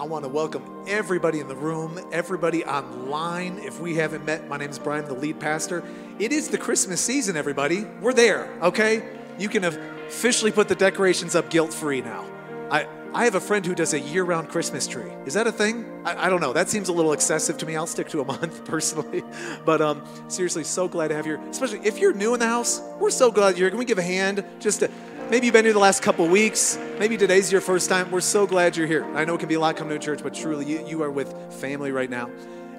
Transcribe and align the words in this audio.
I 0.00 0.04
want 0.04 0.24
to 0.24 0.30
welcome 0.30 0.64
everybody 0.86 1.40
in 1.40 1.48
the 1.48 1.54
room, 1.54 2.00
everybody 2.10 2.64
online. 2.64 3.58
If 3.58 3.82
we 3.82 3.96
haven't 3.96 4.24
met, 4.24 4.48
my 4.48 4.56
name 4.56 4.70
is 4.70 4.78
Brian, 4.78 5.04
the 5.04 5.12
lead 5.12 5.38
pastor. 5.38 5.84
It 6.18 6.32
is 6.32 6.48
the 6.48 6.56
Christmas 6.56 7.02
season, 7.02 7.36
everybody. 7.36 7.84
We're 8.00 8.14
there, 8.14 8.50
okay? 8.62 9.06
You 9.38 9.50
can 9.50 9.62
officially 9.62 10.52
put 10.52 10.68
the 10.68 10.74
decorations 10.74 11.34
up 11.34 11.50
guilt 11.50 11.74
free 11.74 12.00
now. 12.00 12.24
I, 12.70 12.88
I 13.12 13.24
have 13.24 13.34
a 13.34 13.40
friend 13.40 13.66
who 13.66 13.74
does 13.74 13.92
a 13.92 14.00
year 14.00 14.24
round 14.24 14.48
Christmas 14.48 14.86
tree. 14.86 15.12
Is 15.26 15.34
that 15.34 15.46
a 15.46 15.52
thing? 15.52 15.84
I, 16.06 16.28
I, 16.28 16.30
don't 16.30 16.40
know. 16.40 16.54
That 16.54 16.70
seems 16.70 16.88
a 16.88 16.94
little 16.94 17.12
excessive 17.12 17.58
to 17.58 17.66
me. 17.66 17.76
I'll 17.76 17.86
stick 17.86 18.08
to 18.08 18.22
a 18.22 18.24
month 18.38 18.64
personally. 18.64 19.22
But 19.66 19.82
um, 19.82 20.02
seriously, 20.28 20.64
so 20.64 20.88
glad 20.88 21.08
to 21.08 21.14
have 21.14 21.26
you, 21.26 21.38
especially 21.50 21.80
if 21.84 21.98
you're 21.98 22.14
new 22.14 22.32
in 22.32 22.40
the 22.40 22.48
house. 22.48 22.80
We're 22.98 23.10
so 23.10 23.30
glad 23.30 23.58
you're 23.58 23.66
here. 23.66 23.70
Can 23.70 23.78
we 23.78 23.84
give 23.84 23.98
a 23.98 24.02
hand 24.02 24.44
just 24.60 24.80
to 24.80 24.90
Maybe 25.30 25.46
you've 25.46 25.52
been 25.52 25.64
here 25.64 25.72
the 25.72 25.78
last 25.78 26.02
couple 26.02 26.26
weeks. 26.26 26.76
Maybe 26.98 27.16
today's 27.16 27.52
your 27.52 27.60
first 27.60 27.88
time. 27.88 28.10
We're 28.10 28.20
so 28.20 28.48
glad 28.48 28.76
you're 28.76 28.88
here. 28.88 29.04
I 29.14 29.24
know 29.24 29.36
it 29.36 29.38
can 29.38 29.48
be 29.48 29.54
a 29.54 29.60
lot 29.60 29.76
coming 29.76 29.96
to 29.96 30.04
church, 30.04 30.24
but 30.24 30.34
truly, 30.34 30.66
you, 30.66 30.84
you 30.84 31.04
are 31.04 31.10
with 31.10 31.32
family 31.52 31.92
right 31.92 32.10
now. 32.10 32.28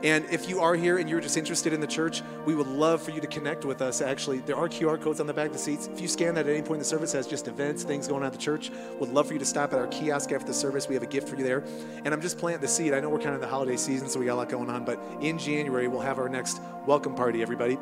And 0.03 0.25
if 0.29 0.49
you 0.49 0.59
are 0.59 0.75
here 0.75 0.97
and 0.97 1.09
you're 1.09 1.21
just 1.21 1.37
interested 1.37 1.71
in 1.71 1.79
the 1.79 1.87
church, 1.87 2.21
we 2.45 2.53
would 2.53 2.67
love 2.67 3.01
for 3.01 3.11
you 3.11 3.21
to 3.21 3.27
connect 3.27 3.63
with 3.63 3.81
us. 3.81 4.01
Actually, 4.01 4.39
there 4.39 4.57
are 4.57 4.67
QR 4.67 5.01
codes 5.01 5.21
on 5.21 5.27
the 5.27 5.33
back 5.33 5.47
of 5.47 5.53
the 5.53 5.59
seats. 5.59 5.87
If 5.87 6.01
you 6.01 6.09
scan 6.09 6.35
that 6.35 6.45
at 6.45 6.51
any 6.51 6.61
point 6.61 6.73
in 6.73 6.79
the 6.79 6.85
service, 6.85 7.13
has 7.13 7.25
just 7.25 7.47
events, 7.47 7.83
things 7.83 8.09
going 8.09 8.21
on 8.21 8.27
at 8.27 8.33
the 8.33 8.37
church. 8.37 8.69
Would 8.99 9.13
love 9.13 9.27
for 9.27 9.33
you 9.33 9.39
to 9.39 9.45
stop 9.45 9.71
at 9.71 9.79
our 9.79 9.87
kiosk 9.87 10.33
after 10.33 10.47
the 10.47 10.53
service. 10.53 10.89
We 10.89 10.95
have 10.95 11.03
a 11.03 11.07
gift 11.07 11.29
for 11.29 11.37
you 11.37 11.45
there. 11.45 11.63
And 12.03 12.13
I'm 12.13 12.21
just 12.21 12.37
planting 12.37 12.59
the 12.59 12.67
seed. 12.67 12.93
I 12.93 12.99
know 12.99 13.07
we're 13.07 13.19
kind 13.19 13.29
of 13.29 13.35
in 13.35 13.41
the 13.41 13.47
holiday 13.47 13.77
season, 13.77 14.09
so 14.09 14.19
we 14.19 14.25
got 14.25 14.33
a 14.33 14.35
lot 14.35 14.49
going 14.49 14.69
on. 14.69 14.83
But 14.83 15.01
in 15.21 15.37
January, 15.37 15.87
we'll 15.87 16.01
have 16.01 16.19
our 16.19 16.27
next 16.27 16.59
welcome 16.85 17.15
party, 17.15 17.41
everybody. 17.41 17.77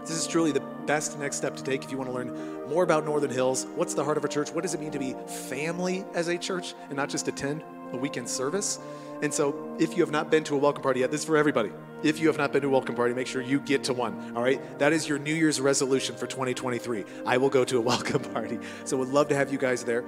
This 0.00 0.16
is 0.16 0.26
truly 0.26 0.52
the 0.52 0.62
best 0.86 1.18
next 1.18 1.36
step 1.36 1.56
to 1.56 1.64
take 1.64 1.84
if 1.84 1.90
you 1.90 1.98
want 1.98 2.10
to 2.10 2.14
learn 2.14 2.68
more 2.68 2.84
about 2.84 3.04
Northern 3.04 3.30
Hills. 3.30 3.66
What's 3.74 3.94
the 3.94 4.04
heart 4.04 4.16
of 4.16 4.24
a 4.24 4.28
church? 4.28 4.50
What 4.50 4.62
does 4.62 4.74
it 4.74 4.80
mean 4.80 4.92
to 4.92 4.98
be 4.98 5.14
family 5.26 6.04
as 6.14 6.28
a 6.28 6.38
church 6.38 6.74
and 6.88 6.96
not 6.96 7.08
just 7.08 7.26
attend 7.28 7.64
a 7.92 7.96
weekend 7.96 8.28
service? 8.28 8.78
And 9.22 9.32
so, 9.32 9.74
if 9.78 9.96
you 9.96 10.02
have 10.02 10.10
not 10.10 10.30
been 10.30 10.44
to 10.44 10.54
a 10.54 10.58
welcome 10.58 10.82
party 10.82 11.00
yet, 11.00 11.10
this 11.10 11.20
is 11.20 11.26
for 11.26 11.36
everybody. 11.36 11.72
If 12.02 12.20
you 12.20 12.26
have 12.26 12.36
not 12.36 12.52
been 12.52 12.62
to 12.62 12.68
a 12.68 12.70
welcome 12.70 12.94
party, 12.94 13.14
make 13.14 13.26
sure 13.26 13.40
you 13.40 13.60
get 13.60 13.84
to 13.84 13.94
one. 13.94 14.36
All 14.36 14.42
right? 14.42 14.78
That 14.78 14.92
is 14.92 15.08
your 15.08 15.18
New 15.18 15.34
Year's 15.34 15.60
resolution 15.60 16.14
for 16.16 16.26
2023. 16.26 17.04
I 17.24 17.38
will 17.38 17.48
go 17.48 17.64
to 17.64 17.78
a 17.78 17.80
welcome 17.92 18.22
party. 18.22 18.58
So, 18.84 18.96
would 18.98 19.08
love 19.08 19.28
to 19.28 19.34
have 19.34 19.50
you 19.50 19.58
guys 19.58 19.84
there. 19.84 20.04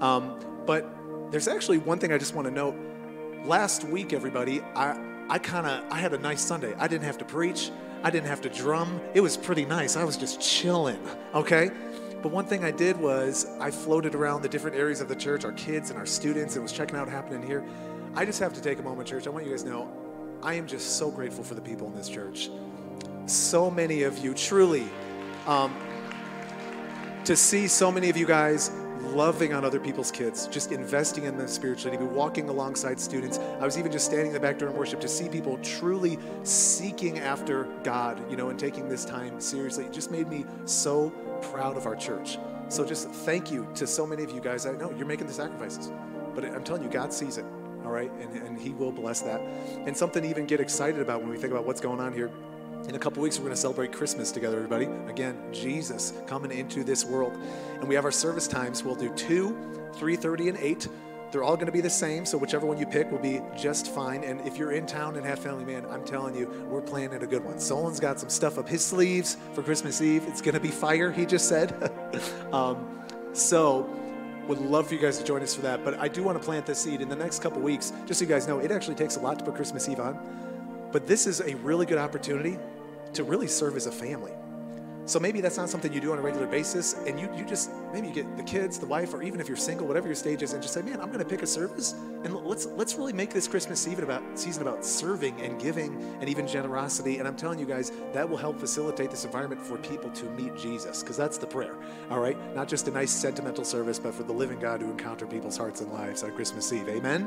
Um, 0.00 0.40
but 0.64 0.90
there's 1.30 1.48
actually 1.48 1.78
one 1.78 1.98
thing 1.98 2.12
I 2.12 2.18
just 2.18 2.34
want 2.34 2.48
to 2.48 2.54
note. 2.54 2.74
Last 3.44 3.84
week, 3.84 4.12
everybody, 4.12 4.60
I, 4.74 4.98
I 5.28 5.38
kind 5.38 5.66
of 5.66 5.92
I 5.92 5.98
had 5.98 6.14
a 6.14 6.18
nice 6.18 6.40
Sunday. 6.40 6.74
I 6.78 6.88
didn't 6.88 7.04
have 7.04 7.18
to 7.18 7.24
preach. 7.24 7.70
I 8.06 8.10
didn't 8.10 8.28
have 8.28 8.42
to 8.42 8.48
drum. 8.48 9.00
It 9.14 9.20
was 9.20 9.36
pretty 9.36 9.64
nice. 9.64 9.96
I 9.96 10.04
was 10.04 10.16
just 10.16 10.40
chilling, 10.40 11.00
okay? 11.34 11.72
But 12.22 12.30
one 12.30 12.46
thing 12.46 12.62
I 12.62 12.70
did 12.70 12.96
was 12.96 13.46
I 13.58 13.72
floated 13.72 14.14
around 14.14 14.42
the 14.42 14.48
different 14.48 14.76
areas 14.76 15.00
of 15.00 15.08
the 15.08 15.16
church, 15.16 15.44
our 15.44 15.50
kids 15.50 15.90
and 15.90 15.98
our 15.98 16.06
students, 16.06 16.54
and 16.54 16.62
was 16.62 16.70
checking 16.70 16.94
out 16.94 17.08
happening 17.08 17.44
here. 17.44 17.64
I 18.14 18.24
just 18.24 18.38
have 18.38 18.52
to 18.52 18.60
take 18.60 18.78
a 18.78 18.82
moment, 18.82 19.08
church. 19.08 19.26
I 19.26 19.30
want 19.30 19.44
you 19.44 19.50
guys 19.50 19.64
to 19.64 19.70
know 19.70 19.92
I 20.40 20.54
am 20.54 20.68
just 20.68 20.98
so 20.98 21.10
grateful 21.10 21.42
for 21.42 21.54
the 21.54 21.60
people 21.60 21.88
in 21.88 21.96
this 21.96 22.08
church. 22.08 22.48
So 23.26 23.72
many 23.72 24.04
of 24.04 24.18
you, 24.18 24.34
truly, 24.34 24.86
um, 25.48 25.74
to 27.24 27.34
see 27.34 27.66
so 27.66 27.90
many 27.90 28.08
of 28.08 28.16
you 28.16 28.24
guys 28.24 28.70
loving 29.14 29.52
on 29.52 29.64
other 29.64 29.80
people's 29.80 30.10
kids, 30.10 30.46
just 30.48 30.72
investing 30.72 31.24
in 31.24 31.36
them 31.36 31.48
spiritually, 31.48 31.96
to 31.96 32.02
be 32.02 32.08
walking 32.08 32.48
alongside 32.48 33.00
students. 33.00 33.38
I 33.38 33.64
was 33.64 33.78
even 33.78 33.90
just 33.92 34.06
standing 34.06 34.28
in 34.28 34.32
the 34.32 34.40
back 34.40 34.58
during 34.58 34.76
worship 34.76 35.00
to 35.00 35.08
see 35.08 35.28
people 35.28 35.58
truly 35.58 36.18
seeking 36.42 37.18
after 37.18 37.64
God, 37.82 38.20
you 38.30 38.36
know, 38.36 38.50
and 38.50 38.58
taking 38.58 38.88
this 38.88 39.04
time 39.04 39.40
seriously. 39.40 39.84
It 39.84 39.92
just 39.92 40.10
made 40.10 40.28
me 40.28 40.44
so 40.64 41.10
proud 41.52 41.76
of 41.76 41.86
our 41.86 41.96
church. 41.96 42.38
So 42.68 42.84
just 42.84 43.08
thank 43.08 43.50
you 43.50 43.68
to 43.74 43.86
so 43.86 44.06
many 44.06 44.22
of 44.24 44.30
you 44.30 44.40
guys. 44.40 44.66
I 44.66 44.72
know 44.72 44.92
you're 44.96 45.06
making 45.06 45.26
the 45.26 45.32
sacrifices, 45.32 45.92
but 46.34 46.44
I'm 46.44 46.64
telling 46.64 46.82
you, 46.82 46.88
God 46.88 47.12
sees 47.12 47.38
it, 47.38 47.44
all 47.84 47.92
right? 47.92 48.10
And, 48.20 48.36
and 48.42 48.58
He 48.58 48.70
will 48.70 48.92
bless 48.92 49.20
that. 49.22 49.40
And 49.40 49.96
something 49.96 50.22
to 50.22 50.28
even 50.28 50.46
get 50.46 50.60
excited 50.60 51.00
about 51.00 51.20
when 51.20 51.30
we 51.30 51.36
think 51.36 51.52
about 51.52 51.66
what's 51.66 51.80
going 51.80 52.00
on 52.00 52.12
here 52.12 52.30
in 52.88 52.94
a 52.94 52.98
couple 52.98 53.22
weeks, 53.22 53.38
we're 53.38 53.44
going 53.44 53.54
to 53.54 53.60
celebrate 53.60 53.92
Christmas 53.92 54.30
together, 54.30 54.56
everybody. 54.56 54.86
Again, 55.08 55.36
Jesus 55.52 56.12
coming 56.26 56.50
into 56.50 56.84
this 56.84 57.04
world. 57.04 57.36
And 57.80 57.88
we 57.88 57.94
have 57.94 58.04
our 58.04 58.12
service 58.12 58.46
times. 58.46 58.84
We'll 58.84 58.94
do 58.94 59.12
2, 59.14 59.90
3.30, 59.94 60.48
and 60.50 60.58
8. 60.58 60.88
They're 61.32 61.42
all 61.42 61.56
going 61.56 61.66
to 61.66 61.72
be 61.72 61.80
the 61.80 61.90
same, 61.90 62.24
so 62.24 62.38
whichever 62.38 62.66
one 62.66 62.78
you 62.78 62.86
pick 62.86 63.10
will 63.10 63.18
be 63.18 63.40
just 63.56 63.92
fine. 63.92 64.22
And 64.22 64.40
if 64.46 64.56
you're 64.56 64.72
in 64.72 64.86
town 64.86 65.16
and 65.16 65.26
have 65.26 65.40
family, 65.40 65.64
man, 65.64 65.84
I'm 65.90 66.04
telling 66.04 66.36
you, 66.36 66.46
we're 66.70 66.80
planning 66.80 67.22
a 67.22 67.26
good 67.26 67.44
one. 67.44 67.58
Solon's 67.58 67.98
got 67.98 68.20
some 68.20 68.30
stuff 68.30 68.58
up 68.58 68.68
his 68.68 68.84
sleeves 68.84 69.36
for 69.52 69.62
Christmas 69.62 70.00
Eve. 70.00 70.24
It's 70.28 70.40
going 70.40 70.54
to 70.54 70.60
be 70.60 70.68
fire, 70.70 71.10
he 71.10 71.26
just 71.26 71.48
said. 71.48 71.92
um, 72.52 73.02
so 73.32 73.90
would 74.46 74.58
love 74.58 74.86
for 74.86 74.94
you 74.94 75.00
guys 75.00 75.18
to 75.18 75.24
join 75.24 75.42
us 75.42 75.54
for 75.54 75.62
that. 75.62 75.84
But 75.84 75.98
I 75.98 76.06
do 76.06 76.22
want 76.22 76.38
to 76.38 76.44
plant 76.44 76.66
this 76.66 76.78
seed 76.78 77.00
in 77.00 77.08
the 77.08 77.16
next 77.16 77.42
couple 77.42 77.60
weeks, 77.60 77.92
just 78.06 78.20
so 78.20 78.24
you 78.24 78.28
guys 78.28 78.46
know, 78.46 78.60
it 78.60 78.70
actually 78.70 78.94
takes 78.94 79.16
a 79.16 79.20
lot 79.20 79.38
to 79.40 79.44
put 79.44 79.56
Christmas 79.56 79.88
Eve 79.88 79.98
on. 79.98 80.18
But 80.92 81.06
this 81.06 81.26
is 81.26 81.40
a 81.40 81.56
really 81.56 81.84
good 81.84 81.98
opportunity 81.98 82.56
to 83.16 83.24
really 83.24 83.46
serve 83.46 83.76
as 83.76 83.86
a 83.86 83.92
family. 83.92 84.32
So 85.06 85.20
maybe 85.20 85.40
that's 85.40 85.56
not 85.56 85.68
something 85.68 85.92
you 85.92 86.00
do 86.00 86.12
on 86.12 86.18
a 86.18 86.22
regular 86.22 86.46
basis, 86.46 86.94
and 87.06 87.18
you, 87.18 87.28
you 87.36 87.44
just 87.44 87.70
maybe 87.96 88.08
you 88.08 88.12
get 88.12 88.36
the 88.36 88.42
kids, 88.42 88.78
the 88.78 88.84
wife, 88.84 89.14
or 89.14 89.22
even 89.22 89.40
if 89.40 89.48
you're 89.48 89.56
single, 89.56 89.86
whatever 89.86 90.06
your 90.06 90.14
stage 90.14 90.42
is, 90.42 90.52
and 90.52 90.60
just 90.60 90.74
say, 90.74 90.82
man, 90.82 91.00
I'm 91.00 91.06
going 91.06 91.18
to 91.18 91.24
pick 91.24 91.40
a 91.40 91.46
service, 91.46 91.94
and 92.24 92.34
let's 92.44 92.66
let's 92.66 92.94
really 92.96 93.14
make 93.14 93.30
this 93.30 93.48
Christmas 93.48 93.80
season 93.80 94.04
about 94.04 94.22
season 94.34 94.60
about 94.60 94.84
serving 94.84 95.40
and 95.40 95.58
giving 95.58 95.96
and 96.20 96.28
even 96.28 96.46
generosity. 96.46 97.18
And 97.18 97.26
I'm 97.26 97.36
telling 97.36 97.58
you 97.58 97.64
guys, 97.64 97.92
that 98.12 98.28
will 98.28 98.36
help 98.36 98.60
facilitate 98.60 99.10
this 99.10 99.24
environment 99.24 99.62
for 99.62 99.78
people 99.78 100.10
to 100.10 100.26
meet 100.32 100.54
Jesus, 100.58 101.02
because 101.02 101.16
that's 101.16 101.38
the 101.38 101.46
prayer. 101.46 101.74
All 102.10 102.20
right, 102.20 102.36
not 102.54 102.68
just 102.68 102.86
a 102.86 102.90
nice 102.90 103.10
sentimental 103.10 103.64
service, 103.64 103.98
but 103.98 104.14
for 104.14 104.24
the 104.24 104.32
living 104.32 104.58
God 104.58 104.80
to 104.80 104.86
encounter 104.86 105.26
people's 105.26 105.56
hearts 105.56 105.80
and 105.80 105.90
lives 105.90 106.22
on 106.22 106.32
Christmas 106.32 106.70
Eve. 106.74 106.88
Amen. 106.90 107.26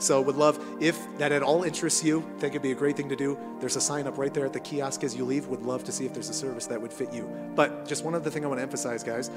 So 0.00 0.20
would 0.20 0.36
love 0.36 0.58
if 0.80 0.98
that 1.18 1.30
at 1.30 1.44
all 1.44 1.62
interests 1.62 2.02
you. 2.02 2.22
Think 2.38 2.54
it'd 2.54 2.62
be 2.62 2.72
a 2.72 2.74
great 2.74 2.96
thing 2.96 3.08
to 3.08 3.16
do. 3.16 3.38
There's 3.60 3.76
a 3.76 3.80
sign 3.80 4.08
up 4.08 4.18
right 4.18 4.34
there 4.34 4.46
at 4.46 4.52
the 4.52 4.60
kiosk 4.60 5.04
as 5.04 5.14
you 5.14 5.24
leave. 5.24 5.46
Would 5.46 5.62
love 5.62 5.84
to 5.84 5.92
see 5.92 6.06
if 6.06 6.12
there's 6.12 6.28
a 6.28 6.34
service 6.34 6.66
that 6.66 6.80
would 6.80 6.92
fit 6.92 7.12
you. 7.12 7.30
But 7.54 7.86
just 7.86 8.04
one 8.04 8.16
other 8.16 8.30
thing 8.30 8.44
I 8.44 8.48
want 8.48 8.58
to 8.58 8.62
emphasize, 8.62 9.04
guys. 9.04 9.30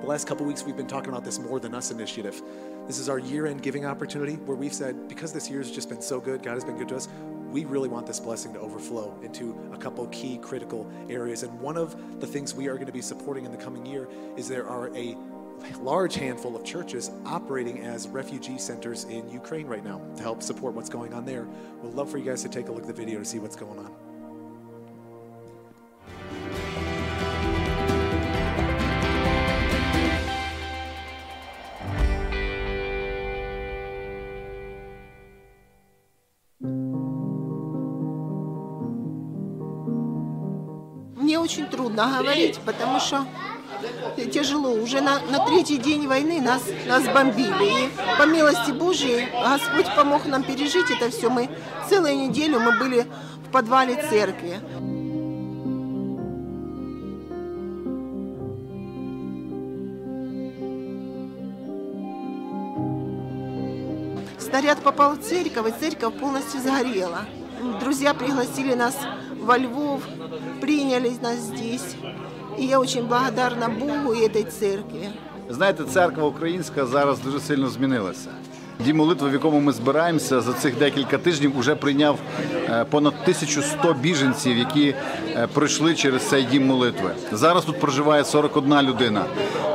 The 0.00 0.06
last 0.06 0.26
couple 0.26 0.44
weeks, 0.44 0.62
we've 0.62 0.76
been 0.76 0.86
talking 0.86 1.08
about 1.08 1.24
this 1.24 1.38
More 1.38 1.58
Than 1.58 1.74
Us 1.74 1.90
initiative. 1.90 2.42
This 2.86 2.98
is 2.98 3.08
our 3.08 3.18
year 3.18 3.46
end 3.46 3.62
giving 3.62 3.86
opportunity 3.86 4.34
where 4.34 4.56
we've 4.56 4.74
said, 4.74 5.08
because 5.08 5.32
this 5.32 5.48
year 5.48 5.60
has 5.60 5.70
just 5.70 5.88
been 5.88 6.02
so 6.02 6.20
good, 6.20 6.42
God 6.42 6.52
has 6.52 6.64
been 6.64 6.76
good 6.76 6.88
to 6.88 6.96
us, 6.96 7.08
we 7.50 7.64
really 7.64 7.88
want 7.88 8.06
this 8.06 8.20
blessing 8.20 8.52
to 8.52 8.60
overflow 8.60 9.18
into 9.22 9.58
a 9.72 9.76
couple 9.78 10.06
key 10.08 10.36
critical 10.36 10.88
areas. 11.08 11.44
And 11.44 11.60
one 11.60 11.78
of 11.78 12.20
the 12.20 12.26
things 12.26 12.54
we 12.54 12.68
are 12.68 12.74
going 12.74 12.86
to 12.86 12.92
be 12.92 13.00
supporting 13.00 13.46
in 13.46 13.52
the 13.52 13.56
coming 13.56 13.86
year 13.86 14.06
is 14.36 14.48
there 14.48 14.68
are 14.68 14.94
a 14.94 15.16
large 15.80 16.14
handful 16.14 16.54
of 16.54 16.62
churches 16.62 17.10
operating 17.24 17.80
as 17.80 18.06
refugee 18.06 18.58
centers 18.58 19.04
in 19.04 19.28
Ukraine 19.30 19.66
right 19.66 19.82
now 19.82 20.02
to 20.16 20.22
help 20.22 20.42
support 20.42 20.74
what's 20.74 20.90
going 20.90 21.14
on 21.14 21.24
there. 21.24 21.48
We'd 21.82 21.94
love 21.94 22.10
for 22.10 22.18
you 22.18 22.24
guys 22.26 22.42
to 22.42 22.50
take 22.50 22.68
a 22.68 22.72
look 22.72 22.82
at 22.82 22.88
the 22.88 22.92
video 22.92 23.18
to 23.18 23.24
see 23.24 23.38
what's 23.38 23.56
going 23.56 23.78
on. 23.78 24.05
Трудно 41.96 42.18
говорить, 42.18 42.58
потому 42.64 43.00
что 43.00 43.26
тяжело. 44.32 44.72
Уже 44.72 45.00
на, 45.00 45.20
на 45.20 45.44
третий 45.46 45.78
день 45.78 46.06
войны 46.06 46.40
нас, 46.40 46.62
нас 46.86 47.04
бомбили. 47.04 47.86
И 47.86 47.90
по 48.18 48.26
милости 48.26 48.70
Божьей 48.70 49.28
Господь 49.32 49.94
помог 49.94 50.26
нам 50.26 50.42
пережить 50.42 50.90
это 50.90 51.10
все. 51.10 51.30
Мы 51.30 51.48
целую 51.88 52.16
неделю 52.16 52.60
мы 52.60 52.78
были 52.78 53.06
в 53.46 53.50
подвале 53.50 53.94
церкви. 54.08 54.60
Снаряд 64.38 64.78
попал 64.78 65.16
в 65.16 65.22
церковь, 65.22 65.68
и 65.68 65.80
церковь 65.80 66.18
полностью 66.18 66.60
сгорела. 66.60 67.26
Друзья 67.80 68.14
пригласили 68.14 68.74
нас 68.74 68.96
во 69.42 69.58
Львов, 69.58 70.02
приняли 70.60 71.12
нас 71.22 71.36
здесь. 71.36 71.94
І 72.58 72.66
я 72.66 72.78
дуже 72.78 73.02
благодарна 73.02 73.68
Богу 73.68 74.14
і 74.14 74.28
цій 74.28 74.44
церкві. 74.44 75.08
Знаєте, 75.48 75.84
церква 75.84 76.24
українська 76.24 76.86
зараз 76.86 77.20
дуже 77.20 77.40
сильно 77.40 77.68
змінилася. 77.68 78.28
Дім 78.80 78.96
молитви, 78.96 79.28
в 79.28 79.32
якому 79.32 79.60
ми 79.60 79.72
збираємося 79.72 80.40
за 80.40 80.52
цих 80.52 80.78
декілька 80.78 81.18
тижнів, 81.18 81.58
вже 81.58 81.74
прийняв 81.74 82.18
е, 82.70 82.84
понад 82.90 83.14
1100 83.22 83.94
біженців, 83.94 84.58
які 84.58 84.94
е, 85.36 85.48
пройшли 85.52 85.94
через 85.94 86.22
цей 86.28 86.42
дім 86.42 86.66
молитви. 86.66 87.10
Зараз 87.32 87.64
тут 87.64 87.80
проживає 87.80 88.24
41 88.24 88.82
людина. 88.82 89.24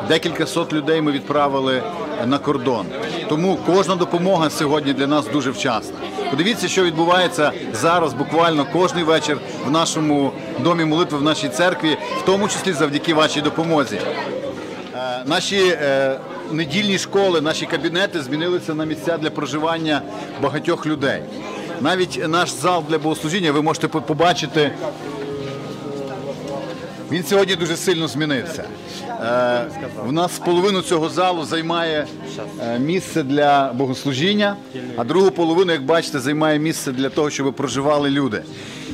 Декілька 0.07 0.45
сот 0.45 0.73
людей 0.73 1.01
ми 1.01 1.11
відправили 1.11 1.83
на 2.25 2.38
кордон. 2.38 2.85
Тому 3.29 3.57
кожна 3.65 3.95
допомога 3.95 4.49
сьогодні 4.49 4.93
для 4.93 5.07
нас 5.07 5.27
дуже 5.27 5.51
вчасна. 5.51 5.95
Подивіться, 6.31 6.67
що 6.67 6.83
відбувається 6.83 7.51
зараз, 7.73 8.13
буквально 8.13 8.65
кожний 8.73 9.03
вечір 9.03 9.37
в 9.65 9.71
нашому 9.71 10.31
домі 10.59 10.85
молитви, 10.85 11.17
в 11.17 11.23
нашій 11.23 11.49
церкві, 11.49 11.97
в 12.21 12.25
тому 12.25 12.47
числі 12.47 12.73
завдяки 12.73 13.13
вашій 13.13 13.41
допомозі. 13.41 13.99
Е, 14.95 15.23
наші 15.25 15.77
недільні 16.51 16.97
школи, 16.97 17.41
наші 17.41 17.65
кабінети 17.65 18.21
змінилися 18.21 18.73
на 18.73 18.85
місця 18.85 19.17
для 19.17 19.29
проживання 19.29 20.01
багатьох 20.41 20.85
людей. 20.85 21.21
Навіть 21.81 22.27
наш 22.27 22.51
зал 22.51 22.83
для 22.89 22.97
богослужіння 22.97 23.51
ви 23.51 23.61
можете 23.61 23.87
побачити. 23.87 24.71
Він 27.11 27.23
сьогодні 27.23 27.55
дуже 27.55 27.77
сильно 27.77 28.07
змінився. 28.07 28.63
Е, 29.09 29.65
в 30.05 30.11
нас 30.11 30.39
половину 30.39 30.81
цього 30.81 31.09
залу 31.09 31.45
займає 31.45 32.07
е, 32.59 32.79
місце 32.79 33.23
для 33.23 33.73
богослужіння, 33.73 34.55
а 34.97 35.03
другу 35.03 35.31
половину, 35.31 35.71
як 35.71 35.85
бачите, 35.85 36.19
займає 36.19 36.59
місце 36.59 36.91
для 36.91 37.09
того, 37.09 37.29
щоб 37.29 37.53
проживали 37.53 38.09
люди. 38.09 38.43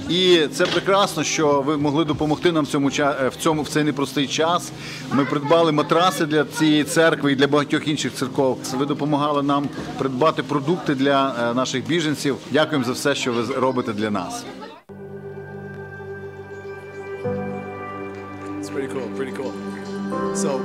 І 0.10 0.48
це 0.54 0.66
прекрасно, 0.66 1.24
що 1.24 1.62
ви 1.62 1.78
могли 1.78 2.06
допомогти 2.06 2.52
нам 2.52 2.64
в 2.64 2.68
цьому 2.68 2.90
е, 3.00 3.30
в 3.30 3.36
цьому 3.36 3.62
в 3.62 3.70
цей 3.70 3.84
непростий 3.84 4.28
час. 4.28 4.72
Ми 5.12 5.26
придбали 5.26 5.72
матраси 5.72 6.26
для 6.26 6.44
цієї 6.44 6.84
церкви 6.84 7.32
і 7.32 7.36
для 7.36 7.48
багатьох 7.48 7.88
інших 7.88 8.14
церков. 8.14 8.60
Ви 8.74 8.86
допомагали 8.86 9.44
нам 9.44 9.70
придбати 9.98 10.44
продукти 10.44 10.96
для 10.96 11.36
е, 11.52 11.54
наших 11.54 11.88
біженців. 11.88 12.38
Дякуємо 12.52 12.86
за 12.86 12.92
все, 12.92 13.16
що 13.16 13.34
ви 13.34 13.56
робите 13.56 13.94
для 13.94 14.10
нас. 14.10 14.44
Pretty 18.78 18.94
cool, 18.94 19.10
pretty 19.16 19.32
cool. 19.32 20.36
So 20.36 20.60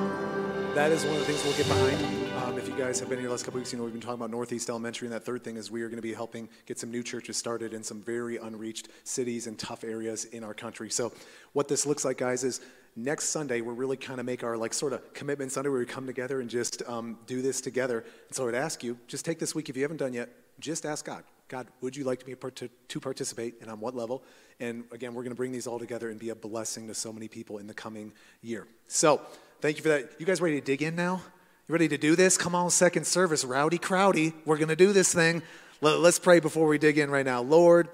that 0.75 0.93
is 0.93 1.03
one 1.03 1.14
of 1.14 1.20
the 1.20 1.25
things 1.25 1.43
we'll 1.44 1.56
get 1.56 1.67
behind. 1.67 2.44
Um, 2.44 2.59
if 2.59 2.69
you 2.69 2.75
guys 2.76 3.00
have 3.00 3.09
been 3.09 3.19
here 3.19 3.29
the 3.29 3.31
last 3.31 3.47
couple 3.47 3.59
weeks, 3.59 3.73
you 3.73 3.79
know 3.79 3.85
we've 3.85 3.93
been 3.94 4.03
talking 4.03 4.17
about 4.17 4.31
Northeast 4.31 4.69
Elementary, 4.69 5.06
and 5.06 5.14
that 5.14 5.25
third 5.25 5.43
thing 5.43 5.56
is 5.56 5.70
we 5.70 5.81
are 5.81 5.88
going 5.88 5.97
to 5.97 6.03
be 6.03 6.12
helping 6.12 6.47
get 6.67 6.79
some 6.79 6.91
new 6.91 7.03
churches 7.03 7.38
started 7.38 7.73
in 7.73 7.82
some 7.82 8.03
very 8.03 8.37
unreached 8.37 8.88
cities 9.05 9.47
and 9.47 9.59
tough 9.59 9.82
areas 9.82 10.26
in 10.26 10.44
our 10.44 10.53
country. 10.53 10.91
So 10.91 11.11
what 11.55 11.69
this 11.69 11.87
looks 11.87 12.05
like, 12.05 12.19
guys, 12.19 12.44
is 12.44 12.61
next 12.97 13.31
Sunday 13.31 13.62
we're 13.62 13.73
really 13.73 13.97
kind 13.97 14.20
of 14.20 14.26
make 14.26 14.44
our 14.44 14.58
like 14.58 14.75
sort 14.75 14.93
of 14.93 15.15
commitment 15.15 15.50
Sunday 15.50 15.70
where 15.70 15.79
we 15.79 15.87
come 15.87 16.06
together 16.06 16.43
and 16.43 16.50
just 16.50 16.82
um, 16.87 17.17
do 17.26 17.41
this 17.41 17.62
together. 17.62 18.00
And 18.00 18.37
so 18.37 18.43
I 18.43 18.47
would 18.47 18.55
ask 18.55 18.85
you, 18.85 18.99
just 19.06 19.25
take 19.25 19.38
this 19.38 19.55
week 19.55 19.70
if 19.70 19.76
you 19.76 19.81
haven't 19.85 19.97
done 19.97 20.12
yet, 20.12 20.29
just 20.61 20.85
ask 20.85 21.06
God. 21.06 21.25
God, 21.49 21.67
would 21.81 21.97
you 21.97 22.05
like 22.05 22.25
to 22.26 22.69
to 22.88 23.00
participate, 23.00 23.55
and 23.61 23.70
on 23.70 23.81
what 23.81 23.94
level? 23.94 24.23
And 24.62 24.85
again, 24.93 25.12
we're 25.12 25.25
going 25.25 25.32
to 25.32 25.37
bring 25.37 25.50
these 25.50 25.67
all 25.67 25.81
together 25.81 26.09
and 26.09 26.20
be 26.20 26.29
a 26.29 26.37
blessing 26.37 26.87
to 26.87 26.94
so 26.94 27.12
many 27.12 27.26
people 27.26 27.59
in 27.59 27.67
the 27.67 27.75
coming 27.75 28.12
year. 28.43 28.69
So, 28.87 29.20
thank 29.61 29.76
you 29.76 29.82
for 29.82 29.88
that. 29.88 30.12
You 30.20 30.25
guys 30.25 30.41
ready 30.41 30.61
to 30.61 30.64
dig 30.64 30.82
in 30.82 30.94
now? 30.94 31.20
You 31.67 31.73
ready 31.73 31.88
to 31.88 31.99
do 31.99 32.14
this? 32.14 32.38
Come 32.38 32.55
on, 32.55 32.70
second 32.70 33.05
service, 33.05 33.44
rowdy 33.44 33.79
crowdy. 33.79 34.32
We're 34.44 34.59
going 34.59 34.69
to 34.69 34.76
do 34.76 34.93
this 34.93 35.12
thing. 35.12 35.43
Let, 35.81 35.99
let's 35.99 36.20
pray 36.20 36.38
before 36.38 36.69
we 36.69 36.79
dig 36.79 36.97
in 36.97 37.11
right 37.11 37.26
now. 37.26 37.43
Lord, 37.43 37.88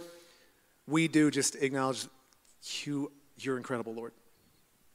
we 0.86 1.08
do 1.08 1.30
just 1.30 1.56
acknowledge 1.56 2.06
you. 2.84 3.10
You're 3.38 3.56
incredible, 3.56 3.94
Lord. 3.94 4.12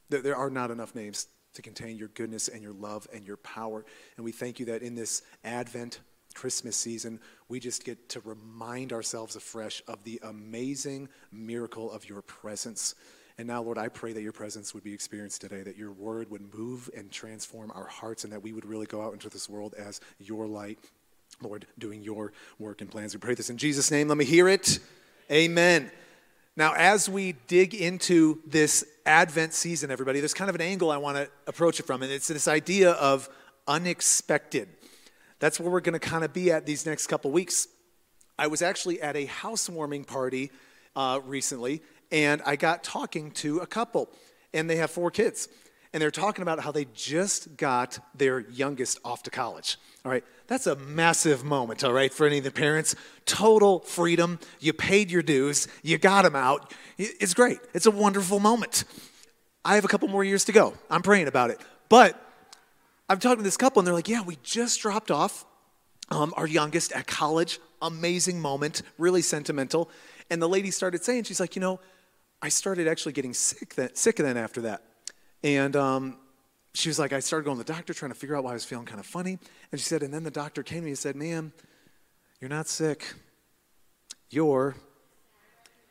There 0.10 0.36
are 0.36 0.52
not 0.52 0.69
enough 0.69 0.94
names 0.94 1.26
to 1.56 1.64
contain 1.64 1.98
your 1.98 2.10
goodness 2.10 2.50
and 2.50 2.62
your 2.62 2.74
love 2.74 3.08
and 3.12 3.26
your 3.26 3.38
power. 3.38 3.84
And 4.16 4.24
we 4.24 4.31
thank 4.31 4.60
you 4.60 4.68
that 4.68 4.84
in 4.84 4.94
this 4.94 5.24
Advent 5.44 6.02
Christmas 6.33 6.75
season, 6.75 7.19
we 7.50 7.59
just 7.59 7.83
get 7.83 8.09
to 8.09 8.19
remind 8.21 8.94
ourselves 8.94 9.35
afresh 9.35 9.81
of 9.88 10.03
the 10.03 10.19
amazing 10.24 11.09
miracle 11.31 11.91
of 11.91 12.07
your 12.07 12.21
presence. 12.21 12.95
And 13.38 13.47
now, 13.47 13.62
Lord, 13.63 13.77
I 13.77 13.88
pray 13.88 14.13
that 14.13 14.21
your 14.21 14.31
presence 14.31 14.74
would 14.74 14.83
be 14.83 14.94
experienced 14.94 15.41
today, 15.41 15.63
that 15.63 15.77
your 15.77 15.91
word 15.91 16.30
would 16.30 16.53
move 16.53 16.89
and 16.95 17.12
transform 17.12 17.71
our 17.74 17.88
hearts, 17.88 18.24
and 18.24 18.33
that 18.33 18.44
we 18.44 18.53
would 18.53 18.65
really 18.65 18.85
go 18.85 19.01
out 19.01 19.13
into 19.13 19.30
this 19.30 19.50
world 19.50 19.74
as 19.77 20.01
your 20.19 20.45
light, 20.45 20.77
Lord, 21.41 21.65
doing 21.80 22.03
your 22.03 22.31
work 22.59 22.81
and 22.81 22.91
plans. 22.91 23.13
We 23.15 23.19
pray 23.19 23.33
this 23.33 23.50
in 23.50 23.57
Jesus' 23.57 23.89
name. 23.89 24.07
Let 24.07 24.18
me 24.18 24.25
hear 24.25 24.47
it. 24.47 24.80
Amen. 25.31 25.89
Now, 26.56 26.74
as 26.75 27.09
we 27.09 27.33
dig 27.47 27.74
into 27.74 28.39
this 28.45 28.85
Advent 29.07 29.53
season, 29.53 29.89
everybody, 29.89 30.19
there's 30.19 30.35
kind 30.35 30.50
of 30.50 30.56
an 30.56 30.62
angle 30.62 30.91
I 30.91 30.97
want 30.97 31.18
to 31.18 31.27
approach 31.47 31.80
it 31.80 31.88
from, 31.88 32.03
and 32.03 32.12
it's 32.12 32.27
this 32.27 32.47
idea 32.47 32.91
of 32.91 33.27
unexpected. 33.68 34.69
That's 35.44 35.60
where 35.60 35.69
we're 35.69 35.81
going 35.81 35.92
to 35.92 36.00
kind 36.00 36.24
of 36.24 36.31
be 36.31 36.54
at 36.54 36.66
these 36.66 36.86
next 36.86 37.07
couple 37.07 37.30
weeks. 37.30 37.68
I 38.40 38.48
was 38.48 38.62
actually 38.62 39.01
at 39.01 39.18
a 39.18 39.25
housewarming 39.25 40.06
party 40.06 40.51
uh, 40.95 41.19
recently, 41.25 41.81
and 42.13 42.42
I 42.45 42.56
got 42.56 42.81
talking 42.81 43.30
to 43.31 43.60
a 43.60 43.68
couple, 43.68 44.10
and 44.54 44.69
they 44.69 44.78
have 44.78 44.90
four 44.90 45.12
kids. 45.12 45.50
And 45.92 46.01
they're 46.01 46.12
talking 46.12 46.44
about 46.44 46.62
how 46.62 46.72
they 46.72 46.86
just 46.94 47.57
got 47.57 48.00
their 48.16 48.40
youngest 48.40 49.00
off 49.04 49.24
to 49.24 49.30
college. 49.30 49.75
All 50.06 50.12
right, 50.13 50.24
that's 50.48 50.66
a 50.66 50.78
massive 50.78 51.44
moment, 51.44 51.84
all 51.84 51.92
right, 51.92 52.13
for 52.13 52.25
any 52.25 52.38
of 52.38 52.45
the 52.45 52.51
parents. 52.51 52.95
Total 53.25 53.80
freedom. 53.80 54.40
You 54.62 54.72
paid 54.72 55.12
your 55.12 55.24
dues, 55.24 55.68
you 55.81 55.98
got 55.98 56.22
them 56.22 56.38
out. 56.38 56.74
It's 56.98 57.34
great. 57.34 57.60
It's 57.74 57.86
a 57.86 57.92
wonderful 57.92 58.40
moment. 58.40 58.86
I 59.66 59.75
have 59.75 59.84
a 59.84 59.90
couple 59.90 60.07
more 60.07 60.24
years 60.24 60.45
to 60.45 60.54
go. 60.54 60.74
I'm 60.90 61.01
praying 61.01 61.28
about 61.28 61.50
it. 61.50 61.60
But 61.90 62.18
I'm 63.10 63.20
talking 63.20 63.38
to 63.38 63.44
this 63.44 63.58
couple, 63.58 63.80
and 63.80 63.88
they're 63.88 63.94
like, 63.94 64.10
Yeah, 64.10 64.22
we 64.22 64.38
just 64.44 64.82
dropped 64.82 65.12
off 65.12 65.46
um, 66.10 66.34
our 66.38 66.48
youngest 66.48 66.92
at 66.94 67.08
college. 67.08 67.60
Amazing 67.82 68.40
moment, 68.40 68.82
really 68.98 69.22
sentimental. 69.22 69.90
And 70.30 70.42
the 70.42 70.50
lady 70.50 70.72
started 70.72 71.04
saying, 71.04 71.24
She's 71.24 71.40
like, 71.40 71.56
You 71.56 71.62
know, 71.62 71.80
I 72.42 72.50
started 72.50 72.88
actually 72.88 73.14
getting 73.14 73.34
sick 73.34 73.76
then, 73.76 73.94
sick 73.96 74.18
then 74.18 74.38
after 74.38 74.62
that. 74.62 74.84
And 75.44 75.76
um, 75.76 76.18
she 76.74 76.90
was 76.90 76.98
like, 76.98 77.14
I 77.14 77.20
started 77.20 77.46
going 77.46 77.58
to 77.58 77.64
the 77.64 77.72
doctor 77.72 77.94
trying 77.94 78.12
to 78.12 78.18
figure 78.18 78.36
out 78.36 78.44
why 78.44 78.52
I 78.52 78.54
was 78.54 78.66
feeling 78.66 78.86
kind 78.86 79.00
of 79.00 79.06
funny. 79.06 79.38
And 79.72 79.80
she 79.80 79.86
said, 79.86 80.04
And 80.04 80.14
then 80.14 80.24
the 80.24 80.32
doctor 80.32 80.64
came 80.64 80.80
to 80.80 80.86
me 80.86 80.92
and 80.92 80.98
said, 80.98 81.16
Ma'am, 81.16 81.54
you're 82.40 82.50
not 82.50 82.68
sick. 82.68 83.14
You're 84.30 84.76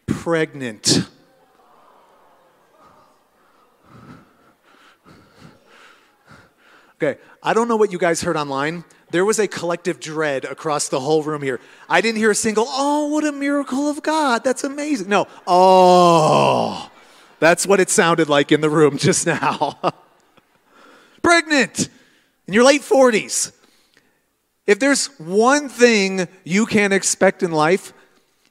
pregnant. 0.07 1.09
Okay, 7.03 7.19
I 7.43 7.53
don't 7.53 7.67
know 7.67 7.75
what 7.75 7.91
you 7.91 7.99
guys 7.99 8.23
heard 8.23 8.37
online. 8.37 8.85
There 9.11 9.25
was 9.25 9.41
a 9.41 9.49
collective 9.49 9.99
dread 9.99 10.45
across 10.45 10.89
the 10.89 11.01
whole 11.01 11.25
room 11.25 11.43
here. 11.43 11.59
I 11.89 12.01
didn't 12.01 12.19
hear 12.19 12.31
a 12.31 12.35
single, 12.35 12.65
oh, 12.69 13.09
what 13.09 13.25
a 13.25 13.33
miracle 13.33 13.89
of 13.89 14.05
God. 14.05 14.45
That's 14.45 14.63
amazing. 14.63 15.09
No, 15.09 15.27
oh, 15.45 16.89
that's 17.41 17.67
what 17.67 17.81
it 17.81 17.91
sounded 17.91 18.29
like 18.29 18.53
in 18.53 18.61
the 18.61 18.71
room 18.71 18.99
just 18.99 19.27
now. 19.27 19.81
Pregnant 21.23 21.89
in 22.47 22.55
your 22.55 22.63
late 22.63 22.83
40s. 22.83 23.51
If 24.69 24.79
there's 24.79 25.07
one 25.19 25.69
thing 25.69 26.29
you 26.45 26.67
can 26.67 26.93
expect 26.93 27.43
in 27.43 27.51
life, 27.51 27.93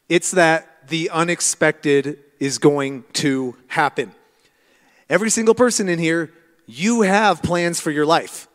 it's 0.09 0.31
that 0.31 0.89
the 0.89 1.09
unexpected 1.11 2.19
is 2.37 2.57
going 2.57 3.05
to 3.13 3.55
happen. 3.67 4.11
Every 5.09 5.29
single 5.29 5.55
person 5.55 5.87
in 5.87 5.99
here, 5.99 6.33
you 6.65 7.01
have 7.01 7.41
plans 7.41 7.79
for 7.79 7.91
your 7.91 8.05
life. 8.05 8.47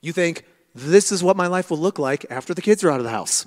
You 0.00 0.12
think, 0.12 0.44
this 0.74 1.12
is 1.12 1.22
what 1.22 1.36
my 1.36 1.46
life 1.46 1.70
will 1.70 1.78
look 1.78 1.98
like 1.98 2.26
after 2.30 2.54
the 2.54 2.62
kids 2.62 2.84
are 2.84 2.90
out 2.90 3.00
of 3.00 3.04
the 3.04 3.10
house. 3.10 3.46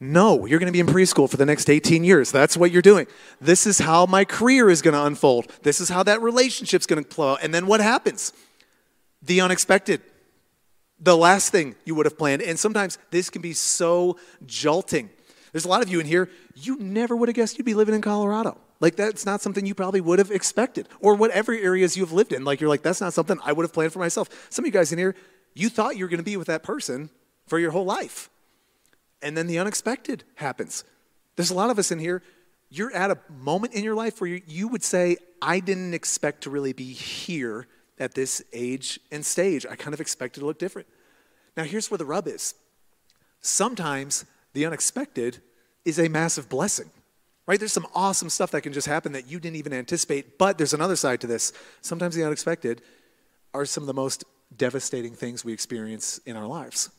No, 0.00 0.46
you're 0.46 0.58
going 0.58 0.66
to 0.66 0.72
be 0.72 0.80
in 0.80 0.86
preschool 0.86 1.30
for 1.30 1.36
the 1.36 1.46
next 1.46 1.70
18 1.70 2.02
years. 2.02 2.32
That's 2.32 2.56
what 2.56 2.72
you're 2.72 2.82
doing. 2.82 3.06
This 3.40 3.68
is 3.68 3.78
how 3.78 4.04
my 4.06 4.24
career 4.24 4.68
is 4.68 4.82
going 4.82 4.94
to 4.94 5.04
unfold. 5.04 5.46
This 5.62 5.80
is 5.80 5.90
how 5.90 6.02
that 6.02 6.20
relationship's 6.20 6.86
going 6.86 7.04
to 7.04 7.08
play 7.08 7.28
out. 7.28 7.38
And 7.40 7.54
then 7.54 7.66
what 7.66 7.80
happens? 7.80 8.32
The 9.22 9.40
unexpected. 9.40 10.00
The 10.98 11.16
last 11.16 11.50
thing 11.50 11.76
you 11.84 11.94
would 11.94 12.06
have 12.06 12.18
planned. 12.18 12.42
And 12.42 12.58
sometimes 12.58 12.98
this 13.12 13.30
can 13.30 13.42
be 13.42 13.52
so 13.52 14.16
jolting. 14.44 15.08
There's 15.52 15.66
a 15.66 15.68
lot 15.68 15.82
of 15.82 15.88
you 15.88 16.00
in 16.00 16.06
here, 16.06 16.28
you 16.56 16.78
never 16.78 17.14
would 17.14 17.28
have 17.28 17.36
guessed 17.36 17.58
you'd 17.58 17.64
be 17.64 17.74
living 17.74 17.94
in 17.94 18.00
Colorado. 18.00 18.58
Like 18.82 18.96
that's 18.96 19.24
not 19.24 19.40
something 19.40 19.64
you 19.64 19.76
probably 19.76 20.00
would 20.00 20.18
have 20.18 20.32
expected. 20.32 20.88
Or 21.00 21.14
whatever 21.14 21.54
areas 21.54 21.96
you've 21.96 22.12
lived 22.12 22.32
in. 22.32 22.44
Like 22.44 22.60
you're 22.60 22.68
like, 22.68 22.82
that's 22.82 23.00
not 23.00 23.14
something 23.14 23.38
I 23.44 23.52
would 23.52 23.62
have 23.62 23.72
planned 23.72 23.92
for 23.92 24.00
myself. 24.00 24.28
Some 24.50 24.64
of 24.64 24.66
you 24.66 24.72
guys 24.72 24.92
in 24.92 24.98
here, 24.98 25.14
you 25.54 25.68
thought 25.68 25.96
you 25.96 26.04
were 26.04 26.08
going 26.08 26.18
to 26.18 26.24
be 26.24 26.36
with 26.36 26.48
that 26.48 26.64
person 26.64 27.08
for 27.46 27.60
your 27.60 27.70
whole 27.70 27.84
life. 27.84 28.28
And 29.22 29.36
then 29.36 29.46
the 29.46 29.60
unexpected 29.60 30.24
happens. 30.34 30.82
There's 31.36 31.52
a 31.52 31.54
lot 31.54 31.70
of 31.70 31.78
us 31.78 31.92
in 31.92 32.00
here, 32.00 32.22
you're 32.70 32.92
at 32.92 33.10
a 33.10 33.18
moment 33.30 33.74
in 33.74 33.84
your 33.84 33.94
life 33.94 34.20
where 34.20 34.28
you, 34.28 34.42
you 34.46 34.66
would 34.66 34.82
say, 34.82 35.16
I 35.40 35.60
didn't 35.60 35.94
expect 35.94 36.42
to 36.42 36.50
really 36.50 36.72
be 36.72 36.92
here 36.92 37.68
at 37.98 38.14
this 38.14 38.42
age 38.52 38.98
and 39.12 39.24
stage. 39.24 39.64
I 39.70 39.76
kind 39.76 39.94
of 39.94 40.00
expected 40.00 40.40
to 40.40 40.46
look 40.46 40.58
different. 40.58 40.88
Now, 41.56 41.64
here's 41.64 41.90
where 41.90 41.98
the 41.98 42.04
rub 42.04 42.26
is 42.26 42.54
sometimes 43.42 44.24
the 44.54 44.66
unexpected 44.66 45.38
is 45.84 45.98
a 46.00 46.08
massive 46.08 46.48
blessing. 46.48 46.90
Right? 47.46 47.58
There's 47.58 47.72
some 47.72 47.88
awesome 47.94 48.30
stuff 48.30 48.52
that 48.52 48.60
can 48.60 48.72
just 48.72 48.86
happen 48.86 49.12
that 49.12 49.28
you 49.28 49.40
didn't 49.40 49.56
even 49.56 49.72
anticipate, 49.72 50.38
but 50.38 50.58
there's 50.58 50.74
another 50.74 50.96
side 50.96 51.20
to 51.22 51.26
this. 51.26 51.52
Sometimes 51.80 52.14
the 52.14 52.24
unexpected 52.24 52.82
are 53.52 53.64
some 53.64 53.82
of 53.82 53.86
the 53.86 53.94
most 53.94 54.24
devastating 54.56 55.14
things 55.14 55.44
we 55.44 55.52
experience 55.52 56.18
in 56.24 56.36
our 56.36 56.46
lives. 56.46 56.90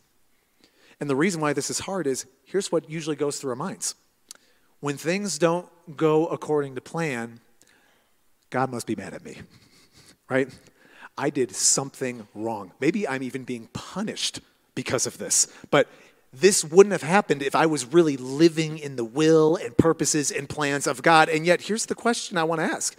And 0.99 1.09
the 1.09 1.15
reason 1.15 1.41
why 1.41 1.53
this 1.53 1.69
is 1.69 1.79
hard 1.79 2.07
is 2.07 2.25
here's 2.45 2.71
what 2.71 2.89
usually 2.89 3.15
goes 3.15 3.39
through 3.39 3.51
our 3.51 3.55
minds. 3.55 3.95
When 4.79 4.97
things 4.97 5.37
don't 5.37 5.69
go 5.95 6.27
according 6.27 6.75
to 6.75 6.81
plan, 6.81 7.39
God 8.49 8.69
must 8.69 8.85
be 8.85 8.95
mad 8.95 9.13
at 9.13 9.23
me, 9.23 9.37
right? 10.29 10.49
I 11.17 11.29
did 11.29 11.55
something 11.55 12.27
wrong. 12.33 12.73
Maybe 12.79 13.07
I'm 13.07 13.23
even 13.23 13.43
being 13.43 13.67
punished 13.73 14.41
because 14.75 15.05
of 15.05 15.17
this. 15.17 15.47
But 15.71 15.87
this 16.33 16.63
wouldn't 16.63 16.91
have 16.91 17.03
happened 17.03 17.43
if 17.43 17.55
I 17.55 17.67
was 17.67 17.85
really 17.85 18.17
living 18.17 18.79
in 18.79 18.95
the 18.95 19.05
will 19.05 19.55
and 19.55 19.77
purposes 19.77 20.31
and 20.31 20.49
plans 20.49 20.87
of 20.87 21.03
God. 21.03 21.29
And 21.29 21.45
yet, 21.45 21.61
here's 21.61 21.85
the 21.85 21.95
question 21.95 22.37
I 22.37 22.43
want 22.43 22.59
to 22.59 22.65
ask 22.65 22.97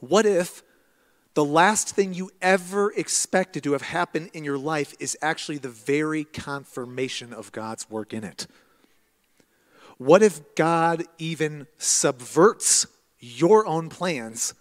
What 0.00 0.26
if 0.26 0.62
the 1.34 1.44
last 1.44 1.90
thing 1.94 2.14
you 2.14 2.30
ever 2.40 2.92
expected 2.92 3.64
to 3.64 3.72
have 3.72 3.82
happened 3.82 4.30
in 4.32 4.44
your 4.44 4.58
life 4.58 4.94
is 5.00 5.18
actually 5.20 5.58
the 5.58 5.68
very 5.68 6.24
confirmation 6.24 7.32
of 7.32 7.50
God's 7.50 7.90
work 7.90 8.14
in 8.14 8.22
it. 8.22 8.46
What 9.98 10.22
if 10.22 10.54
God 10.54 11.04
even 11.18 11.66
subverts 11.76 12.86
your 13.18 13.66
own 13.66 13.88
plans 13.88 14.54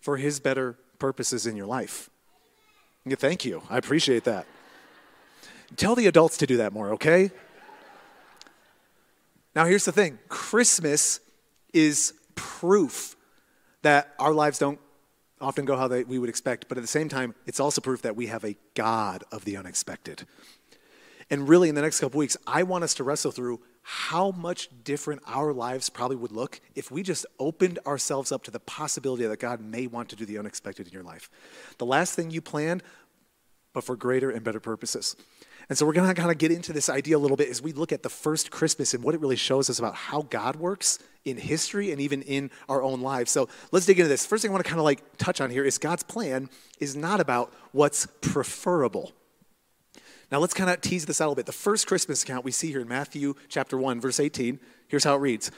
for 0.00 0.18
his 0.18 0.38
better 0.38 0.78
purposes 0.98 1.46
in 1.46 1.56
your 1.56 1.66
life? 1.66 2.10
Thank 3.08 3.46
you. 3.46 3.62
I 3.70 3.78
appreciate 3.78 4.24
that. 4.24 4.46
Tell 5.76 5.94
the 5.94 6.06
adults 6.06 6.38
to 6.38 6.46
do 6.46 6.58
that 6.58 6.72
more, 6.72 6.92
okay? 6.94 7.30
Now, 9.54 9.66
here's 9.66 9.84
the 9.84 9.92
thing 9.92 10.18
Christmas 10.28 11.20
is 11.72 12.14
proof 12.34 13.16
that 13.82 14.14
our 14.18 14.32
lives 14.32 14.58
don't 14.58 14.78
often 15.40 15.64
go 15.64 15.76
how 15.76 15.88
they, 15.88 16.04
we 16.04 16.18
would 16.18 16.28
expect, 16.28 16.68
but 16.68 16.78
at 16.78 16.80
the 16.80 16.88
same 16.88 17.08
time, 17.08 17.34
it's 17.46 17.60
also 17.60 17.80
proof 17.80 18.02
that 18.02 18.16
we 18.16 18.26
have 18.26 18.44
a 18.44 18.56
God 18.74 19.24
of 19.30 19.44
the 19.44 19.56
unexpected. 19.56 20.24
And 21.30 21.48
really, 21.48 21.68
in 21.68 21.74
the 21.74 21.82
next 21.82 22.00
couple 22.00 22.18
weeks, 22.18 22.36
I 22.46 22.62
want 22.62 22.84
us 22.84 22.94
to 22.94 23.04
wrestle 23.04 23.30
through 23.30 23.60
how 23.82 24.32
much 24.32 24.68
different 24.84 25.22
our 25.26 25.52
lives 25.52 25.88
probably 25.88 26.16
would 26.16 26.32
look 26.32 26.60
if 26.74 26.90
we 26.90 27.02
just 27.02 27.26
opened 27.38 27.78
ourselves 27.86 28.32
up 28.32 28.42
to 28.44 28.50
the 28.50 28.60
possibility 28.60 29.26
that 29.26 29.38
God 29.38 29.60
may 29.60 29.86
want 29.86 30.08
to 30.10 30.16
do 30.16 30.24
the 30.24 30.38
unexpected 30.38 30.86
in 30.86 30.92
your 30.92 31.02
life. 31.02 31.30
The 31.78 31.86
last 31.86 32.14
thing 32.14 32.30
you 32.30 32.40
planned, 32.40 32.82
but 33.72 33.84
for 33.84 33.96
greater 33.96 34.30
and 34.30 34.42
better 34.42 34.60
purposes. 34.60 35.16
And 35.68 35.76
so 35.76 35.84
we're 35.84 35.92
going 35.92 36.08
to 36.08 36.14
kind 36.14 36.30
of 36.30 36.38
get 36.38 36.50
into 36.50 36.72
this 36.72 36.88
idea 36.88 37.16
a 37.16 37.18
little 37.18 37.36
bit 37.36 37.50
as 37.50 37.60
we 37.60 37.72
look 37.72 37.92
at 37.92 38.02
the 38.02 38.08
first 38.08 38.50
Christmas 38.50 38.94
and 38.94 39.04
what 39.04 39.14
it 39.14 39.20
really 39.20 39.36
shows 39.36 39.68
us 39.68 39.78
about 39.78 39.94
how 39.94 40.22
God 40.22 40.56
works 40.56 40.98
in 41.26 41.36
history 41.36 41.92
and 41.92 42.00
even 42.00 42.22
in 42.22 42.50
our 42.70 42.82
own 42.82 43.02
lives. 43.02 43.30
So 43.30 43.48
let's 43.70 43.84
dig 43.84 43.98
into 43.98 44.08
this. 44.08 44.24
First 44.24 44.42
thing 44.42 44.50
I 44.50 44.54
want 44.54 44.64
to 44.64 44.68
kind 44.68 44.80
of 44.80 44.84
like 44.84 45.18
touch 45.18 45.42
on 45.42 45.50
here 45.50 45.64
is 45.64 45.76
God's 45.76 46.02
plan 46.02 46.48
is 46.80 46.96
not 46.96 47.20
about 47.20 47.52
what's 47.72 48.06
preferable. 48.22 49.12
Now 50.32 50.38
let's 50.38 50.54
kind 50.54 50.70
of 50.70 50.80
tease 50.80 51.04
this 51.04 51.20
out 51.20 51.24
a 51.24 51.28
little 51.28 51.36
bit. 51.36 51.46
The 51.46 51.52
first 51.52 51.86
Christmas 51.86 52.22
account 52.22 52.44
we 52.44 52.52
see 52.52 52.68
here 52.68 52.80
in 52.80 52.88
Matthew 52.88 53.34
chapter 53.48 53.76
1 53.76 54.00
verse 54.00 54.20
18, 54.20 54.58
here's 54.88 55.04
how 55.04 55.16
it 55.16 55.20
reads. 55.20 55.50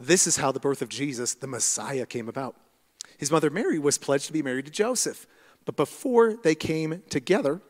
This 0.00 0.26
is 0.26 0.38
how 0.38 0.50
the 0.50 0.60
birth 0.60 0.82
of 0.82 0.88
Jesus, 0.88 1.34
the 1.34 1.46
Messiah 1.46 2.06
came 2.06 2.28
about. 2.28 2.56
His 3.16 3.30
mother 3.30 3.50
Mary 3.50 3.78
was 3.78 3.98
pledged 3.98 4.26
to 4.26 4.32
be 4.32 4.42
married 4.42 4.64
to 4.64 4.72
Joseph, 4.72 5.26
but 5.64 5.76
before 5.76 6.34
they 6.34 6.56
came 6.56 7.02
together, 7.08 7.60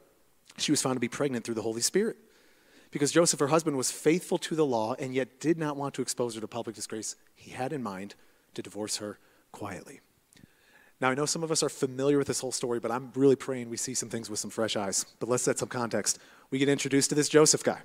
she 0.59 0.73
was 0.73 0.83
found 0.83 0.97
to 0.97 1.01
be 1.01 1.09
pregnant 1.09 1.45
through 1.45 1.55
the 1.55 1.63
Holy 1.63 1.81
Spirit. 1.81 2.17
Because 2.91 3.11
Joseph, 3.11 3.41
her 3.41 3.49
husband, 3.49 3.77
was 3.77 3.91
faithful 3.91 4.39
to 4.39 4.55
the 4.55 4.67
law 4.67 4.95
and 4.99 5.15
yet 5.15 5.41
did 5.41 5.59
not 5.59 5.77
want 5.77 5.95
to 5.95 6.03
expose 6.03 6.35
her 6.35 6.41
to 6.41 6.49
public 6.49 6.77
disgrace, 6.77 7.17
he 7.35 7.51
had 7.51 7.73
in 7.73 7.83
mind 7.83 8.15
to 8.55 8.63
divorce 8.63 8.99
her 8.99 9.19
quietly. 9.51 10.01
Now, 11.01 11.11
I 11.11 11.15
know 11.15 11.27
some 11.27 11.43
of 11.43 11.51
us 11.51 11.63
are 11.63 11.69
familiar 11.69 12.19
with 12.19 12.29
this 12.29 12.41
whole 12.41 12.53
story, 12.53 12.79
but 12.79 12.93
I'm 12.93 13.11
really 13.17 13.35
praying 13.35 13.71
we 13.71 13.77
see 13.77 13.95
some 13.95 14.09
things 14.09 14.31
with 14.31 14.39
some 14.39 14.51
fresh 14.51 14.77
eyes. 14.77 15.05
But 15.19 15.29
let's 15.29 15.43
set 15.43 15.59
some 15.59 15.69
context. 15.69 16.19
We 16.51 16.59
get 16.59 16.69
introduced 16.69 17.09
to 17.09 17.17
this 17.17 17.29
Joseph 17.29 17.65
guy. 17.65 17.81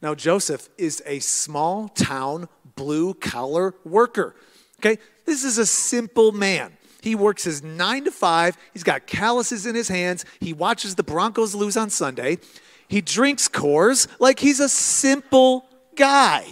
Now, 0.00 0.14
Joseph 0.14 0.68
is 0.78 1.02
a 1.06 1.18
small 1.18 1.88
town 1.88 2.48
blue 2.76 3.14
collar 3.14 3.74
worker. 3.84 4.36
Okay? 4.78 5.00
This 5.24 5.44
is 5.44 5.58
a 5.58 5.66
simple 5.66 6.30
man. 6.30 6.76
He 7.02 7.14
works 7.14 7.44
his 7.44 7.62
nine 7.62 8.04
to 8.04 8.10
five. 8.10 8.56
He's 8.72 8.84
got 8.84 9.06
calluses 9.06 9.66
in 9.66 9.74
his 9.74 9.88
hands. 9.88 10.24
He 10.40 10.52
watches 10.52 10.94
the 10.94 11.02
Broncos 11.02 11.54
lose 11.54 11.76
on 11.76 11.90
Sunday. 11.90 12.38
He 12.88 13.00
drinks 13.00 13.48
Coors. 13.48 14.06
Like 14.20 14.38
he's 14.38 14.60
a 14.60 14.68
simple 14.68 15.66
guy. 15.96 16.46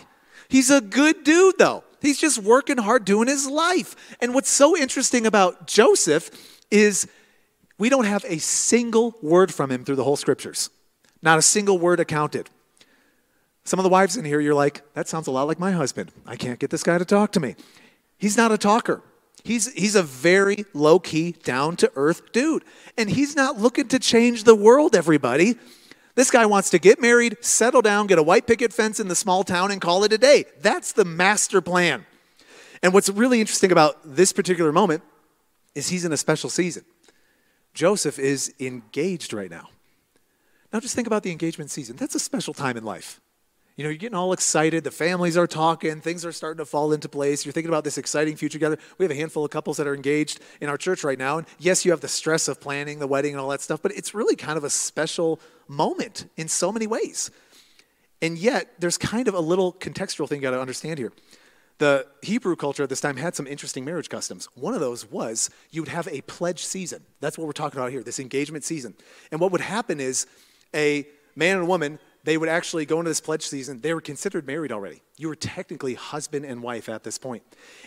He's 0.49 0.71
a 0.71 0.81
good 0.81 1.23
dude, 1.23 1.57
though. 1.59 1.85
He's 2.03 2.19
just 2.19 2.39
working 2.39 2.79
hard 2.79 3.05
doing 3.05 3.29
his 3.29 3.49
life. 3.49 3.95
And 4.21 4.35
what's 4.35 4.51
so 4.51 4.77
interesting 4.77 5.25
about 5.25 5.69
Joseph 5.69 6.31
is 6.71 7.07
we 7.79 7.89
don't 7.89 8.07
have 8.07 8.25
a 8.27 8.39
single 8.39 9.15
word 9.23 9.55
from 9.55 9.71
him 9.71 9.85
through 9.85 9.97
the 9.97 10.05
whole 10.05 10.17
scriptures, 10.17 10.71
not 11.23 11.39
a 11.39 11.43
single 11.43 11.79
word 11.79 12.01
accounted. 12.01 12.51
Some 13.65 13.79
of 13.79 13.85
the 13.85 13.91
wives 13.91 14.17
in 14.17 14.25
here, 14.25 14.41
you're 14.41 14.55
like, 14.55 14.83
that 14.95 15.07
sounds 15.07 15.29
a 15.29 15.31
lot 15.31 15.47
like 15.47 15.61
my 15.61 15.71
husband. 15.71 16.11
I 16.27 16.35
can't 16.35 16.59
get 16.59 16.71
this 16.71 16.83
guy 16.83 16.99
to 16.99 17.05
talk 17.05 17.31
to 17.33 17.41
me. 17.41 17.55
He's 18.19 18.37
not 18.37 18.51
a 18.51 18.59
talker. 18.59 19.03
He's, 19.43 19.73
he's 19.73 19.95
a 19.95 20.03
very 20.03 20.65
low 20.75 20.99
key, 20.99 21.33
down 21.33 21.77
to 21.77 21.91
earth 21.97 22.33
dude. 22.33 22.65
And 22.97 23.11
he's 23.11 23.37
not 23.37 23.59
looking 23.59 23.89
to 23.89 23.99
change 23.99 24.45
the 24.45 24.55
world, 24.55 24.95
everybody. 24.95 25.57
This 26.15 26.31
guy 26.31 26.45
wants 26.47 26.71
to 26.71 26.79
get 26.79 27.01
married, 27.01 27.43
settle 27.45 27.83
down, 27.83 28.07
get 28.07 28.19
a 28.19 28.23
white 28.23 28.47
picket 28.47 28.73
fence 28.73 29.01
in 29.01 29.09
the 29.09 29.15
small 29.15 29.45
town, 29.45 29.71
and 29.71 29.81
call 29.81 30.05
it 30.05 30.13
a 30.13 30.19
day. 30.19 30.45
That's 30.61 30.93
the 30.93 31.05
master 31.05 31.61
plan. 31.61 32.05
And 32.83 32.93
what's 32.93 33.09
really 33.09 33.41
interesting 33.41 33.73
about 33.73 33.99
this 34.05 34.33
particular 34.33 34.73
moment 34.73 35.03
is 35.75 35.89
he's 35.89 36.05
in 36.05 36.13
a 36.13 36.17
special 36.17 36.51
season. 36.51 36.85
Joseph 37.75 38.19
is 38.19 38.53
engaged 38.59 39.33
right 39.33 39.51
now. 39.51 39.69
Now, 40.73 40.81
just 40.81 40.95
think 40.95 41.07
about 41.07 41.23
the 41.23 41.31
engagement 41.31 41.71
season. 41.71 41.97
That's 41.97 42.15
a 42.15 42.21
special 42.21 42.55
time 42.55 42.77
in 42.77 42.85
life. 42.85 43.21
You 43.81 43.85
know, 43.85 43.89
you're 43.89 43.97
getting 43.97 44.19
all 44.19 44.35
excited. 44.35 44.85
The 44.85 44.91
families 44.91 45.39
are 45.39 45.47
talking. 45.47 46.03
Things 46.03 46.23
are 46.27 46.33
starting 46.33 46.59
to 46.59 46.67
fall 46.67 46.93
into 46.93 47.09
place. 47.09 47.47
You're 47.47 47.55
thinking 47.55 47.71
about 47.71 47.83
this 47.83 47.97
exciting 47.97 48.37
future 48.37 48.59
together. 48.59 48.77
We 48.99 49.05
have 49.05 49.11
a 49.11 49.15
handful 49.15 49.43
of 49.43 49.51
couples 49.51 49.79
that 49.79 49.87
are 49.87 49.95
engaged 49.95 50.39
in 50.61 50.69
our 50.69 50.77
church 50.77 51.03
right 51.03 51.19
now. 51.19 51.39
And 51.39 51.47
yes, 51.59 51.83
you 51.87 51.91
have 51.93 52.03
the 52.03 52.07
stress 52.07 52.47
of 52.47 52.61
planning 52.61 52.99
the 52.99 53.07
wedding 53.07 53.33
and 53.33 53.41
all 53.41 53.49
that 53.49 53.63
stuff, 53.63 53.81
but 53.81 53.93
it's 53.93 54.13
really 54.13 54.37
kind 54.37 54.59
of 54.59 54.65
a 54.65 54.69
special 54.69 55.41
moment 55.67 56.29
in 56.37 56.47
so 56.47 56.71
many 56.71 56.87
ways. 56.87 57.31
And 58.21 58.37
yet, 58.37 58.69
there's 58.79 58.99
kind 58.99 59.29
of 59.29 59.35
a 59.35 59.41
little 59.41 59.73
contextual 59.73 60.29
thing 60.29 60.41
you 60.41 60.43
got 60.43 60.51
to 60.51 60.61
understand 60.61 60.99
here. 60.99 61.15
The 61.79 62.07
Hebrew 62.21 62.57
culture 62.57 62.83
at 62.83 62.91
this 62.91 63.01
time 63.01 63.17
had 63.17 63.35
some 63.35 63.47
interesting 63.47 63.87
marriage 63.87 64.11
customs. 64.11 64.47
One 64.57 64.75
of 64.75 64.81
those 64.81 65.11
was 65.11 65.49
you 65.71 65.81
would 65.81 65.89
have 65.89 66.07
a 66.09 66.21
pledge 66.21 66.63
season. 66.63 67.03
That's 67.21 67.39
what 67.39 67.47
we're 67.47 67.55
talking 67.55 67.81
about 67.81 67.93
here, 67.93 68.03
this 68.03 68.21
engagement 68.21 68.65
season. 68.65 68.95
And 69.31 69.41
what 69.41 69.53
would 69.53 69.63
happen 69.63 70.01
is 70.01 70.27
a 70.75 71.07
man 71.35 71.57
and 71.57 71.65
a 71.65 71.67
woman 71.67 71.99
they 72.25 72.37
would 72.37 72.49
actually 72.49 72.85
go 72.85 72.99
into 72.99 73.11
this 73.11 73.21
pledge 73.21 73.47
season, 73.47 73.81
they 73.81 73.95
were 73.95 74.01
considered 74.01 74.47
married 74.47 74.73
already. 74.73 75.03
You 75.17 75.29
were 75.29 75.35
technically 75.35 75.95
husband 75.95 76.45
and 76.45 76.63
wife 76.63 76.89
at 76.89 77.03
this 77.03 77.19
point. 77.19 77.43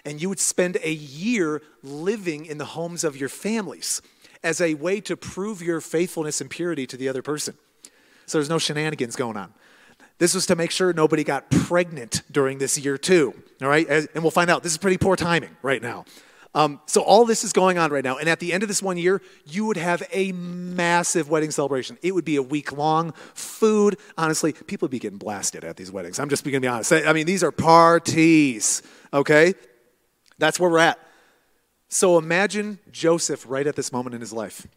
And 0.06 0.22
you 0.22 0.30
would 0.30 0.40
spend 0.40 0.78
a 0.84 0.92
year 0.92 1.62
living 1.84 2.46
in 2.46 2.58
the 2.58 2.66
homes 2.66 3.04
of 3.04 3.16
your 3.16 3.30
families 3.30 4.02
as 4.44 4.60
a 4.60 4.74
way 4.74 5.00
to 5.02 5.16
prove 5.16 5.62
your 5.62 5.82
faithfulness 5.82 6.42
and 6.42 6.50
purity 6.50 6.86
to 6.88 6.98
the 6.98 7.08
other 7.08 7.22
person. 7.22 7.56
So 8.26 8.38
there's 8.38 8.50
no 8.50 8.60
shenanigans 8.60 9.16
going 9.16 9.38
on. 9.38 9.54
This 10.18 10.34
was 10.34 10.46
to 10.48 10.56
make 10.56 10.72
sure 10.72 10.94
nobody 10.94 11.24
got 11.24 11.50
pregnant 11.50 12.22
during 12.32 12.58
this 12.58 12.78
year, 12.78 12.98
too. 12.98 13.34
All 13.62 13.68
right? 13.68 13.88
And 13.88 14.24
we'll 14.24 14.32
find 14.32 14.50
out. 14.50 14.64
This 14.64 14.72
is 14.72 14.78
pretty 14.78 14.98
poor 14.98 15.16
timing 15.16 15.56
right 15.62 15.82
now. 15.82 16.06
Um, 16.56 16.80
so 16.86 17.02
all 17.02 17.26
this 17.26 17.44
is 17.44 17.52
going 17.52 17.78
on 17.78 17.92
right 17.92 18.04
now. 18.04 18.18
And 18.18 18.30
at 18.30 18.40
the 18.40 18.54
end 18.54 18.62
of 18.64 18.70
this 18.70 18.82
one 18.82 18.98
year, 18.98 19.22
you 19.46 19.66
would 19.66 19.78
have 19.78 20.04
a 20.12 20.32
massive 20.34 21.30
wedding 21.30 21.50
celebration. 21.50 21.98
It 22.04 22.14
would 22.14 22.26
be 22.26 22.36
a 22.36 22.44
week 22.44 22.72
long. 22.72 23.14
Food, 23.34 23.98
honestly, 24.18 24.54
people 24.54 24.86
would 24.86 24.92
be 24.92 25.00
getting 25.00 25.18
blasted 25.18 25.64
at 25.64 25.78
these 25.78 25.92
weddings. 25.92 26.20
I'm 26.20 26.30
just 26.30 26.44
going 26.44 26.54
to 26.54 26.60
be 26.60 26.68
honest. 26.68 26.94
I 26.94 27.12
mean, 27.14 27.26
these 27.26 27.44
are 27.44 27.52
parties, 27.52 28.84
okay? 29.12 29.56
That's 30.38 30.60
where 30.60 30.70
we're 30.70 30.80
at. 30.80 31.00
So 31.90 32.18
imagine 32.18 32.80
Joseph 32.92 33.46
right 33.48 33.66
at 33.66 33.76
this 33.76 33.92
moment 33.92 34.14
in 34.16 34.22
his 34.22 34.34
life. 34.34 34.68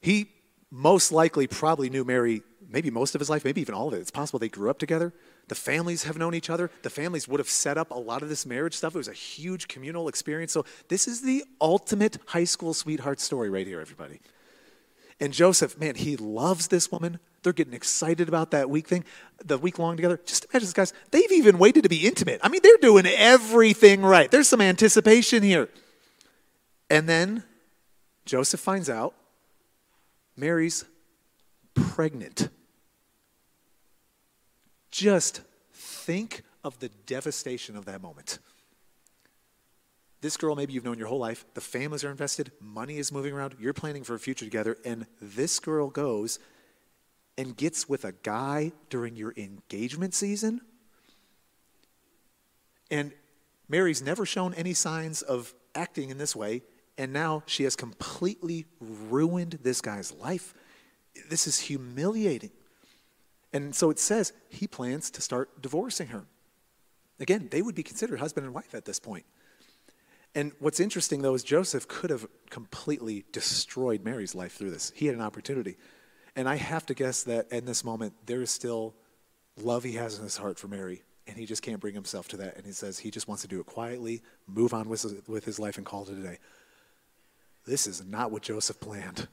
He 0.00 0.28
most 0.70 1.12
likely 1.12 1.46
probably 1.46 1.90
knew 1.90 2.04
Mary 2.04 2.42
maybe 2.72 2.90
most 2.90 3.14
of 3.14 3.20
his 3.20 3.28
life, 3.28 3.44
maybe 3.44 3.60
even 3.60 3.74
all 3.74 3.88
of 3.88 3.94
it. 3.94 3.98
It's 3.98 4.10
possible 4.10 4.38
they 4.38 4.48
grew 4.48 4.70
up 4.70 4.78
together. 4.78 5.12
The 5.48 5.54
families 5.54 6.04
have 6.04 6.16
known 6.16 6.34
each 6.34 6.50
other. 6.50 6.70
The 6.82 6.90
families 6.90 7.28
would 7.28 7.40
have 7.40 7.48
set 7.48 7.76
up 7.76 7.90
a 7.90 7.98
lot 7.98 8.22
of 8.22 8.28
this 8.28 8.46
marriage 8.46 8.74
stuff. 8.74 8.94
It 8.94 8.98
was 8.98 9.08
a 9.08 9.12
huge 9.12 9.68
communal 9.68 10.08
experience. 10.08 10.52
So, 10.52 10.64
this 10.88 11.06
is 11.06 11.22
the 11.22 11.44
ultimate 11.60 12.18
high 12.26 12.44
school 12.44 12.74
sweetheart 12.74 13.20
story 13.20 13.50
right 13.50 13.66
here, 13.66 13.80
everybody. 13.80 14.20
And 15.20 15.32
Joseph, 15.32 15.78
man, 15.78 15.94
he 15.94 16.16
loves 16.16 16.68
this 16.68 16.90
woman. 16.90 17.20
They're 17.42 17.52
getting 17.52 17.74
excited 17.74 18.28
about 18.28 18.50
that 18.52 18.70
week 18.70 18.88
thing, 18.88 19.04
the 19.44 19.58
week 19.58 19.78
long 19.78 19.96
together. 19.96 20.20
Just 20.24 20.46
imagine 20.46 20.66
this, 20.66 20.72
guys. 20.72 20.92
They've 21.10 21.30
even 21.32 21.58
waited 21.58 21.82
to 21.82 21.88
be 21.88 22.06
intimate. 22.06 22.40
I 22.42 22.48
mean, 22.48 22.60
they're 22.62 22.76
doing 22.78 23.06
everything 23.06 24.02
right. 24.02 24.30
There's 24.30 24.48
some 24.48 24.60
anticipation 24.60 25.42
here. 25.42 25.68
And 26.90 27.08
then 27.08 27.44
Joseph 28.24 28.60
finds 28.60 28.90
out 28.90 29.14
Mary's 30.36 30.84
pregnant. 31.74 32.48
Just 34.92 35.40
think 35.72 36.42
of 36.62 36.78
the 36.78 36.90
devastation 37.06 37.76
of 37.76 37.86
that 37.86 38.00
moment. 38.00 38.38
This 40.20 40.36
girl, 40.36 40.54
maybe 40.54 40.72
you've 40.72 40.84
known 40.84 40.98
your 40.98 41.08
whole 41.08 41.18
life, 41.18 41.44
the 41.54 41.60
families 41.60 42.04
are 42.04 42.10
invested, 42.10 42.52
money 42.60 42.98
is 42.98 43.10
moving 43.10 43.32
around, 43.32 43.56
you're 43.58 43.72
planning 43.72 44.04
for 44.04 44.14
a 44.14 44.20
future 44.20 44.44
together, 44.44 44.78
and 44.84 45.06
this 45.20 45.58
girl 45.58 45.90
goes 45.90 46.38
and 47.36 47.56
gets 47.56 47.88
with 47.88 48.04
a 48.04 48.12
guy 48.12 48.70
during 48.88 49.16
your 49.16 49.34
engagement 49.36 50.14
season. 50.14 50.60
And 52.88 53.12
Mary's 53.68 54.02
never 54.02 54.24
shown 54.24 54.54
any 54.54 54.74
signs 54.74 55.22
of 55.22 55.54
acting 55.74 56.10
in 56.10 56.18
this 56.18 56.36
way, 56.36 56.62
and 56.96 57.12
now 57.12 57.42
she 57.46 57.64
has 57.64 57.74
completely 57.74 58.66
ruined 58.78 59.58
this 59.62 59.80
guy's 59.80 60.12
life. 60.12 60.54
This 61.28 61.48
is 61.48 61.58
humiliating. 61.58 62.52
And 63.52 63.74
so 63.74 63.90
it 63.90 63.98
says 63.98 64.32
he 64.48 64.66
plans 64.66 65.10
to 65.12 65.20
start 65.20 65.60
divorcing 65.60 66.08
her. 66.08 66.24
Again, 67.20 67.48
they 67.50 67.62
would 67.62 67.74
be 67.74 67.82
considered 67.82 68.18
husband 68.18 68.46
and 68.46 68.54
wife 68.54 68.74
at 68.74 68.84
this 68.84 68.98
point. 68.98 69.24
And 70.34 70.52
what's 70.58 70.80
interesting, 70.80 71.20
though, 71.20 71.34
is 71.34 71.44
Joseph 71.44 71.86
could 71.88 72.10
have 72.10 72.26
completely 72.48 73.24
destroyed 73.32 74.02
Mary's 74.02 74.34
life 74.34 74.54
through 74.54 74.70
this. 74.70 74.90
He 74.94 75.06
had 75.06 75.14
an 75.14 75.20
opportunity. 75.20 75.76
And 76.34 76.48
I 76.48 76.56
have 76.56 76.86
to 76.86 76.94
guess 76.94 77.24
that 77.24 77.52
in 77.52 77.66
this 77.66 77.84
moment, 77.84 78.14
there 78.24 78.40
is 78.40 78.50
still 78.50 78.94
love 79.60 79.84
he 79.84 79.92
has 79.92 80.16
in 80.16 80.24
his 80.24 80.38
heart 80.38 80.58
for 80.58 80.68
Mary. 80.68 81.02
And 81.26 81.36
he 81.36 81.44
just 81.44 81.62
can't 81.62 81.80
bring 81.80 81.94
himself 81.94 82.28
to 82.28 82.38
that. 82.38 82.56
And 82.56 82.64
he 82.64 82.72
says 82.72 82.98
he 82.98 83.10
just 83.10 83.28
wants 83.28 83.42
to 83.42 83.48
do 83.48 83.60
it 83.60 83.66
quietly, 83.66 84.22
move 84.46 84.72
on 84.72 84.88
with 84.88 85.04
with 85.28 85.44
his 85.44 85.58
life, 85.58 85.76
and 85.76 85.86
call 85.86 86.04
it 86.04 86.18
a 86.18 86.22
day. 86.22 86.38
This 87.66 87.86
is 87.86 88.02
not 88.04 88.32
what 88.32 88.42
Joseph 88.42 88.80
planned. 88.80 89.28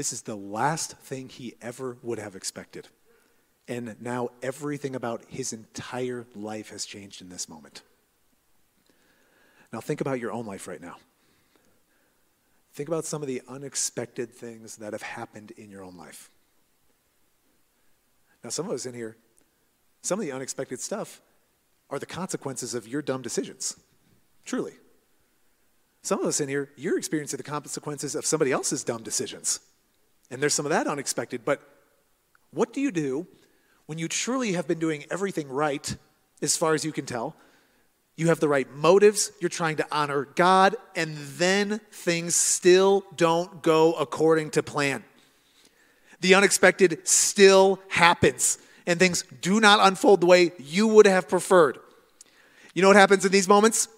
This 0.00 0.14
is 0.14 0.22
the 0.22 0.34
last 0.34 0.96
thing 0.96 1.28
he 1.28 1.56
ever 1.60 1.98
would 2.02 2.18
have 2.18 2.34
expected. 2.34 2.88
And 3.68 4.00
now 4.00 4.30
everything 4.42 4.94
about 4.94 5.22
his 5.28 5.52
entire 5.52 6.24
life 6.34 6.70
has 6.70 6.86
changed 6.86 7.20
in 7.20 7.28
this 7.28 7.50
moment. 7.50 7.82
Now, 9.70 9.82
think 9.82 10.00
about 10.00 10.18
your 10.18 10.32
own 10.32 10.46
life 10.46 10.66
right 10.66 10.80
now. 10.80 10.96
Think 12.72 12.88
about 12.88 13.04
some 13.04 13.20
of 13.20 13.28
the 13.28 13.42
unexpected 13.46 14.30
things 14.30 14.76
that 14.76 14.94
have 14.94 15.02
happened 15.02 15.50
in 15.58 15.68
your 15.68 15.84
own 15.84 15.98
life. 15.98 16.30
Now, 18.42 18.48
some 18.48 18.64
of 18.64 18.72
us 18.72 18.86
in 18.86 18.94
here, 18.94 19.18
some 20.00 20.18
of 20.18 20.24
the 20.24 20.32
unexpected 20.32 20.80
stuff 20.80 21.20
are 21.90 21.98
the 21.98 22.06
consequences 22.06 22.72
of 22.72 22.88
your 22.88 23.02
dumb 23.02 23.20
decisions. 23.20 23.78
Truly. 24.46 24.72
Some 26.00 26.20
of 26.20 26.26
us 26.26 26.40
in 26.40 26.48
here, 26.48 26.70
you're 26.74 26.96
experiencing 26.96 27.36
the 27.36 27.42
consequences 27.42 28.14
of 28.14 28.24
somebody 28.24 28.50
else's 28.50 28.82
dumb 28.82 29.02
decisions. 29.02 29.60
And 30.30 30.40
there's 30.40 30.54
some 30.54 30.66
of 30.66 30.70
that 30.70 30.86
unexpected. 30.86 31.44
But 31.44 31.60
what 32.52 32.72
do 32.72 32.80
you 32.80 32.90
do 32.90 33.26
when 33.86 33.98
you 33.98 34.08
truly 34.08 34.52
have 34.52 34.68
been 34.68 34.78
doing 34.78 35.04
everything 35.10 35.48
right, 35.48 35.96
as 36.40 36.56
far 36.56 36.74
as 36.74 36.84
you 36.84 36.92
can 36.92 37.06
tell? 37.06 37.36
You 38.16 38.28
have 38.28 38.40
the 38.40 38.48
right 38.48 38.70
motives, 38.74 39.32
you're 39.40 39.48
trying 39.48 39.76
to 39.76 39.86
honor 39.90 40.28
God, 40.34 40.76
and 40.94 41.16
then 41.16 41.80
things 41.90 42.36
still 42.36 43.04
don't 43.16 43.62
go 43.62 43.94
according 43.94 44.50
to 44.50 44.62
plan. 44.62 45.04
The 46.20 46.34
unexpected 46.34 47.08
still 47.08 47.80
happens, 47.88 48.58
and 48.86 48.98
things 48.98 49.24
do 49.40 49.58
not 49.58 49.80
unfold 49.80 50.20
the 50.20 50.26
way 50.26 50.52
you 50.58 50.86
would 50.88 51.06
have 51.06 51.28
preferred. 51.28 51.78
You 52.74 52.82
know 52.82 52.88
what 52.88 52.96
happens 52.96 53.24
in 53.24 53.32
these 53.32 53.48
moments? 53.48 53.88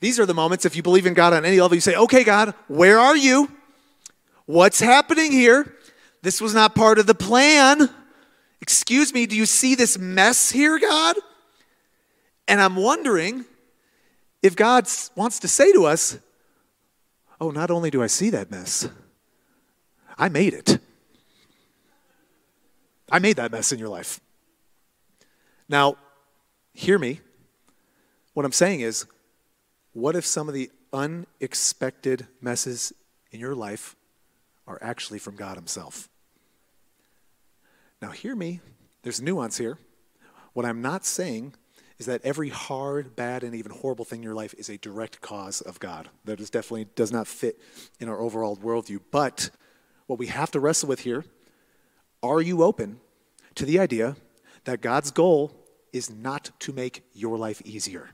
These 0.00 0.18
are 0.18 0.26
the 0.26 0.34
moments, 0.34 0.64
if 0.64 0.74
you 0.74 0.82
believe 0.82 1.06
in 1.06 1.14
God 1.14 1.32
on 1.32 1.44
any 1.44 1.60
level, 1.60 1.74
you 1.74 1.80
say, 1.80 1.94
Okay, 1.94 2.24
God, 2.24 2.54
where 2.68 2.98
are 2.98 3.16
you? 3.16 3.48
What's 4.46 4.80
happening 4.80 5.32
here? 5.32 5.76
This 6.22 6.40
was 6.40 6.54
not 6.54 6.74
part 6.74 6.98
of 6.98 7.06
the 7.06 7.14
plan. 7.14 7.90
Excuse 8.60 9.12
me, 9.12 9.26
do 9.26 9.36
you 9.36 9.46
see 9.46 9.74
this 9.74 9.98
mess 9.98 10.50
here, 10.50 10.78
God? 10.78 11.16
And 12.46 12.60
I'm 12.60 12.76
wondering 12.76 13.44
if 14.42 14.56
God 14.56 14.88
wants 15.16 15.40
to 15.40 15.48
say 15.48 15.72
to 15.72 15.86
us, 15.86 16.18
Oh, 17.40 17.50
not 17.50 17.72
only 17.72 17.90
do 17.90 18.00
I 18.00 18.06
see 18.06 18.30
that 18.30 18.52
mess, 18.52 18.88
I 20.16 20.28
made 20.28 20.54
it. 20.54 20.78
I 23.10 23.18
made 23.18 23.36
that 23.36 23.50
mess 23.50 23.72
in 23.72 23.80
your 23.80 23.88
life. 23.88 24.20
Now, 25.68 25.96
hear 26.72 27.00
me. 27.00 27.20
What 28.34 28.46
I'm 28.46 28.52
saying 28.52 28.80
is, 28.80 29.06
what 29.92 30.14
if 30.14 30.24
some 30.24 30.48
of 30.48 30.54
the 30.54 30.70
unexpected 30.92 32.28
messes 32.40 32.92
in 33.32 33.40
your 33.40 33.56
life 33.56 33.96
are 34.66 34.78
actually 34.80 35.18
from 35.18 35.36
God 35.36 35.56
Himself? 35.56 36.08
Now, 38.00 38.10
hear 38.10 38.34
me. 38.34 38.60
There's 39.02 39.22
nuance 39.22 39.58
here. 39.58 39.78
What 40.52 40.66
I'm 40.66 40.82
not 40.82 41.04
saying 41.04 41.54
is 41.98 42.06
that 42.06 42.20
every 42.24 42.48
hard, 42.48 43.14
bad, 43.14 43.44
and 43.44 43.54
even 43.54 43.70
horrible 43.70 44.04
thing 44.04 44.20
in 44.20 44.24
your 44.24 44.34
life 44.34 44.54
is 44.58 44.68
a 44.68 44.78
direct 44.78 45.20
cause 45.20 45.60
of 45.60 45.78
God. 45.78 46.08
That 46.24 46.40
is 46.40 46.50
definitely 46.50 46.86
does 46.96 47.12
not 47.12 47.28
fit 47.28 47.60
in 48.00 48.08
our 48.08 48.20
overall 48.20 48.56
worldview. 48.56 49.00
But 49.10 49.50
what 50.06 50.18
we 50.18 50.26
have 50.26 50.50
to 50.50 50.60
wrestle 50.60 50.88
with 50.88 51.00
here 51.00 51.24
are 52.22 52.40
you 52.40 52.62
open 52.62 53.00
to 53.54 53.64
the 53.64 53.78
idea 53.78 54.16
that 54.64 54.80
God's 54.80 55.10
goal 55.10 55.52
is 55.92 56.10
not 56.10 56.50
to 56.60 56.72
make 56.72 57.04
your 57.12 57.36
life 57.36 57.62
easier? 57.64 58.10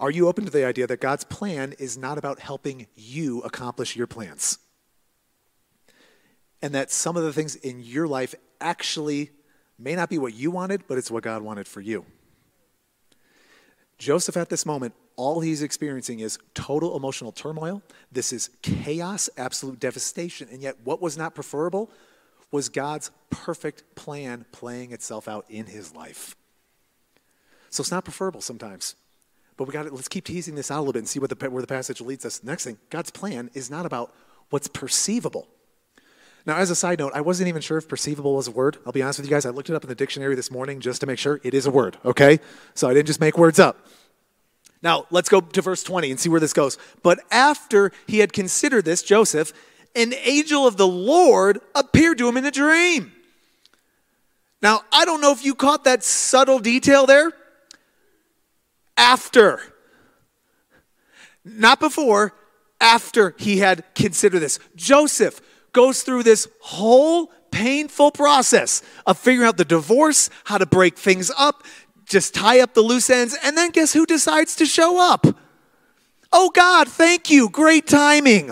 Are 0.00 0.10
you 0.10 0.28
open 0.28 0.44
to 0.44 0.50
the 0.50 0.64
idea 0.64 0.86
that 0.86 1.00
God's 1.00 1.24
plan 1.24 1.74
is 1.78 1.98
not 1.98 2.18
about 2.18 2.38
helping 2.38 2.86
you 2.94 3.40
accomplish 3.42 3.96
your 3.96 4.06
plans? 4.06 4.58
And 6.62 6.74
that 6.74 6.90
some 6.90 7.16
of 7.16 7.24
the 7.24 7.32
things 7.32 7.56
in 7.56 7.80
your 7.80 8.06
life 8.06 8.34
actually 8.60 9.30
may 9.78 9.94
not 9.94 10.08
be 10.08 10.18
what 10.18 10.34
you 10.34 10.50
wanted, 10.50 10.82
but 10.86 10.98
it's 10.98 11.10
what 11.10 11.22
God 11.22 11.42
wanted 11.42 11.66
for 11.66 11.80
you. 11.80 12.04
Joseph, 13.98 14.36
at 14.36 14.48
this 14.48 14.64
moment, 14.64 14.94
all 15.16 15.40
he's 15.40 15.62
experiencing 15.62 16.20
is 16.20 16.38
total 16.54 16.96
emotional 16.96 17.32
turmoil. 17.32 17.82
This 18.12 18.32
is 18.32 18.50
chaos, 18.62 19.28
absolute 19.36 19.80
devastation. 19.80 20.48
And 20.50 20.62
yet, 20.62 20.76
what 20.84 21.02
was 21.02 21.18
not 21.18 21.34
preferable 21.34 21.90
was 22.52 22.68
God's 22.68 23.10
perfect 23.30 23.96
plan 23.96 24.46
playing 24.52 24.92
itself 24.92 25.26
out 25.26 25.44
in 25.48 25.66
his 25.66 25.94
life. 25.94 26.36
So 27.70 27.80
it's 27.80 27.90
not 27.90 28.04
preferable 28.04 28.40
sometimes. 28.40 28.94
But 29.58 29.66
we 29.66 29.72
got 29.72 29.82
to 29.82 29.90
let's 29.90 30.08
keep 30.08 30.24
teasing 30.24 30.54
this 30.54 30.70
out 30.70 30.78
a 30.78 30.80
little 30.80 30.92
bit 30.94 31.00
and 31.00 31.08
see 31.08 31.18
what 31.18 31.36
the, 31.36 31.50
where 31.50 31.60
the 31.60 31.66
passage 31.66 32.00
leads 32.00 32.24
us. 32.24 32.42
Next 32.42 32.64
thing, 32.64 32.78
God's 32.88 33.10
plan 33.10 33.50
is 33.52 33.70
not 33.70 33.84
about 33.84 34.14
what's 34.48 34.68
perceivable. 34.68 35.48
Now, 36.46 36.56
as 36.56 36.70
a 36.70 36.76
side 36.76 37.00
note, 37.00 37.12
I 37.14 37.20
wasn't 37.20 37.48
even 37.48 37.60
sure 37.60 37.76
if 37.76 37.88
perceivable 37.88 38.34
was 38.34 38.48
a 38.48 38.52
word. 38.52 38.78
I'll 38.86 38.92
be 38.92 39.02
honest 39.02 39.18
with 39.18 39.28
you 39.28 39.34
guys. 39.34 39.44
I 39.44 39.50
looked 39.50 39.68
it 39.68 39.74
up 39.74 39.82
in 39.82 39.88
the 39.88 39.94
dictionary 39.94 40.34
this 40.36 40.50
morning 40.50 40.80
just 40.80 41.00
to 41.00 41.06
make 41.06 41.18
sure 41.18 41.40
it 41.42 41.52
is 41.52 41.66
a 41.66 41.70
word, 41.70 41.98
okay? 42.04 42.38
So 42.74 42.88
I 42.88 42.94
didn't 42.94 43.08
just 43.08 43.20
make 43.20 43.36
words 43.36 43.58
up. 43.58 43.84
Now, 44.80 45.06
let's 45.10 45.28
go 45.28 45.40
to 45.40 45.60
verse 45.60 45.82
20 45.82 46.10
and 46.10 46.20
see 46.20 46.28
where 46.28 46.40
this 46.40 46.52
goes. 46.52 46.78
But 47.02 47.18
after 47.32 47.90
he 48.06 48.20
had 48.20 48.32
considered 48.32 48.84
this, 48.84 49.02
Joseph, 49.02 49.52
an 49.96 50.14
angel 50.22 50.66
of 50.66 50.76
the 50.76 50.86
Lord 50.86 51.60
appeared 51.74 52.18
to 52.18 52.28
him 52.28 52.36
in 52.36 52.44
a 52.44 52.52
dream. 52.52 53.12
Now, 54.62 54.82
I 54.92 55.04
don't 55.04 55.20
know 55.20 55.32
if 55.32 55.44
you 55.44 55.54
caught 55.54 55.84
that 55.84 56.04
subtle 56.04 56.60
detail 56.60 57.06
there. 57.06 57.32
After. 58.98 59.62
Not 61.42 61.80
before, 61.80 62.34
after 62.78 63.34
he 63.38 63.58
had 63.58 63.84
considered 63.94 64.40
this. 64.40 64.58
Joseph, 64.76 65.40
goes 65.72 66.02
through 66.02 66.22
this 66.24 66.48
whole 66.60 67.30
painful 67.50 68.10
process 68.10 68.82
of 69.06 69.18
figuring 69.18 69.46
out 69.46 69.56
the 69.56 69.64
divorce, 69.64 70.30
how 70.44 70.58
to 70.58 70.66
break 70.66 70.98
things 70.98 71.30
up, 71.38 71.62
just 72.04 72.34
tie 72.34 72.60
up 72.60 72.74
the 72.74 72.80
loose 72.80 73.10
ends, 73.10 73.36
and 73.42 73.56
then 73.56 73.70
guess 73.70 73.92
who 73.92 74.06
decides 74.06 74.56
to 74.56 74.66
show 74.66 75.00
up? 75.00 75.26
Oh 76.32 76.50
God, 76.50 76.88
thank 76.88 77.30
you. 77.30 77.48
Great 77.48 77.86
timing. 77.86 78.50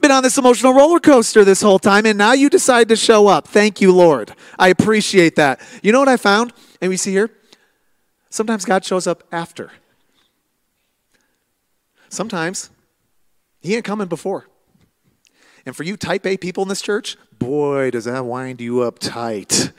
Been 0.00 0.12
on 0.12 0.22
this 0.22 0.38
emotional 0.38 0.74
roller 0.74 1.00
coaster 1.00 1.44
this 1.44 1.60
whole 1.60 1.78
time, 1.78 2.06
and 2.06 2.16
now 2.16 2.32
you 2.32 2.48
decide 2.48 2.88
to 2.88 2.96
show 2.96 3.26
up. 3.26 3.48
Thank 3.48 3.80
you, 3.80 3.92
Lord. 3.92 4.32
I 4.58 4.68
appreciate 4.68 5.36
that. 5.36 5.60
You 5.82 5.92
know 5.92 5.98
what 5.98 6.08
I 6.08 6.16
found? 6.16 6.52
And 6.80 6.88
we 6.88 6.96
see 6.96 7.10
here? 7.10 7.30
Sometimes 8.30 8.64
God 8.64 8.84
shows 8.84 9.06
up 9.06 9.24
after. 9.32 9.70
Sometimes 12.08 12.70
He 13.60 13.74
ain't 13.74 13.84
coming 13.84 14.08
before. 14.08 14.46
And 15.66 15.76
for 15.76 15.82
you 15.82 15.96
type 15.96 16.24
A 16.26 16.36
people 16.36 16.62
in 16.62 16.68
this 16.68 16.80
church, 16.80 17.16
boy, 17.38 17.90
does 17.90 18.04
that 18.04 18.24
wind 18.24 18.60
you 18.60 18.82
up 18.82 18.98
tight. 18.98 19.72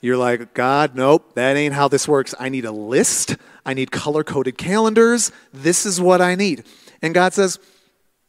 You're 0.00 0.16
like, 0.16 0.52
God, 0.54 0.94
nope, 0.94 1.34
that 1.34 1.56
ain't 1.56 1.74
how 1.74 1.88
this 1.88 2.06
works. 2.06 2.34
I 2.38 2.48
need 2.48 2.64
a 2.64 2.72
list. 2.72 3.36
I 3.64 3.74
need 3.74 3.90
color 3.90 4.22
coded 4.22 4.58
calendars. 4.58 5.32
This 5.52 5.86
is 5.86 6.00
what 6.00 6.20
I 6.20 6.34
need. 6.34 6.64
And 7.02 7.14
God 7.14 7.32
says, 7.32 7.58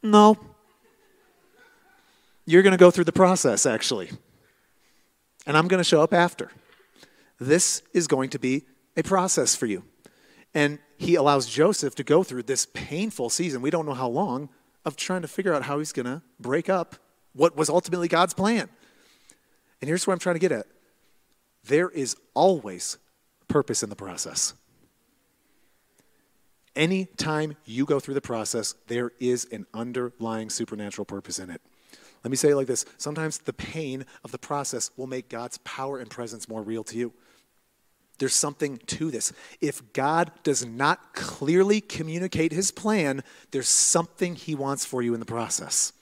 no. 0.02 0.38
You're 2.46 2.62
going 2.62 2.72
to 2.72 2.78
go 2.78 2.90
through 2.90 3.04
the 3.04 3.12
process, 3.12 3.66
actually. 3.66 4.10
And 5.46 5.56
I'm 5.56 5.68
going 5.68 5.78
to 5.78 5.84
show 5.84 6.02
up 6.02 6.14
after. 6.14 6.50
This 7.38 7.82
is 7.92 8.06
going 8.06 8.30
to 8.30 8.38
be 8.38 8.64
a 8.98 9.02
process 9.02 9.54
for 9.54 9.64
you. 9.64 9.84
And 10.52 10.78
he 10.98 11.14
allows 11.14 11.46
Joseph 11.46 11.94
to 11.94 12.04
go 12.04 12.22
through 12.22 12.42
this 12.42 12.66
painful 12.66 13.30
season. 13.30 13.62
We 13.62 13.70
don't 13.70 13.86
know 13.86 13.94
how 13.94 14.08
long, 14.08 14.50
of 14.84 14.96
trying 14.96 15.22
to 15.22 15.28
figure 15.28 15.54
out 15.54 15.62
how 15.62 15.78
he's 15.78 15.92
going 15.92 16.06
to 16.06 16.20
break 16.40 16.68
up 16.68 16.96
what 17.32 17.56
was 17.56 17.70
ultimately 17.70 18.08
God's 18.08 18.34
plan. 18.34 18.68
And 19.80 19.88
here's 19.88 20.06
what 20.06 20.12
I'm 20.14 20.18
trying 20.18 20.34
to 20.34 20.40
get 20.40 20.52
at 20.52 20.66
there 21.64 21.88
is 21.90 22.16
always 22.34 22.98
purpose 23.46 23.82
in 23.82 23.90
the 23.90 23.96
process. 23.96 24.54
Anytime 26.74 27.56
you 27.64 27.84
go 27.84 28.00
through 28.00 28.14
the 28.14 28.20
process, 28.20 28.74
there 28.86 29.12
is 29.20 29.46
an 29.52 29.66
underlying 29.74 30.48
supernatural 30.48 31.04
purpose 31.04 31.38
in 31.38 31.50
it. 31.50 31.60
Let 32.24 32.30
me 32.30 32.36
say 32.36 32.50
it 32.50 32.56
like 32.56 32.66
this 32.66 32.84
sometimes 32.96 33.38
the 33.38 33.52
pain 33.52 34.06
of 34.24 34.32
the 34.32 34.38
process 34.38 34.90
will 34.96 35.06
make 35.06 35.28
God's 35.28 35.58
power 35.58 35.98
and 35.98 36.10
presence 36.10 36.48
more 36.48 36.62
real 36.62 36.82
to 36.84 36.96
you. 36.96 37.12
There's 38.18 38.34
something 38.34 38.78
to 38.86 39.10
this. 39.10 39.32
If 39.60 39.92
God 39.92 40.32
does 40.42 40.64
not 40.64 41.14
clearly 41.14 41.80
communicate 41.80 42.52
his 42.52 42.70
plan, 42.70 43.22
there's 43.52 43.68
something 43.68 44.34
he 44.34 44.54
wants 44.54 44.84
for 44.84 45.02
you 45.02 45.14
in 45.14 45.20
the 45.20 45.26
process. 45.26 45.92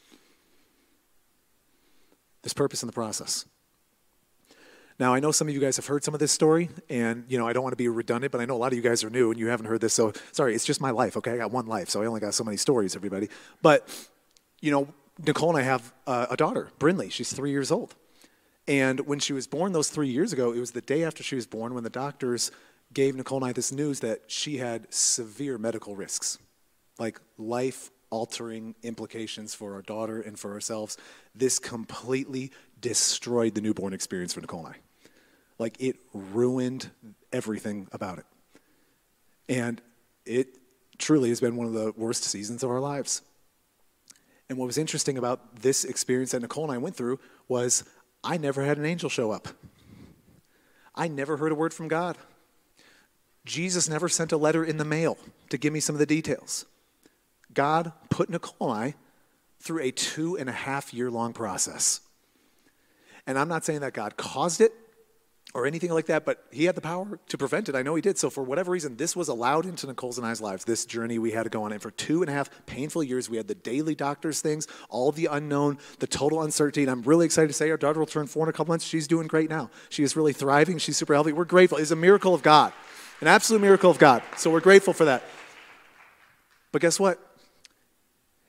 There's 2.42 2.54
purpose 2.54 2.82
in 2.82 2.86
the 2.86 2.92
process. 2.92 3.44
Now, 4.98 5.12
I 5.12 5.20
know 5.20 5.30
some 5.30 5.46
of 5.46 5.52
you 5.52 5.60
guys 5.60 5.76
have 5.76 5.86
heard 5.86 6.04
some 6.04 6.14
of 6.14 6.20
this 6.20 6.32
story, 6.32 6.70
and 6.88 7.24
you 7.28 7.36
know 7.36 7.46
I 7.46 7.52
don't 7.52 7.62
want 7.62 7.72
to 7.72 7.76
be 7.76 7.88
redundant, 7.88 8.32
but 8.32 8.40
I 8.40 8.46
know 8.46 8.54
a 8.54 8.56
lot 8.56 8.72
of 8.72 8.76
you 8.76 8.82
guys 8.82 9.04
are 9.04 9.10
new 9.10 9.30
and 9.30 9.38
you 9.38 9.48
haven't 9.48 9.66
heard 9.66 9.82
this. 9.82 9.92
So 9.92 10.12
sorry, 10.32 10.54
it's 10.54 10.64
just 10.64 10.80
my 10.80 10.90
life. 10.90 11.18
Okay, 11.18 11.32
I 11.32 11.36
got 11.36 11.50
one 11.50 11.66
life, 11.66 11.90
so 11.90 12.02
I 12.02 12.06
only 12.06 12.20
got 12.20 12.32
so 12.32 12.44
many 12.44 12.56
stories, 12.56 12.96
everybody. 12.96 13.28
But 13.60 13.86
you 14.62 14.70
know, 14.70 14.88
Nicole 15.18 15.50
and 15.50 15.58
I 15.58 15.62
have 15.62 15.92
uh, 16.06 16.28
a 16.30 16.36
daughter, 16.36 16.70
Brinley. 16.78 17.12
She's 17.12 17.30
three 17.30 17.50
years 17.50 17.70
old, 17.70 17.94
and 18.68 19.00
when 19.00 19.18
she 19.18 19.32
was 19.32 19.46
born 19.46 19.72
those 19.72 19.90
three 19.90 20.08
years 20.08 20.32
ago, 20.32 20.52
it 20.52 20.58
was 20.58 20.72
the 20.72 20.80
day 20.80 21.04
after 21.04 21.22
she 21.22 21.36
was 21.36 21.46
born 21.46 21.74
when 21.74 21.84
the 21.84 21.90
doctors 21.90 22.50
gave 22.92 23.14
Nicole 23.14 23.38
and 23.38 23.46
I 23.46 23.52
this 23.52 23.72
news 23.72 24.00
that 24.00 24.22
she 24.26 24.58
had 24.58 24.92
severe 24.92 25.58
medical 25.58 25.94
risks, 25.94 26.38
like 26.98 27.20
life 27.38 27.90
altering 28.10 28.74
implications 28.82 29.54
for 29.54 29.74
our 29.74 29.82
daughter 29.82 30.20
and 30.20 30.38
for 30.38 30.52
ourselves. 30.52 30.96
This 31.34 31.58
completely 31.58 32.52
destroyed 32.80 33.54
the 33.54 33.60
newborn 33.60 33.92
experience 33.92 34.32
for 34.32 34.40
Nicole 34.40 34.66
and 34.66 34.74
I. 34.74 34.78
Like 35.58 35.76
it 35.80 35.96
ruined 36.12 36.90
everything 37.32 37.88
about 37.92 38.18
it. 38.18 38.26
And 39.48 39.80
it 40.24 40.48
truly 40.98 41.28
has 41.28 41.40
been 41.40 41.56
one 41.56 41.66
of 41.66 41.72
the 41.72 41.92
worst 41.96 42.24
seasons 42.24 42.62
of 42.62 42.70
our 42.70 42.80
lives. 42.80 43.22
And 44.48 44.58
what 44.58 44.66
was 44.66 44.78
interesting 44.78 45.18
about 45.18 45.56
this 45.56 45.84
experience 45.84 46.30
that 46.30 46.40
Nicole 46.40 46.64
and 46.64 46.72
I 46.72 46.78
went 46.78 46.94
through 46.94 47.18
was 47.48 47.84
I 48.26 48.38
never 48.38 48.64
had 48.64 48.76
an 48.76 48.84
angel 48.84 49.08
show 49.08 49.30
up. 49.30 49.46
I 50.96 51.06
never 51.06 51.36
heard 51.36 51.52
a 51.52 51.54
word 51.54 51.72
from 51.72 51.86
God. 51.86 52.18
Jesus 53.44 53.88
never 53.88 54.08
sent 54.08 54.32
a 54.32 54.36
letter 54.36 54.64
in 54.64 54.78
the 54.78 54.84
mail 54.84 55.16
to 55.50 55.56
give 55.56 55.72
me 55.72 55.78
some 55.78 55.94
of 55.94 56.00
the 56.00 56.06
details. 56.06 56.66
God 57.54 57.92
put 58.10 58.28
Nicole 58.28 58.72
and 58.72 58.80
I 58.80 58.94
through 59.60 59.82
a 59.82 59.92
two 59.92 60.36
and 60.36 60.48
a 60.48 60.52
half 60.52 60.92
year 60.92 61.08
long 61.08 61.32
process. 61.32 62.00
And 63.28 63.38
I'm 63.38 63.48
not 63.48 63.64
saying 63.64 63.80
that 63.80 63.94
God 63.94 64.16
caused 64.16 64.60
it 64.60 64.72
or 65.54 65.66
anything 65.66 65.90
like 65.90 66.06
that, 66.06 66.24
but 66.24 66.44
He 66.50 66.64
had 66.64 66.74
the 66.74 66.80
power 66.80 67.18
to 67.28 67.38
prevent 67.38 67.68
it. 67.68 67.74
I 67.74 67.82
know 67.82 67.94
He 67.94 68.02
did. 68.02 68.18
So, 68.18 68.30
for 68.30 68.42
whatever 68.42 68.70
reason, 68.72 68.96
this 68.96 69.16
was 69.16 69.28
allowed 69.28 69.64
into 69.64 69.86
Nicole's 69.86 70.18
and 70.18 70.26
I's 70.26 70.40
lives, 70.40 70.64
this 70.64 70.84
journey 70.84 71.18
we 71.18 71.30
had 71.32 71.44
to 71.44 71.50
go 71.50 71.62
on. 71.62 71.72
And 71.72 71.80
for 71.80 71.90
two 71.90 72.22
and 72.22 72.30
a 72.30 72.32
half 72.32 72.50
painful 72.66 73.02
years, 73.02 73.30
we 73.30 73.36
had 73.36 73.48
the 73.48 73.54
daily 73.54 73.94
doctor's 73.94 74.40
things, 74.40 74.66
all 74.88 75.12
the 75.12 75.26
unknown, 75.26 75.78
the 75.98 76.06
total 76.06 76.42
uncertainty. 76.42 76.82
And 76.82 76.90
I'm 76.90 77.02
really 77.02 77.26
excited 77.26 77.48
to 77.48 77.54
say 77.54 77.70
our 77.70 77.76
daughter 77.76 77.98
will 77.98 78.06
turn 78.06 78.26
four 78.26 78.44
in 78.44 78.50
a 78.50 78.52
couple 78.52 78.72
months. 78.72 78.84
She's 78.84 79.08
doing 79.08 79.26
great 79.26 79.48
now. 79.48 79.70
She 79.88 80.02
is 80.02 80.16
really 80.16 80.32
thriving. 80.32 80.78
She's 80.78 80.96
super 80.96 81.14
healthy. 81.14 81.32
We're 81.32 81.44
grateful. 81.44 81.78
It's 81.78 81.90
a 81.90 81.96
miracle 81.96 82.34
of 82.34 82.42
God, 82.42 82.72
an 83.20 83.28
absolute 83.28 83.60
miracle 83.60 83.90
of 83.90 83.98
God. 83.98 84.22
So, 84.36 84.50
we're 84.50 84.60
grateful 84.60 84.92
for 84.92 85.06
that. 85.06 85.22
But 86.72 86.82
guess 86.82 87.00
what? 87.00 87.18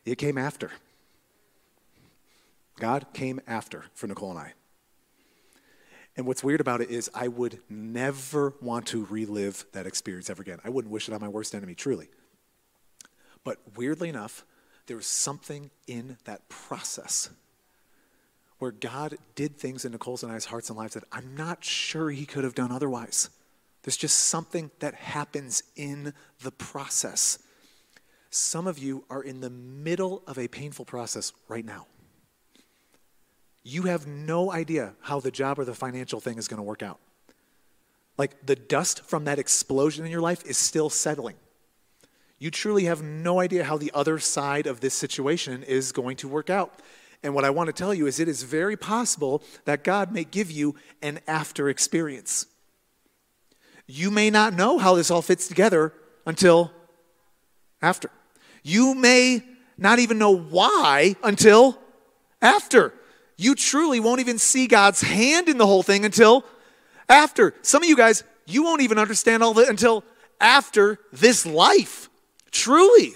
It 0.06 0.18
came 0.18 0.38
after. 0.38 0.72
God 2.80 3.08
came 3.14 3.42
after 3.48 3.86
for 3.94 4.08
Nicole 4.08 4.32
and 4.32 4.40
I. 4.40 4.54
And 6.18 6.26
what's 6.26 6.44
weird 6.44 6.60
about 6.60 6.82
it 6.82 6.90
is 6.90 7.12
I 7.14 7.28
would 7.28 7.60
never 7.70 8.56
want 8.60 8.88
to 8.88 9.06
relive 9.06 9.66
that 9.74 9.86
experience 9.86 10.32
ever 10.32 10.42
again. 10.42 10.60
I 10.66 10.70
wouldn't 10.70 10.92
wish 10.92 11.08
it 11.08 11.14
on 11.14 11.22
my 11.22 11.28
worst 11.28 11.54
enemy, 11.54 11.76
truly. 11.76 12.10
But 13.44 13.60
weirdly 13.76 14.10
enough, 14.10 14.44
there 14.88 14.98
was 14.98 15.06
something 15.06 15.70
in 15.86 16.18
that 16.26 16.50
process 16.50 17.30
where 18.58 18.72
God 18.72 19.18
did 19.36 19.58
things 19.58 19.86
in 19.86 19.92
Nicole's 19.92 20.24
and 20.24 20.32
I's 20.32 20.46
hearts 20.46 20.70
and 20.70 20.78
lives 20.78 20.96
that 20.96 21.04
I'm 21.12 21.36
not 21.38 21.64
sure 21.64 22.10
He 22.10 22.26
could 22.26 22.44
have 22.44 22.56
done 22.56 22.72
otherwise. 22.72 23.30
There's 23.84 23.96
just 23.96 24.18
something 24.18 24.72
that 24.80 24.96
happens 24.96 25.62
in 25.76 26.14
the 26.42 26.52
process. 26.52 27.38
Some 28.32 28.66
of 28.66 28.80
you 28.80 29.06
are 29.12 29.22
in 29.22 29.40
the 29.42 29.52
middle 29.52 30.24
of 30.26 30.40
a 30.40 30.48
painful 30.48 30.86
process 30.86 31.32
right 31.48 31.64
now 31.64 31.86
you 33.68 33.84
have 33.84 34.08
no 34.08 34.50
idea 34.50 34.94
how 35.02 35.20
the 35.20 35.30
job 35.30 35.60
or 35.60 35.66
the 35.66 35.74
financial 35.74 36.22
thing 36.22 36.38
is 36.38 36.48
going 36.48 36.58
to 36.58 36.64
work 36.64 36.82
out. 36.82 37.00
Like 38.18 38.46
the 38.46 38.56
dust 38.56 39.04
from 39.04 39.26
that 39.26 39.40
explosion 39.40 40.06
in 40.06 40.12
your 40.12 40.22
life 40.22 40.46
is 40.46 40.58
still 40.58 40.90
settling. 40.90 41.36
You 42.40 42.50
truly 42.50 42.86
have 42.86 43.02
no 43.02 43.42
idea 43.42 43.66
how 43.66 43.78
the 43.78 43.92
other 43.94 44.20
side 44.20 44.68
of 44.68 44.80
this 44.80 44.94
situation 44.94 45.64
is 45.64 45.92
going 45.92 46.16
to 46.18 46.30
work 46.30 46.50
out. 46.50 46.80
And 47.22 47.36
what 47.36 47.44
I 47.44 47.50
want 47.50 47.68
to 47.68 47.74
tell 47.74 47.94
you 47.94 48.08
is 48.08 48.20
it 48.20 48.30
is 48.30 48.44
very 48.44 48.78
possible 48.78 49.44
that 49.66 49.84
God 49.84 50.14
may 50.14 50.24
give 50.24 50.50
you 50.50 50.76
an 51.02 51.20
after 51.28 51.68
experience. 51.68 52.46
You 53.86 54.12
may 54.12 54.30
not 54.30 54.54
know 54.54 54.78
how 54.78 54.96
this 54.96 55.12
all 55.12 55.22
fits 55.22 55.48
together 55.48 55.94
until 56.26 56.72
after. 57.82 58.12
You 58.64 58.96
may 58.96 59.44
not 59.78 60.00
even 60.00 60.18
know 60.18 60.36
why 60.36 61.18
until 61.22 61.78
after 62.42 62.94
you 63.38 63.56
truly 63.56 64.00
won't 64.00 64.20
even 64.20 64.38
see 64.38 64.68
God's 64.68 65.02
hand 65.02 65.48
in 65.48 65.58
the 65.58 65.66
whole 65.66 65.84
thing 65.84 66.06
until 66.06 66.44
after. 67.08 67.54
Some 67.62 67.84
of 67.84 67.90
you 67.90 67.96
guys, 67.96 68.24
you 68.46 68.64
won't 68.64 68.82
even 68.82 68.98
understand 68.98 69.44
all 69.44 69.58
it 69.60 69.70
until 69.70 70.04
after 70.42 71.00
this 71.14 71.46
life. 71.46 72.10
Truly. 72.52 73.16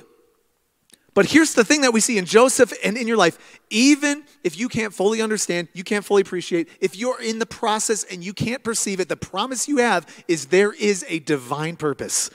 But 1.14 1.26
here's 1.26 1.54
the 1.54 1.66
thing 1.66 1.82
that 1.82 1.92
we 1.92 2.00
see 2.00 2.18
in 2.18 2.26
Joseph 2.26 2.72
and 2.84 2.96
in 2.96 3.08
your 3.08 3.18
life. 3.18 3.60
Even 3.70 4.24
if 4.44 4.58
you 4.58 4.70
can't 4.70 4.94
fully 4.94 5.22
understand, 5.22 5.68
you 5.74 5.84
can't 5.84 6.06
fully 6.06 6.22
appreciate, 6.22 6.70
if 6.80 6.96
you're 6.96 7.22
in 7.22 7.40
the 7.40 7.46
process 7.46 8.06
and 8.06 8.24
you 8.24 8.34
can't 8.34 8.64
perceive 8.64 9.00
it, 9.00 9.10
the 9.10 9.18
promise 9.18 9.68
you 9.68 9.78
have 9.78 10.08
is 10.28 10.48
there 10.48 10.72
is 10.72 11.04
a 11.10 11.20
divine 11.20 11.76
purpose 11.76 12.30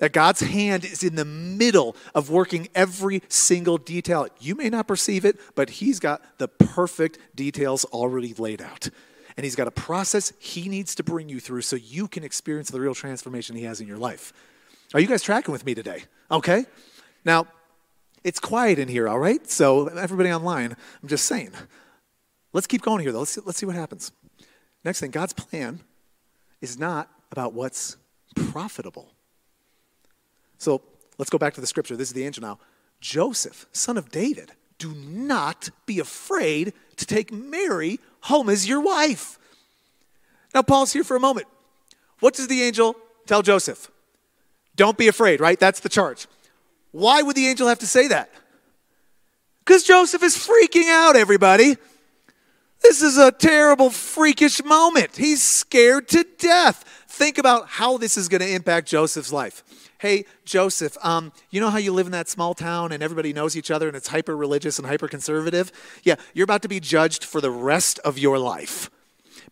that 0.00 0.12
God's 0.12 0.40
hand 0.40 0.84
is 0.84 1.04
in 1.04 1.14
the 1.14 1.24
middle 1.24 1.94
of 2.14 2.28
working 2.28 2.68
every 2.74 3.22
single 3.28 3.78
detail. 3.78 4.26
You 4.40 4.56
may 4.56 4.68
not 4.68 4.88
perceive 4.88 5.24
it, 5.24 5.38
but 5.54 5.70
He's 5.70 6.00
got 6.00 6.22
the 6.38 6.48
perfect 6.48 7.18
details 7.34 7.84
already 7.86 8.34
laid 8.34 8.60
out. 8.60 8.88
And 9.36 9.44
He's 9.44 9.54
got 9.54 9.68
a 9.68 9.70
process 9.70 10.32
He 10.38 10.68
needs 10.68 10.94
to 10.96 11.04
bring 11.04 11.28
you 11.28 11.38
through 11.38 11.62
so 11.62 11.76
you 11.76 12.08
can 12.08 12.24
experience 12.24 12.70
the 12.70 12.80
real 12.80 12.94
transformation 12.94 13.54
He 13.54 13.64
has 13.64 13.80
in 13.80 13.86
your 13.86 13.98
life. 13.98 14.32
Are 14.92 15.00
you 15.00 15.06
guys 15.06 15.22
tracking 15.22 15.52
with 15.52 15.64
me 15.64 15.74
today? 15.74 16.02
Okay? 16.30 16.64
Now, 17.24 17.46
it's 18.24 18.40
quiet 18.40 18.78
in 18.78 18.88
here, 18.88 19.08
all 19.08 19.18
right? 19.18 19.48
So, 19.48 19.86
everybody 19.86 20.32
online, 20.32 20.76
I'm 21.02 21.08
just 21.08 21.26
saying. 21.26 21.52
Let's 22.52 22.66
keep 22.66 22.82
going 22.82 23.00
here, 23.00 23.12
though. 23.12 23.20
Let's 23.20 23.30
see, 23.30 23.40
let's 23.44 23.58
see 23.58 23.66
what 23.66 23.76
happens. 23.76 24.12
Next 24.84 25.00
thing, 25.00 25.10
God's 25.10 25.32
plan 25.32 25.80
is 26.60 26.78
not 26.78 27.08
about 27.30 27.52
what's 27.52 27.96
profitable. 28.34 29.12
So 30.60 30.82
let's 31.18 31.30
go 31.30 31.38
back 31.38 31.54
to 31.54 31.60
the 31.60 31.66
scripture. 31.66 31.96
This 31.96 32.08
is 32.08 32.14
the 32.14 32.24
angel 32.24 32.42
now. 32.42 32.58
Joseph, 33.00 33.66
son 33.72 33.96
of 33.96 34.10
David, 34.10 34.52
do 34.78 34.92
not 34.92 35.70
be 35.86 35.98
afraid 35.98 36.74
to 36.96 37.06
take 37.06 37.32
Mary 37.32 37.98
home 38.24 38.50
as 38.50 38.68
your 38.68 38.80
wife. 38.80 39.38
Now, 40.54 40.60
pause 40.60 40.92
here 40.92 41.02
for 41.02 41.16
a 41.16 41.20
moment. 41.20 41.46
What 42.20 42.34
does 42.34 42.46
the 42.46 42.62
angel 42.62 42.94
tell 43.26 43.40
Joseph? 43.40 43.90
Don't 44.76 44.98
be 44.98 45.08
afraid, 45.08 45.40
right? 45.40 45.58
That's 45.58 45.80
the 45.80 45.88
charge. 45.88 46.26
Why 46.92 47.22
would 47.22 47.36
the 47.36 47.48
angel 47.48 47.66
have 47.66 47.78
to 47.78 47.86
say 47.86 48.08
that? 48.08 48.30
Because 49.60 49.84
Joseph 49.84 50.22
is 50.22 50.36
freaking 50.36 50.88
out, 50.90 51.16
everybody. 51.16 51.76
This 52.82 53.00
is 53.00 53.16
a 53.16 53.32
terrible, 53.32 53.88
freakish 53.88 54.62
moment. 54.62 55.16
He's 55.16 55.42
scared 55.42 56.08
to 56.08 56.26
death. 56.36 56.84
Think 57.08 57.38
about 57.38 57.68
how 57.68 57.96
this 57.96 58.18
is 58.18 58.28
going 58.28 58.40
to 58.42 58.50
impact 58.50 58.88
Joseph's 58.88 59.32
life 59.32 59.64
hey, 60.00 60.24
Joseph, 60.46 60.96
um, 61.02 61.30
you 61.50 61.60
know 61.60 61.68
how 61.68 61.76
you 61.76 61.92
live 61.92 62.06
in 62.06 62.12
that 62.12 62.26
small 62.26 62.54
town 62.54 62.90
and 62.90 63.02
everybody 63.02 63.34
knows 63.34 63.54
each 63.54 63.70
other 63.70 63.86
and 63.86 63.94
it's 63.94 64.08
hyper 64.08 64.34
religious 64.34 64.78
and 64.78 64.88
hyper 64.88 65.06
conservative? 65.08 65.70
Yeah, 66.02 66.14
you're 66.32 66.44
about 66.44 66.62
to 66.62 66.68
be 66.68 66.80
judged 66.80 67.22
for 67.22 67.42
the 67.42 67.50
rest 67.50 67.98
of 67.98 68.18
your 68.18 68.38
life 68.38 68.90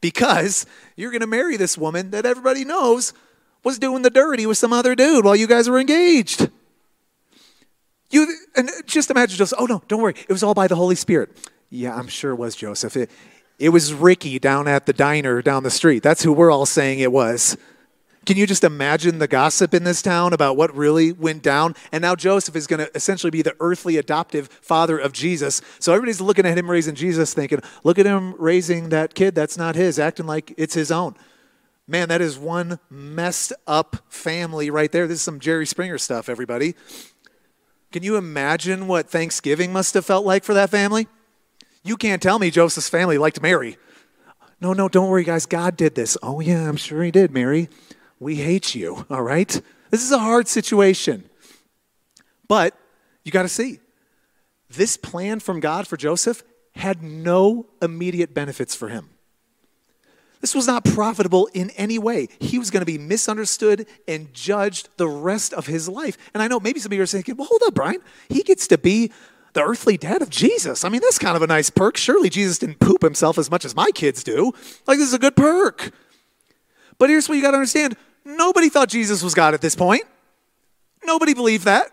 because 0.00 0.64
you're 0.96 1.10
going 1.10 1.20
to 1.20 1.26
marry 1.26 1.58
this 1.58 1.76
woman 1.76 2.10
that 2.12 2.24
everybody 2.24 2.64
knows 2.64 3.12
was 3.62 3.78
doing 3.78 4.00
the 4.00 4.08
dirty 4.08 4.46
with 4.46 4.56
some 4.56 4.72
other 4.72 4.94
dude 4.94 5.22
while 5.22 5.36
you 5.36 5.46
guys 5.46 5.68
were 5.68 5.78
engaged. 5.78 6.48
You 8.10 8.34
and 8.56 8.70
just 8.86 9.10
imagine 9.10 9.36
Joseph. 9.36 9.58
Oh 9.60 9.66
no, 9.66 9.82
don't 9.86 10.00
worry. 10.00 10.14
It 10.16 10.32
was 10.32 10.42
all 10.42 10.54
by 10.54 10.66
the 10.66 10.76
Holy 10.76 10.94
Spirit. 10.94 11.28
Yeah, 11.68 11.94
I'm 11.94 12.08
sure 12.08 12.32
it 12.32 12.36
was 12.36 12.56
Joseph. 12.56 12.96
It, 12.96 13.10
it 13.58 13.68
was 13.68 13.92
Ricky 13.92 14.38
down 14.38 14.66
at 14.66 14.86
the 14.86 14.94
diner 14.94 15.42
down 15.42 15.62
the 15.62 15.70
street. 15.70 16.02
That's 16.02 16.22
who 16.22 16.32
we're 16.32 16.50
all 16.50 16.64
saying 16.64 17.00
it 17.00 17.12
was. 17.12 17.58
Can 18.28 18.36
you 18.36 18.46
just 18.46 18.62
imagine 18.62 19.20
the 19.20 19.26
gossip 19.26 19.72
in 19.72 19.84
this 19.84 20.02
town 20.02 20.34
about 20.34 20.54
what 20.54 20.76
really 20.76 21.12
went 21.12 21.42
down? 21.42 21.74
And 21.92 22.02
now 22.02 22.14
Joseph 22.14 22.54
is 22.56 22.66
going 22.66 22.84
to 22.84 22.94
essentially 22.94 23.30
be 23.30 23.40
the 23.40 23.56
earthly 23.58 23.96
adoptive 23.96 24.48
father 24.48 24.98
of 24.98 25.14
Jesus. 25.14 25.62
So 25.78 25.94
everybody's 25.94 26.20
looking 26.20 26.44
at 26.44 26.58
him 26.58 26.70
raising 26.70 26.94
Jesus, 26.94 27.32
thinking, 27.32 27.62
look 27.84 27.98
at 27.98 28.04
him 28.04 28.34
raising 28.38 28.90
that 28.90 29.14
kid 29.14 29.34
that's 29.34 29.56
not 29.56 29.76
his, 29.76 29.98
acting 29.98 30.26
like 30.26 30.52
it's 30.58 30.74
his 30.74 30.92
own. 30.92 31.14
Man, 31.86 32.10
that 32.10 32.20
is 32.20 32.36
one 32.36 32.78
messed 32.90 33.54
up 33.66 33.96
family 34.10 34.68
right 34.68 34.92
there. 34.92 35.06
This 35.06 35.20
is 35.20 35.22
some 35.22 35.40
Jerry 35.40 35.64
Springer 35.64 35.96
stuff, 35.96 36.28
everybody. 36.28 36.74
Can 37.92 38.02
you 38.02 38.16
imagine 38.16 38.88
what 38.88 39.08
Thanksgiving 39.08 39.72
must 39.72 39.94
have 39.94 40.04
felt 40.04 40.26
like 40.26 40.44
for 40.44 40.52
that 40.52 40.68
family? 40.68 41.08
You 41.82 41.96
can't 41.96 42.20
tell 42.20 42.38
me 42.38 42.50
Joseph's 42.50 42.90
family 42.90 43.16
liked 43.16 43.40
Mary. 43.40 43.78
No, 44.60 44.74
no, 44.74 44.86
don't 44.86 45.08
worry, 45.08 45.24
guys. 45.24 45.46
God 45.46 45.78
did 45.78 45.94
this. 45.94 46.18
Oh, 46.22 46.40
yeah, 46.40 46.68
I'm 46.68 46.76
sure 46.76 47.02
he 47.02 47.10
did, 47.10 47.30
Mary 47.30 47.70
we 48.20 48.36
hate 48.36 48.74
you, 48.74 49.06
all 49.10 49.22
right? 49.22 49.60
This 49.90 50.02
is 50.02 50.12
a 50.12 50.18
hard 50.18 50.48
situation. 50.48 51.28
But 52.46 52.78
you 53.24 53.32
got 53.32 53.42
to 53.42 53.48
see, 53.48 53.80
this 54.70 54.96
plan 54.96 55.40
from 55.40 55.60
God 55.60 55.86
for 55.86 55.96
Joseph 55.96 56.42
had 56.74 57.02
no 57.02 57.66
immediate 57.82 58.34
benefits 58.34 58.74
for 58.74 58.88
him. 58.88 59.10
This 60.40 60.54
was 60.54 60.66
not 60.66 60.84
profitable 60.84 61.48
in 61.52 61.70
any 61.70 61.98
way. 61.98 62.28
He 62.38 62.58
was 62.58 62.70
going 62.70 62.82
to 62.82 62.86
be 62.86 62.98
misunderstood 62.98 63.86
and 64.06 64.32
judged 64.32 64.88
the 64.96 65.08
rest 65.08 65.52
of 65.52 65.66
his 65.66 65.88
life. 65.88 66.16
And 66.32 66.42
I 66.42 66.46
know 66.46 66.60
maybe 66.60 66.78
some 66.78 66.92
of 66.92 66.96
you 66.96 67.02
are 67.02 67.06
thinking, 67.06 67.36
well, 67.36 67.48
hold 67.48 67.62
up, 67.66 67.74
Brian. 67.74 68.00
He 68.28 68.42
gets 68.42 68.68
to 68.68 68.78
be 68.78 69.10
the 69.54 69.62
earthly 69.62 69.96
dad 69.96 70.22
of 70.22 70.30
Jesus. 70.30 70.84
I 70.84 70.90
mean, 70.90 71.00
that's 71.00 71.18
kind 71.18 71.34
of 71.34 71.42
a 71.42 71.48
nice 71.48 71.70
perk. 71.70 71.96
Surely 71.96 72.28
Jesus 72.28 72.58
didn't 72.58 72.78
poop 72.78 73.02
himself 73.02 73.38
as 73.38 73.50
much 73.50 73.64
as 73.64 73.74
my 73.74 73.90
kids 73.90 74.22
do. 74.22 74.52
Like, 74.86 74.98
this 74.98 75.08
is 75.08 75.14
a 75.14 75.18
good 75.18 75.34
perk. 75.34 75.90
But 76.98 77.10
here's 77.10 77.28
what 77.28 77.34
you 77.34 77.42
got 77.42 77.52
to 77.52 77.56
understand 77.56 77.96
nobody 78.36 78.68
thought 78.68 78.88
Jesus 78.88 79.22
was 79.22 79.34
God 79.34 79.54
at 79.54 79.60
this 79.60 79.74
point. 79.74 80.02
Nobody 81.04 81.34
believed 81.34 81.64
that. 81.64 81.90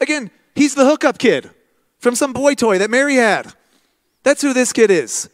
Again, 0.00 0.30
he's 0.54 0.74
the 0.74 0.84
hookup 0.84 1.18
kid 1.18 1.50
from 1.98 2.14
some 2.14 2.32
boy 2.32 2.54
toy 2.54 2.78
that 2.78 2.90
Mary 2.90 3.14
had. 3.14 3.52
That's 4.22 4.42
who 4.42 4.52
this 4.52 4.72
kid 4.72 4.90
is. 4.90 5.30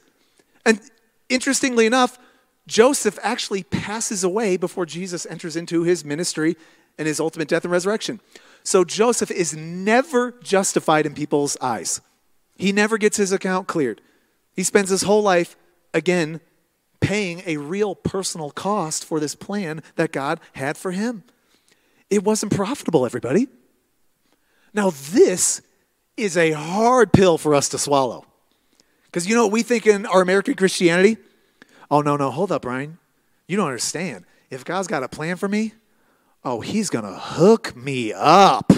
And 0.65 0.81
interestingly 1.29 1.87
enough, 1.87 2.19
Joseph 2.67 3.19
actually 3.23 3.63
passes 3.63 4.25
away 4.25 4.57
before 4.57 4.87
Jesus 4.87 5.27
enters 5.27 5.57
into 5.57 5.85
his 5.85 6.05
ministry 6.05 6.57
and 6.99 7.07
his 7.07 7.21
ultimate 7.21 7.49
death 7.49 7.65
and 7.65 7.73
resurrection. 7.73 8.21
So 8.65 8.85
Joseph 8.85 9.31
is 9.31 9.57
never 9.57 10.33
justified 10.43 11.07
in 11.07 11.15
people's 11.15 11.57
eyes. 11.61 12.01
He 12.57 12.73
never 12.73 12.99
gets 12.99 13.17
his 13.17 13.33
account 13.33 13.69
cleared. 13.69 14.01
He 14.55 14.65
spends 14.65 14.91
his 14.91 15.03
whole 15.03 15.23
life, 15.23 15.57
again, 15.95 16.41
paying 17.01 17.43
a 17.47 17.57
real 17.57 17.95
personal 17.95 18.51
cost 18.51 19.05
for 19.05 19.21
this 19.21 19.35
plan 19.35 19.83
that 19.97 20.13
God 20.13 20.41
had 20.55 20.77
for 20.77 20.91
him. 20.91 21.25
It 22.11 22.25
wasn't 22.25 22.55
profitable, 22.55 23.05
everybody. 23.05 23.49
Now, 24.73 24.91
this 24.91 25.63
is 26.17 26.37
a 26.37 26.53
hard 26.53 27.13
pill 27.13 27.39
for 27.39 27.55
us 27.55 27.69
to 27.71 27.79
swallow. 27.79 28.27
Because 29.05 29.27
you 29.27 29.35
know 29.35 29.45
what 29.45 29.53
we 29.53 29.63
think 29.63 29.87
in 29.87 30.07
our 30.07 30.21
American 30.21 30.55
Christianity? 30.55 31.17
Oh, 31.91 32.01
no, 32.01 32.17
no, 32.17 32.31
hold 32.31 32.53
up, 32.53 32.63
Brian. 32.63 32.99
You 33.47 33.57
don't 33.57 33.67
understand. 33.67 34.25
If 34.51 34.65
God's 34.65 34.89
got 34.89 35.03
a 35.03 35.09
plan 35.09 35.37
for 35.37 35.49
me, 35.49 35.75
oh, 36.45 36.61
he's 36.61 36.91
going 36.91 37.05
to 37.05 37.19
hook 37.19 37.75
me 37.77 38.13
up. 38.13 38.73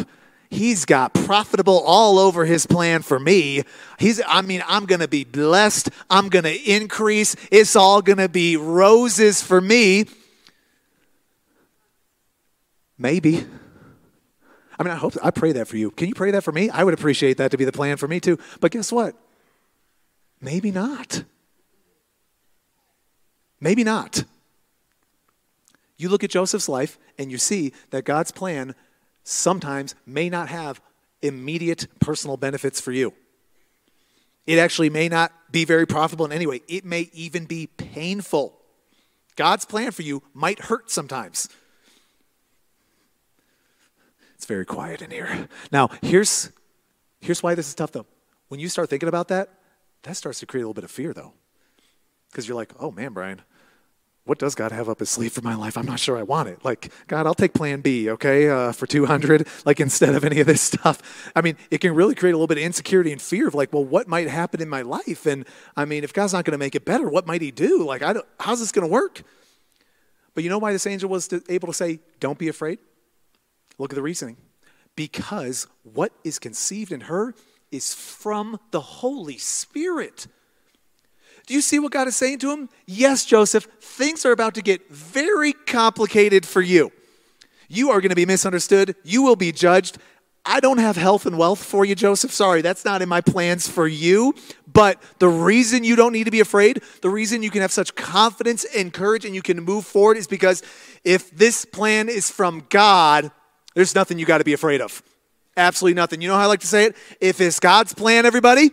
He's 0.50 0.86
got 0.86 1.12
profitable 1.12 1.82
all 1.84 2.18
over 2.18 2.46
his 2.46 2.64
plan 2.66 3.02
for 3.02 3.18
me. 3.18 3.64
He's 3.98 4.20
I 4.26 4.40
mean, 4.40 4.62
I'm 4.66 4.86
going 4.86 5.00
to 5.00 5.08
be 5.08 5.24
blessed. 5.24 5.90
I'm 6.08 6.28
going 6.30 6.44
to 6.44 6.54
increase. 6.54 7.36
It's 7.50 7.76
all 7.76 8.00
going 8.00 8.18
to 8.18 8.28
be 8.28 8.56
roses 8.56 9.42
for 9.42 9.60
me. 9.60 10.06
Maybe. 12.96 13.46
I 14.78 14.82
mean, 14.82 14.92
I 14.92 14.96
hope 14.96 15.14
I 15.22 15.30
pray 15.30 15.52
that 15.52 15.68
for 15.68 15.76
you. 15.76 15.90
Can 15.90 16.08
you 16.08 16.14
pray 16.14 16.30
that 16.30 16.44
for 16.44 16.52
me? 16.52 16.70
I 16.70 16.82
would 16.82 16.94
appreciate 16.94 17.36
that 17.38 17.50
to 17.50 17.58
be 17.58 17.64
the 17.64 17.72
plan 17.72 17.96
for 17.96 18.08
me 18.08 18.18
too. 18.18 18.38
But 18.60 18.70
guess 18.70 18.90
what? 18.90 19.14
Maybe 20.40 20.70
not. 20.70 21.24
Maybe 23.60 23.84
not. 23.84 24.24
You 25.96 26.08
look 26.08 26.22
at 26.22 26.30
Joseph's 26.30 26.68
life 26.68 26.96
and 27.18 27.30
you 27.30 27.38
see 27.38 27.72
that 27.90 28.04
God's 28.04 28.30
plan 28.30 28.74
sometimes 29.28 29.94
may 30.06 30.28
not 30.28 30.48
have 30.48 30.80
immediate 31.20 31.86
personal 32.00 32.36
benefits 32.36 32.80
for 32.80 32.92
you. 32.92 33.12
It 34.46 34.58
actually 34.58 34.88
may 34.88 35.08
not 35.08 35.32
be 35.52 35.64
very 35.64 35.86
profitable 35.86 36.24
in 36.24 36.32
any 36.32 36.46
way, 36.46 36.62
it 36.68 36.84
may 36.84 37.10
even 37.12 37.44
be 37.44 37.66
painful. 37.66 38.58
God's 39.36 39.64
plan 39.64 39.92
for 39.92 40.02
you 40.02 40.22
might 40.32 40.58
hurt 40.58 40.90
sometimes. 40.90 41.48
It's 44.34 44.46
very 44.46 44.64
quiet 44.64 45.02
in 45.02 45.10
here. 45.10 45.48
Now, 45.70 45.90
here's, 46.00 46.50
here's 47.20 47.42
why 47.42 47.54
this 47.54 47.68
is 47.68 47.74
tough 47.74 47.92
though. 47.92 48.06
When 48.48 48.60
you 48.60 48.68
start 48.68 48.88
thinking 48.88 49.08
about 49.08 49.28
that, 49.28 49.50
that 50.04 50.16
starts 50.16 50.40
to 50.40 50.46
create 50.46 50.62
a 50.62 50.64
little 50.64 50.74
bit 50.74 50.84
of 50.84 50.90
fear 50.90 51.12
though. 51.12 51.34
Because 52.30 52.48
you're 52.48 52.56
like, 52.56 52.72
oh 52.80 52.90
man, 52.90 53.12
Brian, 53.12 53.42
what 54.28 54.38
does 54.38 54.54
God 54.54 54.72
have 54.72 54.90
up 54.90 54.98
his 54.98 55.08
sleeve 55.08 55.32
for 55.32 55.40
my 55.40 55.54
life? 55.54 55.78
I'm 55.78 55.86
not 55.86 55.98
sure 55.98 56.18
I 56.18 56.22
want 56.22 56.50
it. 56.50 56.62
Like, 56.62 56.92
God, 57.06 57.26
I'll 57.26 57.34
take 57.34 57.54
plan 57.54 57.80
B, 57.80 58.10
okay, 58.10 58.48
uh, 58.50 58.72
for 58.72 58.86
200, 58.86 59.48
like 59.64 59.80
instead 59.80 60.14
of 60.14 60.22
any 60.22 60.40
of 60.40 60.46
this 60.46 60.60
stuff. 60.72 61.30
I 61.34 61.40
mean, 61.40 61.56
it 61.70 61.78
can 61.78 61.94
really 61.94 62.14
create 62.14 62.32
a 62.32 62.36
little 62.36 62.46
bit 62.46 62.58
of 62.58 62.64
insecurity 62.64 63.10
and 63.10 63.22
fear 63.22 63.48
of 63.48 63.54
like, 63.54 63.72
well, 63.72 63.84
what 63.84 64.06
might 64.06 64.28
happen 64.28 64.60
in 64.60 64.68
my 64.68 64.82
life? 64.82 65.24
And 65.24 65.46
I 65.76 65.86
mean, 65.86 66.04
if 66.04 66.12
God's 66.12 66.34
not 66.34 66.44
going 66.44 66.52
to 66.52 66.58
make 66.58 66.74
it 66.74 66.84
better, 66.84 67.08
what 67.08 67.26
might 67.26 67.40
he 67.40 67.50
do? 67.50 67.84
Like, 67.84 68.02
I 68.02 68.12
don't, 68.12 68.26
how's 68.38 68.60
this 68.60 68.70
going 68.70 68.86
to 68.86 68.92
work? 68.92 69.22
But 70.34 70.44
you 70.44 70.50
know 70.50 70.58
why 70.58 70.72
this 70.72 70.86
angel 70.86 71.08
was 71.08 71.28
to, 71.28 71.42
able 71.48 71.68
to 71.68 71.74
say, 71.74 72.00
don't 72.20 72.38
be 72.38 72.48
afraid? 72.48 72.80
Look 73.78 73.92
at 73.92 73.96
the 73.96 74.02
reasoning. 74.02 74.36
Because 74.94 75.66
what 75.84 76.12
is 76.22 76.38
conceived 76.38 76.92
in 76.92 77.02
her 77.02 77.34
is 77.70 77.94
from 77.94 78.60
the 78.72 78.80
Holy 78.80 79.38
Spirit. 79.38 80.26
Do 81.48 81.54
you 81.54 81.62
see 81.62 81.78
what 81.78 81.92
God 81.92 82.06
is 82.06 82.14
saying 82.14 82.40
to 82.40 82.52
him? 82.52 82.68
Yes, 82.84 83.24
Joseph, 83.24 83.66
things 83.80 84.26
are 84.26 84.32
about 84.32 84.54
to 84.56 84.60
get 84.60 84.86
very 84.90 85.54
complicated 85.54 86.44
for 86.44 86.60
you. 86.60 86.92
You 87.68 87.90
are 87.90 88.02
going 88.02 88.10
to 88.10 88.16
be 88.16 88.26
misunderstood. 88.26 88.94
You 89.02 89.22
will 89.22 89.34
be 89.34 89.50
judged. 89.50 89.96
I 90.44 90.60
don't 90.60 90.76
have 90.76 90.96
health 90.96 91.24
and 91.24 91.38
wealth 91.38 91.64
for 91.64 91.86
you, 91.86 91.94
Joseph. 91.94 92.32
Sorry, 92.32 92.60
that's 92.60 92.84
not 92.84 93.00
in 93.00 93.08
my 93.08 93.22
plans 93.22 93.66
for 93.66 93.88
you. 93.88 94.34
But 94.70 95.02
the 95.20 95.28
reason 95.30 95.84
you 95.84 95.96
don't 95.96 96.12
need 96.12 96.24
to 96.24 96.30
be 96.30 96.40
afraid, 96.40 96.82
the 97.00 97.08
reason 97.08 97.42
you 97.42 97.50
can 97.50 97.62
have 97.62 97.72
such 97.72 97.94
confidence 97.94 98.66
and 98.76 98.92
courage 98.92 99.24
and 99.24 99.34
you 99.34 99.40
can 99.40 99.62
move 99.62 99.86
forward 99.86 100.18
is 100.18 100.26
because 100.26 100.62
if 101.02 101.30
this 101.30 101.64
plan 101.64 102.10
is 102.10 102.30
from 102.30 102.66
God, 102.68 103.30
there's 103.74 103.94
nothing 103.94 104.18
you 104.18 104.26
got 104.26 104.38
to 104.38 104.44
be 104.44 104.52
afraid 104.52 104.82
of. 104.82 105.02
Absolutely 105.56 105.94
nothing. 105.94 106.20
You 106.20 106.28
know 106.28 106.34
how 106.34 106.42
I 106.42 106.46
like 106.46 106.60
to 106.60 106.66
say 106.66 106.84
it? 106.84 106.96
If 107.22 107.40
it's 107.40 107.58
God's 107.58 107.94
plan, 107.94 108.26
everybody, 108.26 108.70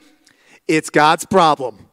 it's 0.68 0.90
God's 0.90 1.24
problem 1.24 1.85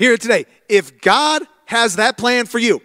here 0.00 0.16
today. 0.16 0.46
If 0.66 1.02
God 1.02 1.42
has 1.66 1.96
that 1.96 2.16
plan 2.16 2.46
for 2.46 2.58
you, 2.58 2.80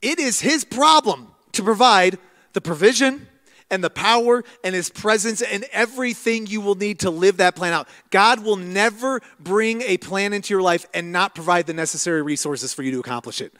it 0.00 0.20
is 0.20 0.40
His 0.40 0.64
problem 0.64 1.26
to 1.52 1.62
provide 1.64 2.18
the 2.52 2.60
provision 2.60 3.26
and 3.68 3.82
the 3.82 3.90
power 3.90 4.44
and 4.62 4.72
His 4.72 4.88
presence 4.88 5.42
and 5.42 5.64
everything 5.72 6.46
you 6.46 6.60
will 6.60 6.76
need 6.76 7.00
to 7.00 7.10
live 7.10 7.38
that 7.38 7.56
plan 7.56 7.72
out. 7.72 7.88
God 8.10 8.44
will 8.44 8.54
never 8.54 9.20
bring 9.40 9.82
a 9.82 9.96
plan 9.96 10.32
into 10.32 10.54
your 10.54 10.62
life 10.62 10.86
and 10.94 11.10
not 11.10 11.34
provide 11.34 11.66
the 11.66 11.74
necessary 11.74 12.22
resources 12.22 12.72
for 12.72 12.84
you 12.84 12.92
to 12.92 13.00
accomplish 13.00 13.40
it. 13.40 13.52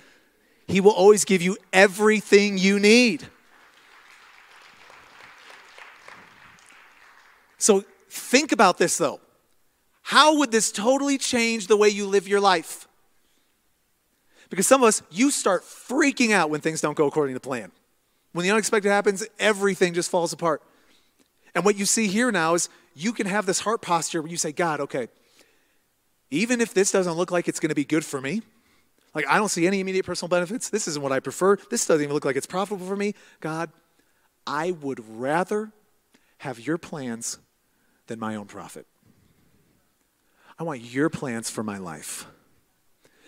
He 0.68 0.81
will 0.81 0.92
always 0.92 1.25
give 1.25 1.42
you 1.42 1.57
everything 1.72 2.57
you 2.57 2.79
need. 2.79 3.27
So 7.59 7.83
think 8.09 8.53
about 8.53 8.79
this 8.79 8.96
though. 8.96 9.18
How 10.06 10.36
would 10.36 10.52
this 10.52 10.70
totally 10.70 11.18
change 11.18 11.66
the 11.66 11.76
way 11.76 11.88
you 11.88 12.06
live 12.06 12.28
your 12.28 12.38
life? 12.38 12.86
Because 14.50 14.64
some 14.64 14.80
of 14.80 14.86
us, 14.86 15.02
you 15.10 15.32
start 15.32 15.64
freaking 15.64 16.30
out 16.30 16.48
when 16.48 16.60
things 16.60 16.80
don't 16.80 16.96
go 16.96 17.08
according 17.08 17.34
to 17.34 17.40
plan. 17.40 17.72
When 18.30 18.44
the 18.44 18.52
unexpected 18.52 18.88
happens, 18.88 19.26
everything 19.40 19.94
just 19.94 20.08
falls 20.08 20.32
apart. 20.32 20.62
And 21.56 21.64
what 21.64 21.76
you 21.76 21.86
see 21.86 22.06
here 22.06 22.30
now 22.30 22.54
is 22.54 22.68
you 22.94 23.12
can 23.12 23.26
have 23.26 23.46
this 23.46 23.58
heart 23.58 23.82
posture 23.82 24.22
where 24.22 24.30
you 24.30 24.36
say, 24.36 24.52
God, 24.52 24.78
okay, 24.78 25.08
even 26.30 26.60
if 26.60 26.72
this 26.72 26.92
doesn't 26.92 27.14
look 27.14 27.32
like 27.32 27.48
it's 27.48 27.58
going 27.58 27.70
to 27.70 27.74
be 27.74 27.84
good 27.84 28.04
for 28.04 28.20
me, 28.20 28.42
like 29.12 29.26
I 29.28 29.38
don't 29.38 29.48
see 29.48 29.66
any 29.66 29.80
immediate 29.80 30.06
personal 30.06 30.28
benefits, 30.28 30.70
this 30.70 30.86
isn't 30.86 31.02
what 31.02 31.10
I 31.10 31.18
prefer, 31.18 31.56
this 31.68 31.84
doesn't 31.84 32.04
even 32.04 32.14
look 32.14 32.24
like 32.24 32.36
it's 32.36 32.46
profitable 32.46 32.86
for 32.86 32.94
me, 32.94 33.14
God, 33.40 33.70
I 34.46 34.70
would 34.70 35.00
rather 35.18 35.72
have 36.38 36.64
your 36.64 36.78
plans 36.78 37.40
than 38.06 38.20
my 38.20 38.36
own 38.36 38.46
profit. 38.46 38.86
I 40.58 40.64
want 40.64 40.80
your 40.80 41.10
plans 41.10 41.50
for 41.50 41.62
my 41.62 41.78
life. 41.78 42.26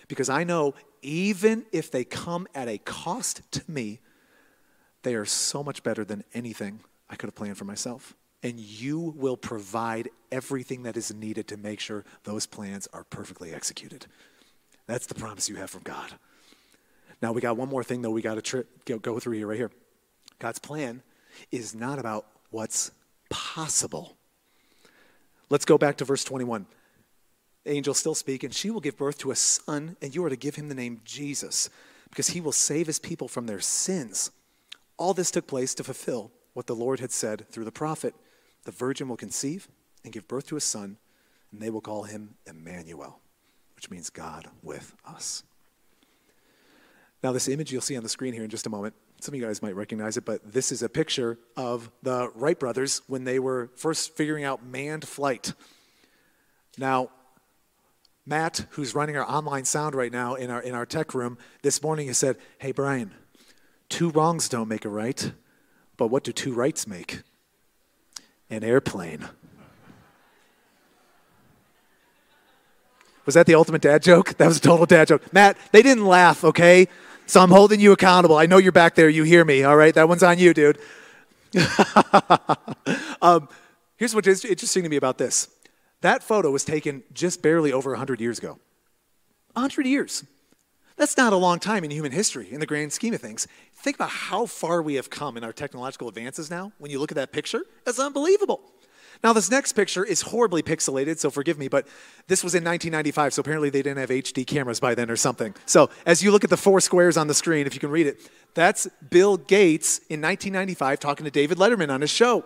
Because 0.08 0.28
I 0.28 0.44
know 0.44 0.74
even 1.02 1.66
if 1.72 1.90
they 1.90 2.04
come 2.04 2.46
at 2.54 2.68
a 2.68 2.78
cost 2.78 3.42
to 3.52 3.62
me, 3.68 4.00
they 5.02 5.14
are 5.14 5.24
so 5.24 5.62
much 5.62 5.82
better 5.82 6.04
than 6.04 6.24
anything 6.34 6.80
I 7.08 7.16
could 7.16 7.28
have 7.28 7.34
planned 7.34 7.58
for 7.58 7.64
myself. 7.64 8.14
And 8.42 8.58
you 8.58 9.14
will 9.16 9.36
provide 9.36 10.08
everything 10.30 10.84
that 10.84 10.96
is 10.96 11.12
needed 11.12 11.48
to 11.48 11.56
make 11.56 11.80
sure 11.80 12.04
those 12.24 12.46
plans 12.46 12.88
are 12.92 13.04
perfectly 13.04 13.52
executed. 13.52 14.06
That's 14.86 15.06
the 15.06 15.14
promise 15.14 15.48
you 15.48 15.56
have 15.56 15.70
from 15.70 15.82
God. 15.82 16.12
Now, 17.20 17.32
we 17.32 17.40
got 17.40 17.56
one 17.56 17.68
more 17.68 17.82
thing, 17.82 18.00
though, 18.02 18.10
we 18.10 18.22
got 18.22 18.36
to 18.36 18.42
tri- 18.42 18.98
go 18.98 19.18
through 19.18 19.36
here, 19.36 19.46
right 19.46 19.56
here. 19.56 19.72
God's 20.38 20.60
plan 20.60 21.02
is 21.50 21.74
not 21.74 21.98
about 21.98 22.26
what's 22.50 22.92
possible. 23.28 24.16
Let's 25.50 25.64
go 25.64 25.78
back 25.78 25.96
to 25.96 26.04
verse 26.04 26.24
21 26.24 26.66
angel 27.68 27.94
still 27.94 28.14
speaking, 28.14 28.50
she 28.50 28.70
will 28.70 28.80
give 28.80 28.96
birth 28.96 29.18
to 29.18 29.30
a 29.30 29.36
son, 29.36 29.96
and 30.00 30.14
you 30.14 30.24
are 30.24 30.30
to 30.30 30.36
give 30.36 30.54
him 30.54 30.68
the 30.68 30.74
name 30.74 31.00
Jesus, 31.04 31.70
because 32.10 32.28
he 32.28 32.40
will 32.40 32.52
save 32.52 32.86
his 32.86 32.98
people 32.98 33.28
from 33.28 33.46
their 33.46 33.60
sins. 33.60 34.30
All 34.96 35.14
this 35.14 35.30
took 35.30 35.46
place 35.46 35.74
to 35.74 35.84
fulfill 35.84 36.32
what 36.54 36.66
the 36.66 36.74
Lord 36.74 37.00
had 37.00 37.12
said 37.12 37.46
through 37.50 37.64
the 37.64 37.72
prophet. 37.72 38.14
The 38.64 38.72
virgin 38.72 39.08
will 39.08 39.16
conceive 39.16 39.68
and 40.04 40.12
give 40.12 40.28
birth 40.28 40.46
to 40.48 40.56
a 40.56 40.60
son, 40.60 40.96
and 41.52 41.60
they 41.60 41.70
will 41.70 41.80
call 41.80 42.04
him 42.04 42.34
Emmanuel, 42.46 43.20
which 43.76 43.90
means 43.90 44.10
God 44.10 44.48
with 44.62 44.94
us. 45.04 45.44
Now, 47.22 47.32
this 47.32 47.48
image 47.48 47.72
you'll 47.72 47.82
see 47.82 47.96
on 47.96 48.02
the 48.02 48.08
screen 48.08 48.32
here 48.32 48.44
in 48.44 48.50
just 48.50 48.66
a 48.66 48.70
moment, 48.70 48.94
some 49.20 49.34
of 49.34 49.40
you 49.40 49.46
guys 49.46 49.60
might 49.60 49.74
recognize 49.74 50.16
it, 50.16 50.24
but 50.24 50.52
this 50.52 50.70
is 50.70 50.82
a 50.82 50.88
picture 50.88 51.38
of 51.56 51.90
the 52.02 52.30
Wright 52.36 52.58
brothers 52.58 53.02
when 53.08 53.24
they 53.24 53.40
were 53.40 53.70
first 53.74 54.16
figuring 54.16 54.44
out 54.44 54.64
manned 54.64 55.06
flight. 55.06 55.52
Now, 56.76 57.10
Matt, 58.28 58.66
who's 58.72 58.94
running 58.94 59.16
our 59.16 59.24
online 59.24 59.64
sound 59.64 59.94
right 59.94 60.12
now 60.12 60.34
in 60.34 60.50
our, 60.50 60.60
in 60.60 60.74
our 60.74 60.84
tech 60.84 61.14
room, 61.14 61.38
this 61.62 61.82
morning 61.82 62.08
he 62.08 62.12
said, 62.12 62.36
Hey, 62.58 62.72
Brian, 62.72 63.14
two 63.88 64.10
wrongs 64.10 64.50
don't 64.50 64.68
make 64.68 64.84
a 64.84 64.90
right, 64.90 65.32
but 65.96 66.08
what 66.08 66.24
do 66.24 66.32
two 66.32 66.52
rights 66.52 66.86
make? 66.86 67.22
An 68.50 68.62
airplane. 68.62 69.26
Was 73.24 73.34
that 73.34 73.46
the 73.46 73.54
ultimate 73.54 73.80
dad 73.80 74.02
joke? 74.02 74.36
That 74.36 74.46
was 74.46 74.58
a 74.58 74.60
total 74.60 74.84
dad 74.84 75.08
joke. 75.08 75.32
Matt, 75.32 75.56
they 75.72 75.80
didn't 75.80 76.04
laugh, 76.04 76.44
okay? 76.44 76.86
So 77.26 77.40
I'm 77.40 77.50
holding 77.50 77.80
you 77.80 77.92
accountable. 77.92 78.36
I 78.36 78.44
know 78.44 78.58
you're 78.58 78.72
back 78.72 78.94
there. 78.94 79.08
You 79.08 79.22
hear 79.22 79.44
me, 79.44 79.64
all 79.64 79.76
right? 79.76 79.94
That 79.94 80.06
one's 80.06 80.22
on 80.22 80.38
you, 80.38 80.52
dude. 80.52 80.78
um, 83.22 83.48
here's 83.96 84.14
what's 84.14 84.44
interesting 84.44 84.82
to 84.82 84.88
me 84.90 84.96
about 84.96 85.16
this 85.16 85.48
that 86.00 86.22
photo 86.22 86.50
was 86.50 86.64
taken 86.64 87.02
just 87.12 87.42
barely 87.42 87.72
over 87.72 87.90
100 87.90 88.20
years 88.20 88.38
ago. 88.38 88.58
100 89.54 89.86
years. 89.86 90.24
That's 90.96 91.16
not 91.16 91.32
a 91.32 91.36
long 91.36 91.60
time 91.60 91.84
in 91.84 91.90
human 91.90 92.10
history 92.10 92.48
in 92.50 92.58
the 92.58 92.66
grand 92.66 92.92
scheme 92.92 93.14
of 93.14 93.20
things. 93.20 93.46
Think 93.74 93.96
about 93.96 94.10
how 94.10 94.46
far 94.46 94.82
we 94.82 94.94
have 94.94 95.10
come 95.10 95.36
in 95.36 95.44
our 95.44 95.52
technological 95.52 96.08
advances 96.08 96.50
now. 96.50 96.72
When 96.78 96.90
you 96.90 96.98
look 96.98 97.12
at 97.12 97.16
that 97.16 97.32
picture, 97.32 97.62
it's 97.86 98.00
unbelievable. 98.00 98.60
Now, 99.22 99.32
this 99.32 99.50
next 99.50 99.72
picture 99.72 100.04
is 100.04 100.22
horribly 100.22 100.62
pixelated, 100.62 101.18
so 101.18 101.30
forgive 101.30 101.58
me, 101.58 101.66
but 101.66 101.88
this 102.28 102.44
was 102.44 102.54
in 102.54 102.62
1995, 102.62 103.34
so 103.34 103.40
apparently 103.40 103.68
they 103.68 103.82
didn't 103.82 103.98
have 103.98 104.10
HD 104.10 104.46
cameras 104.46 104.78
by 104.78 104.94
then 104.94 105.10
or 105.10 105.16
something. 105.16 105.54
So, 105.66 105.90
as 106.06 106.22
you 106.22 106.30
look 106.30 106.44
at 106.44 106.50
the 106.50 106.56
four 106.56 106.80
squares 106.80 107.16
on 107.16 107.26
the 107.26 107.34
screen, 107.34 107.66
if 107.66 107.74
you 107.74 107.80
can 107.80 107.90
read 107.90 108.06
it, 108.06 108.30
that's 108.54 108.86
Bill 109.10 109.36
Gates 109.36 109.98
in 110.08 110.20
1995 110.20 111.00
talking 111.00 111.24
to 111.24 111.30
David 111.30 111.58
Letterman 111.58 111.90
on 111.90 112.00
his 112.00 112.10
show. 112.10 112.44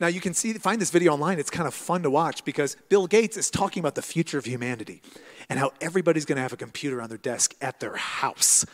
Now, 0.00 0.06
you 0.06 0.20
can 0.20 0.32
see, 0.32 0.52
find 0.54 0.80
this 0.80 0.90
video 0.90 1.12
online. 1.12 1.38
It's 1.38 1.50
kind 1.50 1.66
of 1.66 1.74
fun 1.74 2.02
to 2.04 2.10
watch 2.10 2.44
because 2.44 2.76
Bill 2.88 3.06
Gates 3.06 3.36
is 3.36 3.50
talking 3.50 3.80
about 3.80 3.96
the 3.96 4.02
future 4.02 4.38
of 4.38 4.44
humanity 4.44 5.02
and 5.48 5.58
how 5.58 5.72
everybody's 5.80 6.24
going 6.24 6.36
to 6.36 6.42
have 6.42 6.52
a 6.52 6.56
computer 6.56 7.02
on 7.02 7.08
their 7.08 7.18
desk 7.18 7.54
at 7.60 7.80
their 7.80 7.96
house 7.96 8.64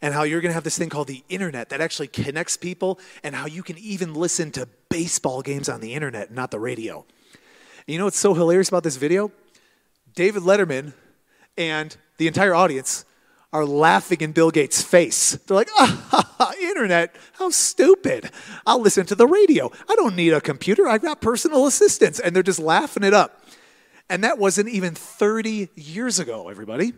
and 0.00 0.12
how 0.12 0.24
you're 0.24 0.40
going 0.40 0.50
to 0.50 0.54
have 0.54 0.64
this 0.64 0.76
thing 0.76 0.88
called 0.88 1.06
the 1.06 1.22
internet 1.28 1.68
that 1.68 1.80
actually 1.80 2.08
connects 2.08 2.56
people, 2.56 2.98
and 3.22 3.36
how 3.36 3.46
you 3.46 3.62
can 3.62 3.78
even 3.78 4.12
listen 4.14 4.50
to 4.50 4.68
baseball 4.88 5.42
games 5.42 5.68
on 5.68 5.80
the 5.80 5.94
internet, 5.94 6.32
not 6.32 6.50
the 6.50 6.58
radio. 6.58 7.06
And 7.86 7.92
you 7.94 7.98
know 7.98 8.06
what's 8.06 8.18
so 8.18 8.34
hilarious 8.34 8.68
about 8.68 8.82
this 8.82 8.96
video? 8.96 9.30
David 10.16 10.42
Letterman 10.42 10.92
and 11.56 11.96
the 12.16 12.26
entire 12.26 12.52
audience 12.52 13.04
are 13.52 13.66
laughing 13.66 14.20
in 14.20 14.32
Bill 14.32 14.50
Gates' 14.50 14.82
face. 14.82 15.32
They're 15.46 15.56
like, 15.56 15.68
ah, 15.78 16.54
internet, 16.60 17.14
how 17.34 17.50
stupid. 17.50 18.30
I'll 18.66 18.80
listen 18.80 19.06
to 19.06 19.14
the 19.14 19.26
radio. 19.26 19.70
I 19.90 19.94
don't 19.94 20.16
need 20.16 20.32
a 20.32 20.40
computer. 20.40 20.88
I've 20.88 21.02
got 21.02 21.20
personal 21.20 21.66
assistants. 21.66 22.18
And 22.18 22.34
they're 22.34 22.42
just 22.42 22.58
laughing 22.58 23.02
it 23.02 23.12
up. 23.12 23.44
And 24.08 24.24
that 24.24 24.38
wasn't 24.38 24.68
even 24.68 24.94
30 24.94 25.68
years 25.74 26.18
ago, 26.18 26.48
everybody 26.48 26.94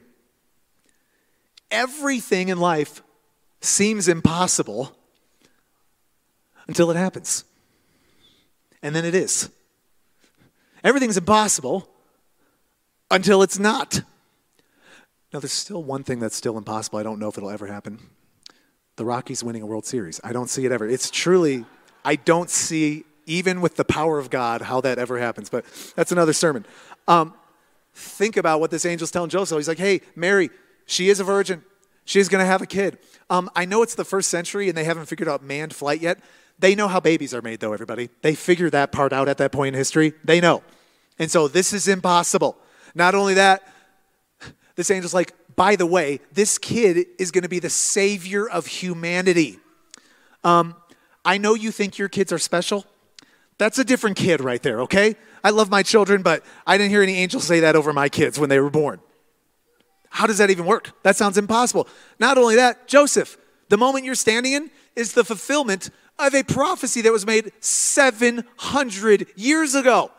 everything 1.74 2.48
in 2.48 2.58
life 2.58 3.02
seems 3.60 4.08
impossible 4.08 4.96
until 6.68 6.90
it 6.90 6.96
happens. 6.96 7.44
And 8.82 8.94
then 8.94 9.04
it 9.04 9.14
is. 9.14 9.50
Everything's 10.84 11.16
impossible 11.16 11.88
until 13.10 13.42
it's 13.42 13.58
not. 13.58 14.02
Now, 15.34 15.40
there's 15.40 15.52
still 15.52 15.82
one 15.82 16.04
thing 16.04 16.20
that's 16.20 16.36
still 16.36 16.56
impossible. 16.56 17.00
I 17.00 17.02
don't 17.02 17.18
know 17.18 17.26
if 17.26 17.36
it'll 17.36 17.50
ever 17.50 17.66
happen. 17.66 17.98
The 18.94 19.04
Rockies 19.04 19.42
winning 19.42 19.62
a 19.62 19.66
World 19.66 19.84
Series. 19.84 20.20
I 20.22 20.32
don't 20.32 20.48
see 20.48 20.64
it 20.64 20.70
ever. 20.70 20.88
It's 20.88 21.10
truly, 21.10 21.64
I 22.04 22.14
don't 22.14 22.48
see, 22.48 23.02
even 23.26 23.60
with 23.60 23.74
the 23.74 23.84
power 23.84 24.20
of 24.20 24.30
God, 24.30 24.62
how 24.62 24.80
that 24.82 24.96
ever 24.96 25.18
happens. 25.18 25.50
But 25.50 25.64
that's 25.96 26.12
another 26.12 26.32
sermon. 26.32 26.64
Um, 27.08 27.34
think 27.94 28.36
about 28.36 28.60
what 28.60 28.70
this 28.70 28.86
angel's 28.86 29.10
telling 29.10 29.28
Joseph. 29.28 29.58
He's 29.58 29.66
like, 29.66 29.78
hey, 29.78 30.02
Mary, 30.14 30.50
she 30.86 31.08
is 31.08 31.18
a 31.18 31.24
virgin. 31.24 31.64
She's 32.04 32.28
going 32.28 32.40
to 32.40 32.46
have 32.46 32.62
a 32.62 32.66
kid. 32.66 32.98
Um, 33.28 33.50
I 33.56 33.64
know 33.64 33.82
it's 33.82 33.96
the 33.96 34.04
first 34.04 34.30
century 34.30 34.68
and 34.68 34.78
they 34.78 34.84
haven't 34.84 35.06
figured 35.06 35.28
out 35.28 35.42
manned 35.42 35.74
flight 35.74 36.00
yet. 36.00 36.20
They 36.60 36.76
know 36.76 36.86
how 36.86 37.00
babies 37.00 37.34
are 37.34 37.42
made, 37.42 37.58
though, 37.58 37.72
everybody. 37.72 38.08
They 38.22 38.36
figured 38.36 38.70
that 38.70 38.92
part 38.92 39.12
out 39.12 39.28
at 39.28 39.38
that 39.38 39.50
point 39.50 39.74
in 39.74 39.78
history. 39.78 40.12
They 40.22 40.40
know. 40.40 40.62
And 41.18 41.28
so 41.28 41.48
this 41.48 41.72
is 41.72 41.88
impossible. 41.88 42.56
Not 42.94 43.16
only 43.16 43.34
that, 43.34 43.64
this 44.76 44.90
angel's 44.90 45.14
like, 45.14 45.32
by 45.56 45.76
the 45.76 45.86
way, 45.86 46.20
this 46.32 46.58
kid 46.58 47.06
is 47.18 47.30
going 47.30 47.42
to 47.42 47.48
be 47.48 47.58
the 47.60 47.70
savior 47.70 48.48
of 48.48 48.66
humanity. 48.66 49.58
Um, 50.42 50.74
I 51.24 51.38
know 51.38 51.54
you 51.54 51.70
think 51.70 51.96
your 51.96 52.08
kids 52.08 52.32
are 52.32 52.38
special. 52.38 52.84
That's 53.58 53.78
a 53.78 53.84
different 53.84 54.16
kid 54.16 54.40
right 54.40 54.62
there, 54.62 54.80
okay? 54.82 55.16
I 55.42 55.50
love 55.50 55.70
my 55.70 55.82
children, 55.82 56.22
but 56.22 56.44
I 56.66 56.76
didn't 56.76 56.90
hear 56.90 57.02
any 57.02 57.16
angels 57.16 57.44
say 57.44 57.60
that 57.60 57.76
over 57.76 57.92
my 57.92 58.08
kids 58.08 58.38
when 58.38 58.48
they 58.48 58.58
were 58.58 58.70
born. 58.70 59.00
How 60.10 60.26
does 60.26 60.38
that 60.38 60.50
even 60.50 60.66
work? 60.66 60.90
That 61.02 61.16
sounds 61.16 61.38
impossible. 61.38 61.88
Not 62.18 62.38
only 62.38 62.56
that, 62.56 62.88
Joseph, 62.88 63.36
the 63.68 63.76
moment 63.76 64.04
you're 64.04 64.14
standing 64.14 64.52
in 64.52 64.70
is 64.96 65.12
the 65.12 65.24
fulfillment 65.24 65.90
of 66.18 66.34
a 66.34 66.42
prophecy 66.42 67.00
that 67.02 67.12
was 67.12 67.26
made 67.26 67.52
700 67.60 69.26
years 69.36 69.74
ago. 69.74 70.10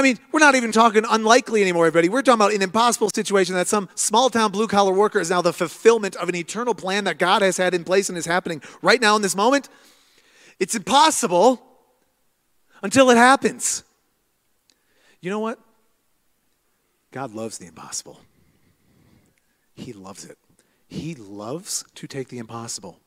I 0.00 0.02
mean, 0.02 0.18
we're 0.32 0.40
not 0.40 0.54
even 0.54 0.72
talking 0.72 1.04
unlikely 1.06 1.60
anymore, 1.60 1.86
everybody. 1.86 2.08
We're 2.08 2.22
talking 2.22 2.40
about 2.40 2.54
an 2.54 2.62
impossible 2.62 3.10
situation 3.14 3.54
that 3.54 3.68
some 3.68 3.86
small 3.94 4.30
town 4.30 4.50
blue 4.50 4.66
collar 4.66 4.94
worker 4.94 5.20
is 5.20 5.28
now 5.28 5.42
the 5.42 5.52
fulfillment 5.52 6.16
of 6.16 6.30
an 6.30 6.34
eternal 6.34 6.74
plan 6.74 7.04
that 7.04 7.18
God 7.18 7.42
has 7.42 7.58
had 7.58 7.74
in 7.74 7.84
place 7.84 8.08
and 8.08 8.16
is 8.16 8.24
happening 8.24 8.62
right 8.80 8.98
now 8.98 9.14
in 9.14 9.20
this 9.20 9.36
moment. 9.36 9.68
It's 10.58 10.74
impossible 10.74 11.60
until 12.82 13.10
it 13.10 13.18
happens. 13.18 13.84
You 15.20 15.28
know 15.28 15.38
what? 15.38 15.58
God 17.10 17.34
loves 17.34 17.58
the 17.58 17.66
impossible. 17.66 18.20
He 19.74 19.92
loves 19.92 20.24
it. 20.24 20.38
He 20.88 21.14
loves 21.14 21.84
to 21.96 22.06
take 22.06 22.28
the 22.28 22.38
impossible 22.38 23.00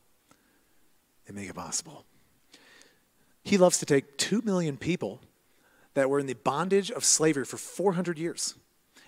and 1.26 1.34
make 1.34 1.50
it 1.50 1.56
possible. 1.56 2.04
He 3.42 3.58
loves 3.58 3.78
to 3.78 3.84
take 3.84 4.16
2 4.16 4.42
million 4.42 4.76
people 4.76 5.20
that 5.94 6.10
were 6.10 6.18
in 6.18 6.26
the 6.26 6.34
bondage 6.34 6.90
of 6.90 7.04
slavery 7.04 7.44
for 7.44 7.56
400 7.56 8.18
years 8.18 8.54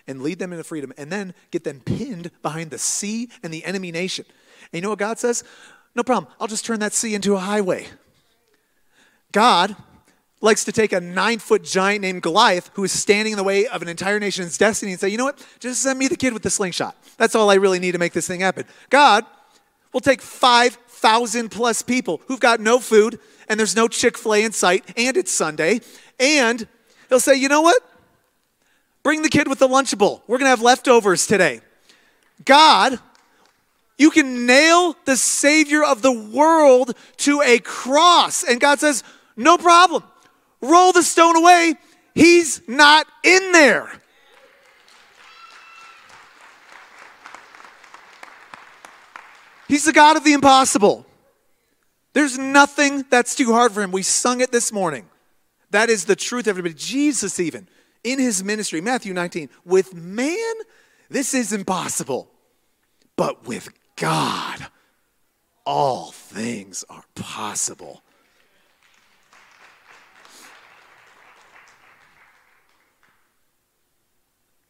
and 0.07 0.23
lead 0.23 0.39
them 0.39 0.53
into 0.53 0.65
freedom 0.65 0.93
and 0.97 1.11
then 1.11 1.35
get 1.51 1.65
them 1.65 1.81
pinned 1.81 2.31
behind 2.43 2.71
the 2.71 2.79
sea 2.79 3.29
and 3.43 3.53
the 3.53 3.65
enemy 3.65 3.91
nation. 3.91 4.25
And 4.73 4.79
you 4.79 4.81
know 4.83 4.91
what 4.91 4.99
God 4.99 5.19
says? 5.19 5.45
No 5.95 6.03
problem. 6.03 6.33
I'll 6.41 6.47
just 6.47 6.65
turn 6.65 6.81
that 6.81 6.93
sea 6.93 7.15
into 7.15 7.35
a 7.35 7.39
highway. 7.39 7.87
God 9.33 9.77
likes 10.41 10.65
to 10.65 10.73
take 10.73 10.93
a 10.93 11.01
nine 11.01 11.39
foot 11.39 11.65
giant 11.65 12.03
named 12.03 12.23
Goliath 12.23 12.71
who 12.75 12.85
is 12.85 12.93
standing 12.93 13.33
in 13.33 13.37
the 13.37 13.45
way 13.45 13.67
of 13.67 13.83
an 13.83 13.89
entire 13.89 14.21
nation's 14.21 14.59
destiny 14.59 14.93
and 14.93 15.01
say, 15.01 15.09
you 15.09 15.19
know 15.19 15.25
what? 15.25 15.45
Just 15.59 15.83
send 15.83 15.99
me 15.99 16.09
the 16.09 16.17
kid 16.17 16.33
with 16.33 16.43
the 16.43 16.51
slingshot. 16.51 16.97
That's 17.17 17.35
all 17.35 17.51
I 17.51 17.55
really 17.55 17.79
need 17.79 17.93
to 17.93 17.99
make 17.99 18.13
this 18.13 18.27
thing 18.27 18.41
happen. 18.41 18.65
God 18.91 19.25
will 19.93 20.01
take 20.01 20.21
5,000 20.21 21.49
plus 21.51 21.83
people 21.83 22.21
who've 22.27 22.41
got 22.41 22.61
no 22.61 22.79
food 22.79 23.19
and 23.49 23.59
there's 23.59 23.75
no 23.75 23.89
Chick 23.89 24.19
fil 24.19 24.35
A 24.35 24.45
in 24.45 24.53
sight 24.53 24.85
and 24.97 25.17
it's 25.17 25.33
Sunday. 25.33 25.81
And 26.21 26.69
he'll 27.09 27.21
say, 27.21 27.35
you 27.35 27.49
know 27.49 27.63
what? 27.63 27.83
Bring 29.03 29.23
the 29.23 29.29
kid 29.29 29.49
with 29.49 29.59
the 29.59 29.69
Lunchable. 29.69 30.23
We're 30.27 30.39
going 30.39 30.47
to 30.47 30.51
have 30.51 30.63
leftovers 30.63 31.27
today. 31.27 31.61
God, 32.45 32.99
you 33.99 34.11
can 34.11 34.47
nail 34.47 34.97
the 35.05 35.17
Savior 35.17 35.85
of 35.85 36.03
the 36.03 36.13
world 36.13 36.97
to 37.19 37.41
a 37.43 37.59
cross. 37.61 38.45
And 38.45 38.61
God 38.61 38.81
says, 38.81 39.03
no 39.37 39.57
problem 39.57 40.03
roll 40.61 40.93
the 40.93 41.03
stone 41.03 41.37
away. 41.37 41.75
He's 42.15 42.67
not 42.67 43.07
in 43.23 43.53
there. 43.53 44.01
He's 49.69 49.85
the 49.85 49.93
God 49.93 50.17
of 50.17 50.25
the 50.25 50.33
impossible. 50.33 51.05
There's 52.13 52.39
nothing 52.39 53.05
that's 53.11 53.35
too 53.35 53.53
hard 53.53 53.73
for 53.73 53.83
him. 53.83 53.93
We 53.93 54.03
sung 54.03 54.41
it 54.41 54.53
this 54.53 54.73
morning. 54.73 55.09
That 55.71 55.91
is 55.91 56.05
the 56.05 56.17
truth, 56.17 56.47
everybody. 56.47 56.75
Jesus, 56.75 57.41
even 57.41 57.69
in 58.05 58.19
his 58.19 58.43
ministry, 58.45 58.81
Matthew 58.81 59.13
19, 59.13 59.49
with 59.65 59.95
man, 59.95 60.55
this 61.09 61.35
is 61.35 61.53
impossible. 61.53 62.31
But 63.17 63.47
with 63.47 63.69
God, 63.97 64.67
all 65.65 66.13
things 66.13 66.85
are 66.89 67.05
possible. 67.15 68.03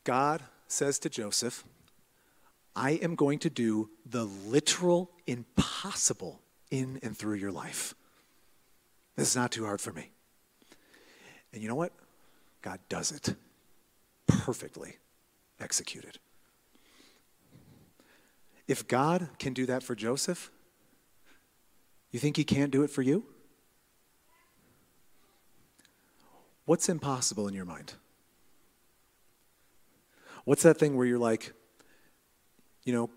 God 0.04 0.42
says 0.68 1.00
to 1.00 1.10
Joseph, 1.10 1.64
I 2.76 2.92
am 2.92 3.16
going 3.16 3.40
to 3.40 3.50
do 3.50 3.90
the 4.04 4.24
literal 4.24 5.10
impossible 5.26 6.40
in 6.70 7.00
and 7.02 7.16
through 7.16 7.34
your 7.34 7.50
life. 7.50 7.94
This 9.16 9.30
is 9.30 9.36
not 9.36 9.50
too 9.50 9.64
hard 9.64 9.80
for 9.80 9.92
me. 9.92 10.10
And 11.56 11.62
you 11.62 11.70
know 11.70 11.74
what? 11.74 11.92
God 12.60 12.80
does 12.90 13.10
it 13.10 13.34
perfectly 14.26 14.98
executed. 15.58 16.18
If 18.68 18.86
God 18.86 19.30
can 19.38 19.54
do 19.54 19.64
that 19.64 19.82
for 19.82 19.94
Joseph, 19.94 20.50
you 22.10 22.20
think 22.20 22.36
he 22.36 22.44
can't 22.44 22.70
do 22.70 22.82
it 22.82 22.90
for 22.90 23.00
you? 23.00 23.24
What's 26.66 26.90
impossible 26.90 27.48
in 27.48 27.54
your 27.54 27.64
mind? 27.64 27.94
What's 30.44 30.62
that 30.62 30.76
thing 30.76 30.94
where 30.94 31.06
you're 31.06 31.18
like, 31.18 31.54
you 32.84 32.92
know, 32.92 33.08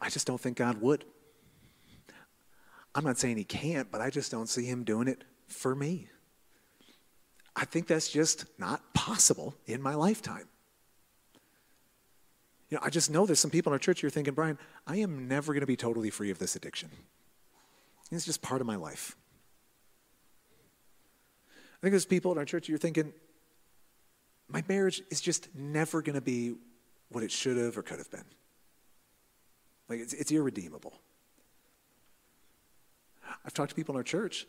I 0.00 0.08
just 0.08 0.24
don't 0.24 0.40
think 0.40 0.56
God 0.56 0.80
would. 0.80 1.04
I'm 2.94 3.02
not 3.02 3.18
saying 3.18 3.38
he 3.38 3.44
can't, 3.44 3.90
but 3.90 4.00
I 4.00 4.08
just 4.08 4.30
don't 4.30 4.48
see 4.48 4.66
him 4.66 4.84
doing 4.84 5.08
it 5.08 5.24
for 5.48 5.74
me. 5.74 6.06
I 7.54 7.64
think 7.64 7.86
that's 7.86 8.08
just 8.08 8.46
not 8.58 8.94
possible 8.94 9.54
in 9.66 9.82
my 9.82 9.94
lifetime. 9.94 10.48
You 12.70 12.78
know, 12.78 12.82
I 12.82 12.90
just 12.90 13.10
know 13.10 13.26
there's 13.26 13.40
some 13.40 13.50
people 13.50 13.70
in 13.70 13.74
our 13.74 13.78
church 13.78 14.02
you're 14.02 14.10
thinking, 14.10 14.32
Brian, 14.32 14.58
I 14.86 14.96
am 14.96 15.28
never 15.28 15.52
going 15.52 15.60
to 15.60 15.66
be 15.66 15.76
totally 15.76 16.08
free 16.08 16.30
of 16.30 16.38
this 16.38 16.56
addiction. 16.56 16.88
It's 18.10 18.24
just 18.24 18.40
part 18.40 18.60
of 18.60 18.66
my 18.66 18.76
life. 18.76 19.16
I 21.50 21.80
think 21.82 21.92
there's 21.92 22.06
people 22.06 22.32
in 22.32 22.38
our 22.38 22.44
church 22.44 22.68
you're 22.68 22.78
thinking, 22.78 23.12
my 24.48 24.62
marriage 24.68 25.02
is 25.10 25.20
just 25.20 25.54
never 25.54 26.00
going 26.02 26.14
to 26.14 26.20
be 26.20 26.54
what 27.10 27.24
it 27.24 27.30
should 27.30 27.56
have 27.56 27.76
or 27.76 27.82
could 27.82 27.98
have 27.98 28.10
been. 28.10 28.24
Like, 29.88 30.00
it's, 30.00 30.12
it's 30.14 30.30
irredeemable. 30.30 30.94
I've 33.44 33.52
talked 33.54 33.70
to 33.70 33.74
people 33.74 33.94
in 33.94 33.98
our 33.98 34.04
church. 34.04 34.46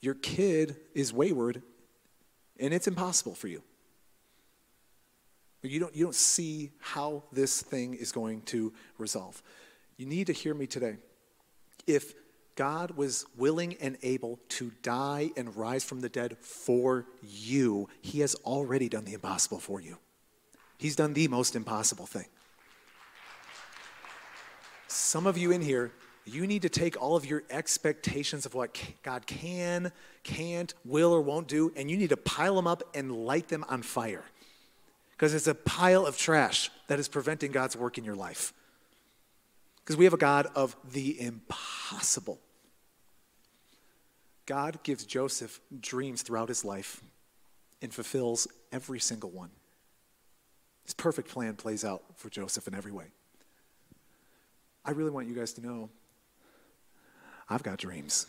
Your 0.00 0.14
kid 0.14 0.76
is 0.94 1.12
wayward, 1.12 1.62
and 2.58 2.72
it's 2.72 2.86
impossible 2.86 3.34
for 3.34 3.48
you. 3.48 3.62
You 5.62 5.78
don't, 5.78 5.94
you 5.94 6.04
don't 6.04 6.14
see 6.14 6.72
how 6.80 7.22
this 7.32 7.62
thing 7.62 7.94
is 7.94 8.10
going 8.10 8.42
to 8.42 8.72
resolve. 8.98 9.42
You 9.96 10.06
need 10.06 10.26
to 10.26 10.32
hear 10.32 10.54
me 10.54 10.66
today. 10.66 10.96
If 11.86 12.14
God 12.56 12.92
was 12.92 13.24
willing 13.36 13.76
and 13.80 13.96
able 14.02 14.38
to 14.50 14.72
die 14.82 15.30
and 15.36 15.56
rise 15.56 15.84
from 15.84 16.00
the 16.00 16.08
dead 16.08 16.36
for 16.38 17.06
you, 17.22 17.88
He 18.02 18.20
has 18.20 18.34
already 18.44 18.88
done 18.88 19.04
the 19.04 19.14
impossible 19.14 19.60
for 19.60 19.80
you. 19.80 19.98
He's 20.78 20.96
done 20.96 21.12
the 21.12 21.28
most 21.28 21.54
impossible 21.54 22.06
thing. 22.06 22.26
Some 24.88 25.26
of 25.26 25.38
you 25.38 25.52
in 25.52 25.62
here, 25.62 25.92
you 26.24 26.46
need 26.46 26.62
to 26.62 26.68
take 26.68 27.00
all 27.00 27.16
of 27.16 27.26
your 27.26 27.42
expectations 27.50 28.46
of 28.46 28.54
what 28.54 28.80
God 29.02 29.26
can, 29.26 29.92
can't, 30.22 30.72
will, 30.84 31.12
or 31.12 31.20
won't 31.20 31.48
do, 31.48 31.72
and 31.76 31.90
you 31.90 31.96
need 31.96 32.10
to 32.10 32.16
pile 32.16 32.54
them 32.54 32.66
up 32.66 32.82
and 32.94 33.10
light 33.10 33.48
them 33.48 33.64
on 33.68 33.82
fire 33.82 34.24
because 35.22 35.34
it's 35.34 35.46
a 35.46 35.54
pile 35.54 36.06
of 36.06 36.16
trash 36.16 36.70
that 36.88 36.98
is 36.98 37.08
preventing 37.08 37.52
God's 37.52 37.76
work 37.76 37.98
in 37.98 38.04
your 38.04 38.16
life. 38.16 38.52
Because 39.76 39.96
we 39.96 40.04
have 40.04 40.14
a 40.14 40.18
God 40.18 40.46
of 40.54 40.76
the 40.92 41.20
impossible. 41.20 42.40
God 44.46 44.80
gives 44.82 45.04
Joseph 45.04 45.60
dreams 45.80 46.22
throughout 46.22 46.48
his 46.48 46.64
life 46.64 47.02
and 47.80 47.92
fulfills 47.92 48.46
every 48.72 49.00
single 49.00 49.30
one. 49.30 49.50
His 50.84 50.94
perfect 50.94 51.28
plan 51.28 51.54
plays 51.54 51.84
out 51.84 52.02
for 52.16 52.28
Joseph 52.28 52.66
in 52.66 52.74
every 52.74 52.92
way. 52.92 53.06
I 54.84 54.90
really 54.90 55.10
want 55.10 55.28
you 55.28 55.34
guys 55.34 55.52
to 55.52 55.60
know 55.60 55.90
I've 57.52 57.62
got 57.62 57.76
dreams. 57.76 58.26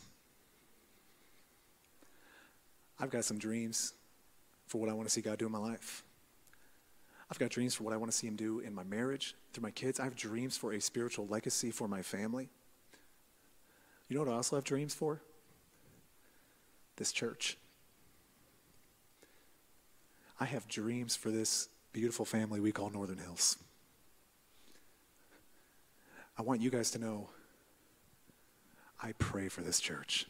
I've 2.99 3.09
got 3.09 3.23
some 3.23 3.37
dreams 3.37 3.93
for 4.67 4.81
what 4.81 4.89
I 4.89 4.93
want 4.93 5.07
to 5.07 5.13
see 5.13 5.21
God 5.21 5.37
do 5.37 5.45
in 5.45 5.51
my 5.51 5.59
life. 5.59 6.03
I've 7.31 7.39
got 7.39 7.49
dreams 7.49 7.73
for 7.73 7.85
what 7.85 7.93
I 7.93 7.97
want 7.97 8.11
to 8.11 8.17
see 8.17 8.27
Him 8.27 8.35
do 8.35 8.59
in 8.59 8.75
my 8.75 8.83
marriage, 8.83 9.33
through 9.53 9.61
my 9.61 9.71
kids. 9.71 9.97
I 9.97 10.03
have 10.03 10.17
dreams 10.17 10.57
for 10.57 10.73
a 10.73 10.81
spiritual 10.81 11.25
legacy 11.27 11.71
for 11.71 11.87
my 11.87 12.01
family. 12.01 12.49
You 14.09 14.17
know 14.17 14.25
what 14.25 14.31
I 14.33 14.35
also 14.35 14.57
have 14.57 14.65
dreams 14.65 14.93
for? 14.93 15.21
This 16.97 17.13
church. 17.13 17.57
I 20.37 20.43
have 20.45 20.67
dreams 20.67 21.15
for 21.15 21.31
this 21.31 21.69
beautiful 21.93 22.25
family 22.25 22.59
we 22.59 22.73
call 22.73 22.89
Northern 22.89 23.19
Hills. 23.19 23.57
I 26.37 26.41
want 26.41 26.59
you 26.59 26.69
guys 26.69 26.91
to 26.91 26.99
know 26.99 27.29
I 29.03 29.11
pray 29.19 29.49
for 29.49 29.61
this 29.61 29.81
church. 29.81 30.25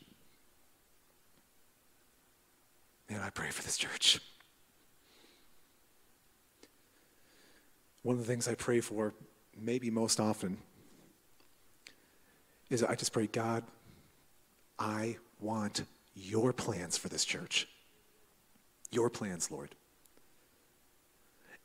Man, 3.07 3.21
I 3.21 3.29
pray 3.29 3.51
for 3.51 3.61
this 3.61 3.77
church. 3.77 4.19
One 8.01 8.15
of 8.15 8.19
the 8.19 8.25
things 8.25 8.47
I 8.47 8.55
pray 8.55 8.81
for, 8.81 9.13
maybe 9.55 9.91
most 9.91 10.19
often, 10.19 10.57
is 12.71 12.83
I 12.83 12.95
just 12.95 13.13
pray, 13.13 13.27
God, 13.27 13.63
I 14.79 15.17
want 15.39 15.83
your 16.15 16.51
plans 16.51 16.97
for 16.97 17.09
this 17.09 17.23
church. 17.23 17.67
Your 18.91 19.11
plans, 19.11 19.51
Lord. 19.51 19.75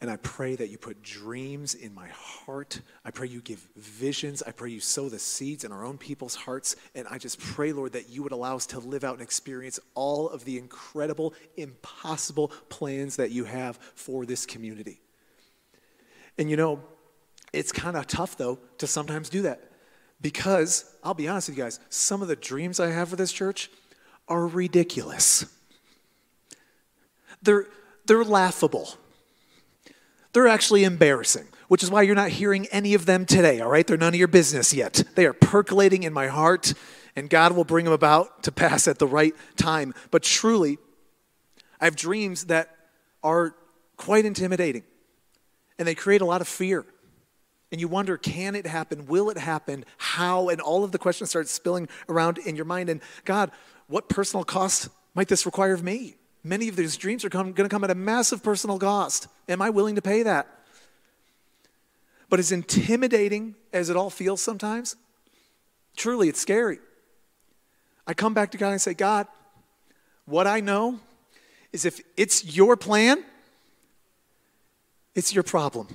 And 0.01 0.09
I 0.09 0.17
pray 0.17 0.55
that 0.55 0.69
you 0.69 0.79
put 0.79 1.03
dreams 1.03 1.75
in 1.75 1.93
my 1.93 2.07
heart. 2.09 2.81
I 3.05 3.11
pray 3.11 3.27
you 3.27 3.41
give 3.41 3.59
visions. 3.77 4.45
I 4.45 4.53
pray 4.53 4.71
you 4.71 4.79
sow 4.79 5.09
the 5.09 5.19
seeds 5.19 5.65
in 5.65 5.73
our 5.73 5.85
own 5.85 5.99
people's 5.99 6.37
hearts. 6.37 6.77
And 6.95 7.09
I 7.11 7.19
just 7.19 7.41
pray, 7.41 7.73
Lord, 7.73 7.93
that 7.93 8.09
you 8.09 8.23
would 8.23 8.31
allow 8.31 8.55
us 8.55 8.67
to 8.67 8.79
live 8.79 9.03
out 9.03 9.15
and 9.15 9.23
experience 9.23 9.81
all 9.95 10.29
of 10.29 10.45
the 10.45 10.57
incredible, 10.57 11.35
impossible 11.57 12.49
plans 12.69 13.17
that 13.17 13.33
you 13.33 13.45
have 13.45 13.77
for 13.97 14.25
this 14.25 14.47
community. 14.47 15.01
And 16.39 16.49
you 16.49 16.57
know, 16.57 16.81
it's 17.53 17.73
kind 17.73 17.97
of 17.97 18.07
tough 18.07 18.37
though 18.37 18.61
to 18.79 18.87
sometimes 18.87 19.29
do 19.29 19.43
that 19.43 19.73
because 20.21 20.85
I'll 21.03 21.15
be 21.15 21.29
honest 21.29 21.49
with 21.49 21.59
you 21.59 21.65
guys, 21.65 21.81
some 21.89 22.23
of 22.23 22.29
the 22.29 22.37
dreams 22.37 22.79
I 22.79 22.91
have 22.91 23.09
for 23.09 23.17
this 23.17 23.33
church 23.33 23.71
are 24.29 24.47
ridiculous. 24.47 25.47
They're, 27.43 27.67
they're 28.05 28.25
laughable. 28.25 28.89
They're 30.39 30.47
actually 30.47 30.85
embarrassing, 30.85 31.49
which 31.67 31.83
is 31.83 31.91
why 31.91 32.03
you're 32.03 32.15
not 32.15 32.31
hearing 32.31 32.69
any 32.71 32.95
of 32.95 33.07
them 33.07 33.27
today, 33.27 33.61
all 33.61 33.69
right? 33.69 33.85
They're 33.85 33.97
none 33.97 34.15
of 34.15 34.19
your 34.21 34.29
business 34.29 34.73
yet. 34.73 35.03
They 35.17 35.27
are 35.27 35.33
percolating 35.33 36.05
in 36.05 36.13
my 36.13 36.29
heart, 36.29 36.75
and 37.17 37.29
God 37.29 37.57
will 37.57 37.65
bring 37.65 37.85
them 37.85 37.93
about 37.93 38.45
to 38.45 38.53
pass 38.53 38.87
at 38.87 39.01
the 39.01 39.07
right 39.09 39.35
time. 39.57 39.95
But 40.13 40.23
truly, 40.23 40.79
I 41.81 41.87
have 41.87 41.97
dreams 41.97 42.45
that 42.45 42.73
are 43.25 43.57
quite 43.97 44.25
intimidating 44.25 44.85
and 45.77 45.89
they 45.89 45.97
create 45.97 46.21
a 46.21 46.25
lot 46.25 46.41
of 46.41 46.47
fear. 46.47 46.87
And 47.73 47.81
you 47.81 47.89
wonder, 47.89 48.17
can 48.17 48.55
it 48.55 48.65
happen? 48.65 49.07
Will 49.07 49.31
it 49.31 49.39
happen? 49.39 49.85
How? 49.97 50.51
And 50.51 50.61
all 50.61 50.85
of 50.85 50.93
the 50.93 50.99
questions 50.99 51.31
start 51.31 51.49
spilling 51.49 51.89
around 52.09 52.39
in 52.39 52.55
your 52.55 52.65
mind. 52.65 52.91
And 52.91 53.01
God, 53.25 53.51
what 53.89 54.09
personal 54.09 54.45
cost 54.45 54.89
might 55.17 55.27
this 55.27 55.47
require 55.47 55.75
of 55.75 55.83
me? 55.83 56.15
Many 56.45 56.69
of 56.69 56.77
these 56.77 56.97
dreams 56.97 57.25
are 57.25 57.29
going 57.29 57.55
to 57.55 57.69
come 57.69 57.85
at 57.85 57.91
a 57.91 57.95
massive 57.95 58.43
personal 58.43 58.79
cost. 58.79 59.29
Am 59.49 59.61
I 59.61 59.71
willing 59.71 59.97
to 59.97 60.03
pay 60.03 60.23
that? 60.23 60.47
But 62.31 62.39
as 62.39 62.53
intimidating 62.53 63.55
as 63.73 63.91
it 63.91 63.97
all 63.97 64.11
feels 64.11 64.41
sometimes, 64.41 64.97
truly 65.97 66.29
it's 66.29 66.41
scary. 66.41 66.79
I 68.07 68.15
come 68.15 68.35
back 68.35 68.51
to 68.53 68.59
God 68.59 68.71
and 68.71 68.81
say, 68.81 68.95
God, 68.95 69.27
what 70.25 70.47
I 70.47 70.61
know 70.61 71.01
is 71.73 71.85
if 71.85 72.01
it's 72.17 72.57
your 72.57 72.77
plan, 72.77 73.25
it's 75.15 75.35
your 75.35 75.43
problem. 75.43 75.89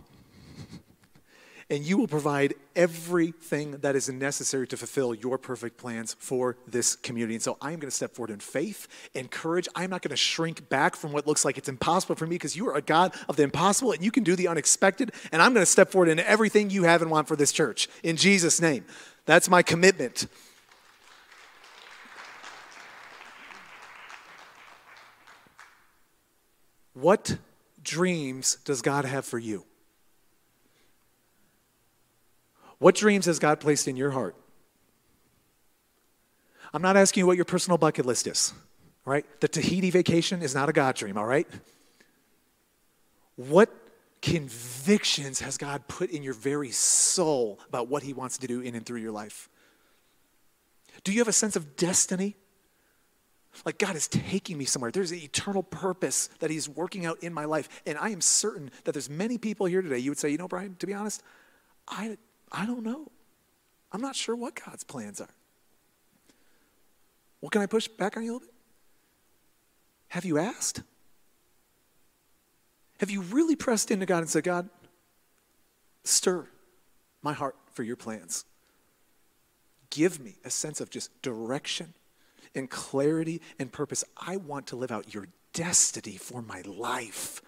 And 1.74 1.84
you 1.84 1.98
will 1.98 2.08
provide 2.08 2.54
everything 2.76 3.72
that 3.82 3.96
is 3.96 4.08
necessary 4.08 4.68
to 4.68 4.78
fulfill 4.78 5.16
your 5.16 5.40
perfect 5.40 5.76
plans 5.76 6.16
for 6.20 6.56
this 6.68 6.96
community. 6.96 7.34
And 7.34 7.42
so 7.42 7.58
I'm 7.64 7.80
going 7.80 7.90
to 7.90 7.96
step 7.96 8.14
forward 8.14 8.30
in 8.30 8.42
faith 8.42 8.88
and 9.16 9.32
courage. 9.32 9.68
I'm 9.74 9.90
not 9.90 10.04
going 10.04 10.12
to 10.12 10.16
shrink 10.16 10.70
back 10.70 10.96
from 10.96 11.14
what 11.14 11.26
looks 11.26 11.44
like 11.44 11.58
it's 11.58 11.68
impossible 11.68 12.14
for 12.14 12.28
me 12.28 12.36
because 12.36 12.56
you 12.56 12.70
are 12.70 12.76
a 12.76 12.82
God 12.84 13.16
of 13.28 13.38
the 13.38 13.42
impossible 13.42 13.92
and 13.92 14.04
you 14.04 14.12
can 14.12 14.24
do 14.24 14.36
the 14.36 14.48
unexpected. 14.48 15.14
And 15.32 15.42
I'm 15.42 15.52
going 15.56 15.64
to 15.64 15.72
step 15.72 15.90
forward 15.90 16.10
in 16.10 16.20
everything 16.20 16.70
you 16.70 16.84
have 16.84 17.02
and 17.02 17.10
want 17.10 17.28
for 17.28 17.36
this 17.36 17.52
church. 17.52 17.90
In 18.04 18.18
Jesus' 18.18 18.62
name. 18.62 18.86
That's 19.26 19.50
my 19.50 19.64
commitment. 19.64 20.28
What 26.94 27.40
dreams 27.82 28.58
does 28.64 28.84
God 28.84 29.06
have 29.06 29.26
for 29.26 29.40
you? 29.40 29.66
What 32.84 32.96
dreams 32.96 33.28
has 33.28 33.40
God 33.40 33.62
placed 33.62 33.88
in 33.88 33.96
your 33.96 34.12
heart? 34.12 34.36
I'm 36.74 36.82
not 36.82 36.98
asking 36.98 37.22
you 37.22 37.28
what 37.28 37.38
your 37.38 37.46
personal 37.46 37.78
bucket 37.78 38.06
list 38.06 38.28
is, 38.28 38.54
right? 39.06 39.26
The 39.40 39.48
Tahiti 39.48 39.90
vacation 39.90 40.42
is 40.42 40.54
not 40.54 40.68
a 40.68 40.74
God 40.74 40.96
dream, 40.96 41.18
all 41.18 41.26
right? 41.26 41.48
What 43.38 43.74
convictions 44.22 45.40
has 45.40 45.58
God 45.58 45.88
put 45.88 46.10
in 46.10 46.24
your 46.24 46.34
very 46.34 46.72
soul 46.72 47.58
about 47.70 47.88
what 47.88 48.04
He 48.04 48.12
wants 48.12 48.40
to 48.40 48.48
do 48.48 48.60
in 48.60 48.76
and 48.76 48.86
through 48.86 49.00
your 49.00 49.14
life? 49.14 49.48
Do 51.06 51.14
you 51.14 51.20
have 51.20 51.30
a 51.30 51.34
sense 51.34 51.56
of 51.56 51.78
destiny? 51.78 52.36
Like 53.66 53.78
God 53.78 53.96
is 53.96 54.10
taking 54.10 54.58
me 54.58 54.66
somewhere. 54.66 54.92
There's 54.92 55.14
an 55.14 55.20
eternal 55.20 55.64
purpose 55.64 56.28
that 56.40 56.52
He's 56.52 56.68
working 56.68 57.06
out 57.06 57.24
in 57.24 57.34
my 57.34 57.46
life. 57.46 57.70
And 57.86 57.98
I 57.98 58.10
am 58.10 58.20
certain 58.20 58.72
that 58.84 58.92
there's 58.92 59.10
many 59.10 59.38
people 59.38 59.68
here 59.68 59.82
today, 59.82 60.00
you 60.00 60.12
would 60.12 60.20
say, 60.20 60.32
you 60.32 60.38
know, 60.38 60.50
Brian, 60.50 60.76
to 60.80 60.86
be 60.86 60.94
honest, 60.94 61.24
I, 61.88 62.18
I 62.54 62.66
don't 62.66 62.84
know. 62.84 63.12
I'm 63.91 64.01
not 64.01 64.16
sure 64.16 64.36
what 64.36 64.56
God's 64.56 64.84
plans 64.84 65.20
are. 65.20 65.34
Well, 67.41 67.49
can 67.49 67.62
I 67.62 67.66
push 67.66 67.88
back 67.88 68.16
on 68.16 68.24
you 68.24 68.32
a 68.32 68.34
little 68.34 68.47
bit? 68.47 68.56
Have 70.10 70.24
you 70.24 70.38
asked? 70.38 70.82
Have 72.99 73.10
you 73.10 73.22
really 73.22 73.56
pressed 73.56 73.91
into 73.91 74.06
God 74.06 74.20
and 74.20 74.30
said, 74.30 74.43
God, 74.43 74.70
Stir 76.04 76.47
my 77.22 77.34
heart 77.34 77.56
for 77.72 77.84
your 77.84 77.95
plans. 77.95 78.45
Give 79.89 80.20
me 80.20 80.36
a 80.43 80.49
sense 80.49 80.82
of 80.82 80.89
just 80.89 81.22
direction 81.22 81.93
and 82.56 82.70
clarity 82.70 83.41
and 83.58 83.72
purpose. 83.72 84.04
I 84.18 84.38
want 84.38 84.68
to 84.68 84.76
live 84.76 84.91
out 84.91 85.14
your 85.14 85.28
destiny 85.54 86.18
for 86.18 86.41
my 86.41 86.62
life. 86.62 87.41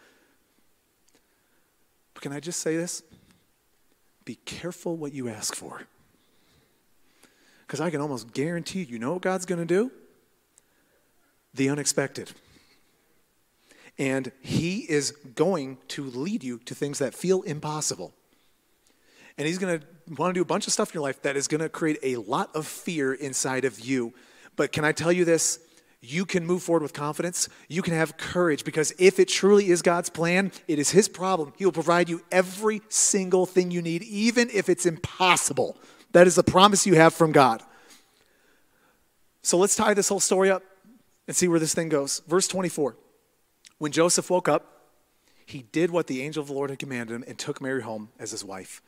But 2.14 2.24
can 2.24 2.32
I 2.32 2.40
just 2.40 2.62
say 2.62 2.78
this? 2.78 3.04
Be 4.26 4.36
careful 4.46 4.98
what 4.98 5.14
you 5.14 5.30
ask 5.30 5.56
for. 5.56 5.84
Because 7.66 7.80
I 7.80 7.90
can 7.90 8.02
almost 8.02 8.34
guarantee 8.34 8.84
you 8.84 9.00
know 9.00 9.14
what 9.14 9.22
God's 9.22 9.46
going 9.46 9.60
to 9.60 9.66
do? 9.66 9.92
The 11.54 11.70
unexpected. 11.70 12.32
And 13.98 14.32
He 14.42 14.80
is 14.80 15.12
going 15.12 15.78
to 15.90 16.04
lead 16.04 16.44
you 16.44 16.60
to 16.66 16.76
things 16.76 17.00
that 17.00 17.14
feel 17.14 17.44
impossible. 17.44 18.14
And 19.38 19.48
He's 19.48 19.58
going 19.58 19.80
to 19.80 19.86
want 20.18 20.32
to 20.32 20.38
do 20.38 20.42
a 20.42 20.46
bunch 20.46 20.68
of 20.68 20.74
stuff 20.74 20.90
in 20.90 20.96
your 20.96 21.04
life 21.04 21.22
that 21.22 21.38
is 21.38 21.48
going 21.48 21.62
to 21.62 21.70
create 21.70 22.00
a 22.04 22.18
lot 22.18 22.56
of 22.56 22.68
fear 22.68 23.14
inside 23.14 23.66
of 23.66 23.80
you. 23.80 24.14
But 24.56 24.72
can 24.72 24.86
I 24.86 24.92
tell 24.92 25.12
you 25.12 25.26
this? 25.26 25.60
You 26.08 26.26
can 26.26 26.46
move 26.46 26.62
forward 26.62 26.84
with 26.84 26.94
confidence. 26.94 27.50
You 27.68 27.82
can 27.82 27.94
have 27.94 28.16
courage 28.16 28.64
because 28.64 28.94
if 29.00 29.20
it 29.20 29.28
truly 29.28 29.70
is 29.70 29.82
God's 29.82 30.10
plan, 30.10 30.52
it 30.68 30.78
is 30.78 30.92
His 30.92 31.10
problem. 31.10 31.54
He 31.58 31.66
will 31.66 31.72
provide 31.72 32.10
you 32.10 32.22
every 32.32 32.82
single 32.90 33.48
thing 33.48 33.72
you 33.72 33.82
need, 33.82 34.04
even 34.04 34.50
if 34.54 34.70
it's 34.70 34.86
impossible. 34.86 35.78
That 36.12 36.28
is 36.28 36.36
the 36.36 36.44
promise 36.44 36.86
you 36.86 36.94
have 36.94 37.14
from 37.14 37.32
God. 37.32 37.64
So 39.42 39.58
let's 39.58 39.76
tie 39.76 39.96
this 39.96 40.10
whole 40.10 40.20
story 40.20 40.52
up 40.52 40.62
and 41.28 41.36
see 41.36 41.48
where 41.48 41.60
this 41.60 41.74
thing 41.74 41.90
goes. 41.90 42.22
Verse 42.28 42.48
24. 42.48 42.96
When 43.80 43.92
Joseph 43.92 44.30
woke 44.30 44.48
up, 44.48 44.92
he 45.46 45.64
did 45.72 45.90
what 45.90 46.08
the 46.08 46.22
angel 46.22 46.42
of 46.42 46.48
the 46.48 46.54
Lord 46.54 46.70
had 46.70 46.80
commanded 46.80 47.16
him 47.16 47.24
and 47.28 47.38
took 47.38 47.62
Mary 47.62 47.82
home 47.82 48.10
as 48.20 48.32
his 48.32 48.44
wife. 48.44 48.82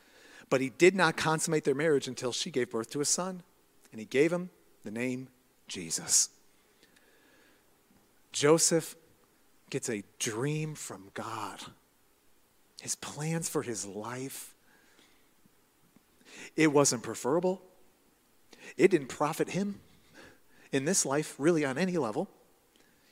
But 0.50 0.60
he 0.60 0.70
did 0.70 0.94
not 0.94 1.16
consummate 1.16 1.64
their 1.64 1.74
marriage 1.74 2.06
until 2.06 2.32
she 2.32 2.50
gave 2.50 2.70
birth 2.70 2.90
to 2.90 3.00
a 3.00 3.04
son, 3.04 3.42
and 3.90 4.00
he 4.00 4.06
gave 4.06 4.32
him 4.32 4.50
the 4.84 4.90
name 4.90 5.28
Jesus. 5.66 6.30
Joseph 8.32 8.96
gets 9.70 9.88
a 9.88 10.02
dream 10.18 10.74
from 10.74 11.10
God, 11.14 11.60
his 12.80 12.94
plans 12.94 13.48
for 13.48 13.62
his 13.62 13.86
life. 13.86 14.54
It 16.56 16.72
wasn't 16.72 17.02
preferable, 17.02 17.60
it 18.76 18.90
didn't 18.90 19.08
profit 19.08 19.50
him 19.50 19.80
in 20.72 20.84
this 20.84 21.06
life, 21.06 21.34
really, 21.38 21.64
on 21.64 21.78
any 21.78 21.96
level. 21.96 22.28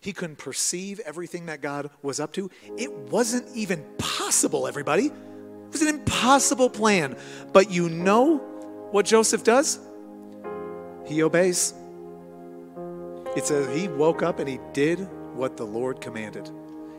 He 0.01 0.13
couldn't 0.13 0.37
perceive 0.37 1.01
everything 1.01 1.47
that 1.47 1.61
God 1.61 1.91
was 2.03 2.21
up 2.21 2.33
to. 2.35 2.51
It 2.77 2.93
wasn't 2.93 3.49
even 3.57 3.85
possible, 3.99 4.67
everybody. 4.67 5.07
It 5.07 5.73
was 5.73 5.83
an 5.83 5.89
impossible 5.89 6.71
plan. 6.71 7.17
But 7.53 7.71
you 7.71 7.89
know 7.89 8.37
what 8.91 9.07
Joseph 9.07 9.43
does? 9.43 9.81
He 11.07 11.23
obeys. 11.23 11.75
It 13.37 13.45
says 13.45 13.79
he 13.79 13.89
woke 13.89 14.23
up 14.23 14.39
and 14.39 14.49
he 14.49 14.59
did 14.73 15.09
what 15.35 15.57
the 15.57 15.67
Lord 15.67 16.01
commanded. 16.01 16.51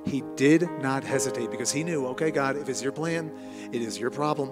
He 0.06 0.24
did 0.36 0.70
not 0.82 1.04
hesitate 1.04 1.52
because 1.52 1.72
he 1.72 1.84
knew, 1.84 2.06
okay, 2.08 2.32
God, 2.32 2.56
if 2.56 2.70
it's 2.70 2.82
your 2.82 2.94
plan, 2.94 3.32
it 3.74 3.82
is 3.82 4.00
your 4.00 4.12
problem 4.12 4.52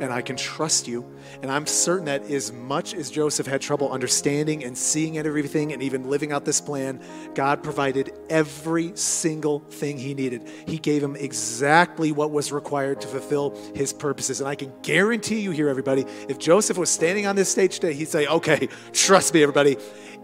and 0.00 0.12
I 0.12 0.20
can 0.20 0.36
trust 0.36 0.86
you. 0.86 1.04
And 1.42 1.50
I'm 1.50 1.66
certain 1.66 2.06
that 2.06 2.30
as 2.30 2.52
much 2.52 2.94
as 2.94 3.10
Joseph 3.10 3.46
had 3.46 3.60
trouble 3.60 3.90
understanding 3.90 4.64
and 4.64 4.76
seeing 4.76 5.16
everything 5.16 5.72
and 5.72 5.82
even 5.82 6.08
living 6.08 6.32
out 6.32 6.44
this 6.44 6.60
plan, 6.60 7.00
God 7.34 7.62
provided 7.62 8.12
every 8.28 8.92
single 8.94 9.60
thing 9.60 9.98
he 9.98 10.14
needed. 10.14 10.48
He 10.66 10.78
gave 10.78 11.02
him 11.02 11.16
exactly 11.16 12.12
what 12.12 12.30
was 12.30 12.52
required 12.52 13.00
to 13.02 13.08
fulfill 13.08 13.56
his 13.74 13.92
purposes. 13.92 14.40
And 14.40 14.48
I 14.48 14.54
can 14.54 14.72
guarantee 14.82 15.40
you 15.40 15.50
here, 15.50 15.68
everybody, 15.68 16.04
if 16.28 16.38
Joseph 16.38 16.76
was 16.76 16.90
standing 16.90 17.26
on 17.26 17.36
this 17.36 17.48
stage 17.48 17.78
today, 17.78 17.94
he'd 17.94 18.08
say, 18.08 18.26
okay, 18.26 18.68
trust 18.92 19.32
me, 19.32 19.42
everybody, 19.42 19.76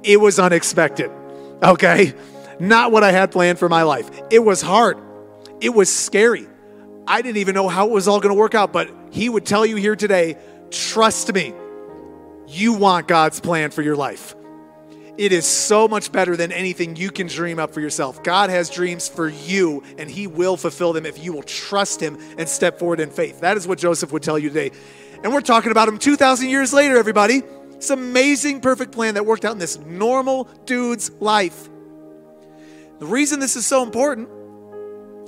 it 0.02 0.20
was 0.20 0.38
unexpected. 0.38 1.10
Okay? 1.62 2.14
Not 2.58 2.92
what 2.92 3.02
I 3.02 3.12
had 3.12 3.30
planned 3.30 3.58
for 3.58 3.68
my 3.68 3.82
life. 3.82 4.10
It 4.30 4.40
was 4.40 4.62
hard. 4.62 4.98
It 5.60 5.70
was 5.70 5.94
scary. 5.94 6.46
I 7.06 7.22
didn't 7.22 7.38
even 7.38 7.54
know 7.54 7.68
how 7.68 7.88
it 7.88 7.92
was 7.92 8.08
all 8.08 8.20
going 8.20 8.34
to 8.34 8.38
work 8.38 8.54
out, 8.54 8.72
but 8.72 8.90
he 9.10 9.28
would 9.28 9.44
tell 9.44 9.66
you 9.66 9.76
here 9.76 9.96
today 9.96 10.36
trust 10.70 11.32
me, 11.34 11.52
you 12.48 12.72
want 12.74 13.06
God's 13.06 13.40
plan 13.40 13.70
for 13.70 13.82
your 13.82 13.96
life. 13.96 14.34
It 15.18 15.30
is 15.32 15.44
so 15.44 15.86
much 15.86 16.10
better 16.10 16.36
than 16.36 16.50
anything 16.52 16.96
you 16.96 17.10
can 17.10 17.26
dream 17.26 17.58
up 17.58 17.74
for 17.74 17.80
yourself. 17.80 18.22
God 18.22 18.48
has 18.48 18.70
dreams 18.70 19.08
for 19.08 19.28
you, 19.28 19.82
and 19.98 20.10
He 20.10 20.26
will 20.26 20.56
fulfill 20.56 20.94
them 20.94 21.04
if 21.04 21.22
you 21.22 21.34
will 21.34 21.42
trust 21.42 22.00
Him 22.00 22.16
and 22.38 22.48
step 22.48 22.78
forward 22.78 22.98
in 22.98 23.10
faith. 23.10 23.40
That 23.40 23.58
is 23.58 23.68
what 23.68 23.78
Joseph 23.78 24.10
would 24.12 24.22
tell 24.22 24.38
you 24.38 24.48
today. 24.48 24.70
And 25.22 25.32
we're 25.32 25.40
talking 25.40 25.70
about 25.70 25.86
him 25.86 25.98
2,000 25.98 26.48
years 26.48 26.72
later, 26.72 26.96
everybody. 26.96 27.42
It's 27.82 27.90
amazing, 27.90 28.60
perfect 28.60 28.92
plan 28.92 29.14
that 29.14 29.26
worked 29.26 29.44
out 29.44 29.50
in 29.50 29.58
this 29.58 29.76
normal 29.76 30.44
dude's 30.66 31.10
life. 31.18 31.68
The 33.00 33.06
reason 33.06 33.40
this 33.40 33.56
is 33.56 33.66
so 33.66 33.82
important 33.82 34.28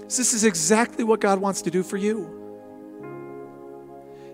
is 0.07 0.17
this 0.17 0.33
is 0.35 0.45
exactly 0.45 1.03
what 1.03 1.19
God 1.19 1.41
wants 1.41 1.63
to 1.63 1.73
do 1.73 1.83
for 1.83 1.97
you. 1.97 2.31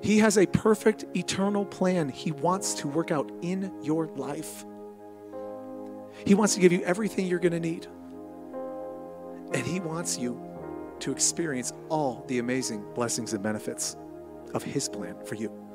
He 0.03 0.19
has 0.19 0.37
a 0.37 0.45
perfect 0.45 1.07
eternal 1.17 1.65
plan 1.65 2.11
He 2.11 2.31
wants 2.31 2.75
to 2.75 2.89
work 2.89 3.11
out 3.11 3.33
in 3.41 3.73
your 3.83 4.09
life. 4.09 4.67
He 6.27 6.35
wants 6.35 6.53
to 6.57 6.61
give 6.61 6.73
you 6.73 6.83
everything 6.83 7.27
you're 7.27 7.39
going 7.39 7.53
to 7.53 7.59
need. 7.59 7.87
And 9.55 9.67
He 9.67 9.81
wants 9.81 10.19
you 10.19 10.39
to 10.99 11.11
experience 11.11 11.73
all 11.89 12.27
the 12.29 12.39
amazing 12.39 12.85
blessings 12.93 13.33
and 13.33 13.43
benefits 13.43 13.97
of 14.53 14.63
His 14.63 14.91
plan 14.91 15.17
for 15.25 15.37
you. 15.37 15.70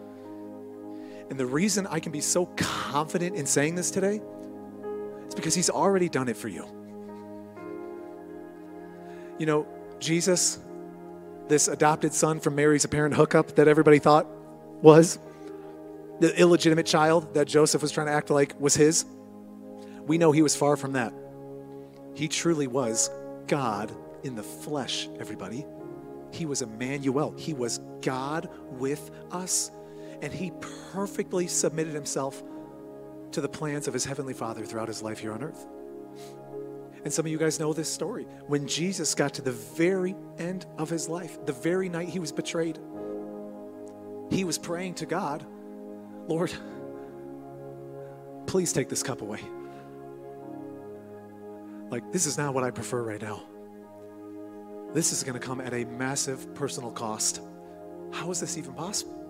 And 1.30 1.40
the 1.40 1.46
reason 1.46 1.88
I 1.88 2.00
can 2.00 2.12
be 2.12 2.22
so 2.22 2.46
confident 2.56 3.36
in 3.36 3.46
saying 3.46 3.76
this 3.76 3.92
today 3.92 4.22
is 5.28 5.36
because 5.36 5.56
He's 5.56 5.70
already 5.70 6.10
done 6.10 6.30
it 6.30 6.38
for 6.38 6.48
you. 6.48 6.66
You 9.38 9.46
know, 9.46 9.68
Jesus 10.00 10.60
this 11.48 11.68
adopted 11.68 12.14
son 12.14 12.40
from 12.40 12.56
Mary's 12.56 12.86
apparent 12.86 13.16
hookup 13.16 13.56
that 13.56 13.68
everybody 13.68 14.00
thought 14.00 14.28
was 14.82 15.20
the 16.20 16.38
illegitimate 16.40 16.86
child 16.86 17.34
that 17.34 17.48
Joseph 17.48 17.82
was 17.82 17.92
trying 17.92 18.08
to 18.08 18.14
act 18.14 18.30
like 18.30 18.60
was 18.60 18.76
his. 18.76 19.06
We 20.08 20.18
know 20.18 20.32
he 20.32 20.42
was 20.42 20.56
far 20.56 20.78
from 20.78 20.94
that. 20.94 21.14
He 22.16 22.28
truly 22.28 22.68
was 22.68 23.10
God 23.48 23.92
in 24.24 24.36
the 24.36 24.44
flesh, 24.44 25.08
everybody. 25.20 25.66
He 26.32 26.46
was 26.46 26.62
Emmanuel. 26.62 27.34
He 27.38 27.54
was 27.54 27.80
God 28.02 28.50
with 28.72 29.12
us. 29.32 29.72
And 30.22 30.34
he 30.34 30.52
perfectly 30.92 31.48
submitted 31.48 31.94
himself 31.94 32.44
to 33.32 33.42
the 33.42 33.50
plans 33.50 33.88
of 33.88 33.94
his 33.94 34.06
heavenly 34.06 34.34
Father 34.34 34.66
throughout 34.66 34.88
his 34.88 35.02
life 35.02 35.20
here 35.20 35.34
on 35.34 35.44
earth. 35.44 35.68
And 37.04 37.14
some 37.14 37.26
of 37.26 37.32
you 37.32 37.38
guys 37.38 37.60
know 37.60 37.74
this 37.74 37.92
story. 37.92 38.26
When 38.48 38.68
Jesus 38.68 39.14
got 39.14 39.36
to 39.36 39.42
the 39.42 39.52
very 39.52 40.16
end 40.40 40.66
of 40.78 40.90
his 40.90 41.08
life, 41.08 41.38
the 41.46 41.54
very 41.54 41.88
night 41.90 42.10
he 42.10 42.20
was 42.20 42.32
betrayed, 42.32 42.80
he 44.32 44.44
was 44.44 44.58
praying 44.58 44.96
to 44.96 45.06
God, 45.06 45.46
Lord, 46.28 46.52
please 48.48 48.74
take 48.74 48.90
this 48.90 49.04
cup 49.04 49.22
away. 49.22 49.40
Like, 51.90 52.12
this 52.12 52.26
is 52.26 52.38
not 52.38 52.54
what 52.54 52.64
I 52.64 52.72
prefer 52.72 53.04
right 53.04 53.22
now. 53.22 53.44
This 54.94 55.12
is 55.12 55.24
going 55.24 55.40
to 55.40 55.46
come 55.46 55.62
at 55.62 55.74
a 55.74 55.86
massive 55.86 56.56
personal 56.56 56.90
cost. 56.90 57.42
How 58.12 58.32
is 58.32 58.40
this 58.40 58.58
even 58.58 58.74
possible? 58.74 59.25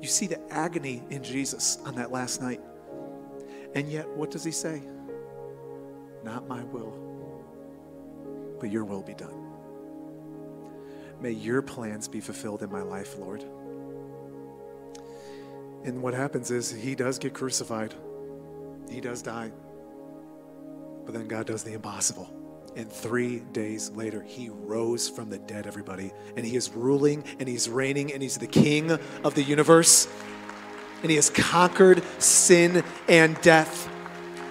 You 0.00 0.08
see 0.08 0.26
the 0.26 0.40
agony 0.52 1.02
in 1.10 1.22
Jesus 1.22 1.78
on 1.84 1.96
that 1.96 2.12
last 2.12 2.40
night. 2.40 2.60
And 3.74 3.90
yet, 3.90 4.08
what 4.08 4.30
does 4.30 4.44
he 4.44 4.52
say? 4.52 4.82
Not 6.24 6.48
my 6.48 6.62
will, 6.64 6.94
but 8.60 8.70
your 8.70 8.84
will 8.84 9.02
be 9.02 9.14
done. 9.14 9.34
May 11.20 11.32
your 11.32 11.62
plans 11.62 12.06
be 12.06 12.20
fulfilled 12.20 12.62
in 12.62 12.70
my 12.70 12.82
life, 12.82 13.18
Lord. 13.18 13.44
And 15.84 16.02
what 16.02 16.14
happens 16.14 16.50
is 16.50 16.70
he 16.70 16.94
does 16.94 17.18
get 17.18 17.34
crucified, 17.34 17.94
he 18.90 19.00
does 19.00 19.22
die. 19.22 19.52
But 21.04 21.14
then 21.14 21.26
God 21.26 21.46
does 21.46 21.62
the 21.62 21.72
impossible. 21.72 22.28
And 22.76 22.90
three 22.90 23.40
days 23.52 23.90
later, 23.90 24.22
he 24.22 24.50
rose 24.50 25.08
from 25.08 25.30
the 25.30 25.38
dead, 25.38 25.66
everybody. 25.66 26.12
And 26.36 26.46
he 26.46 26.56
is 26.56 26.72
ruling 26.72 27.24
and 27.38 27.48
he's 27.48 27.68
reigning 27.68 28.12
and 28.12 28.22
he's 28.22 28.38
the 28.38 28.46
king 28.46 28.90
of 28.90 29.34
the 29.34 29.42
universe. 29.42 30.06
And 31.02 31.10
he 31.10 31.16
has 31.16 31.30
conquered 31.30 32.02
sin 32.18 32.84
and 33.08 33.40
death. 33.40 33.88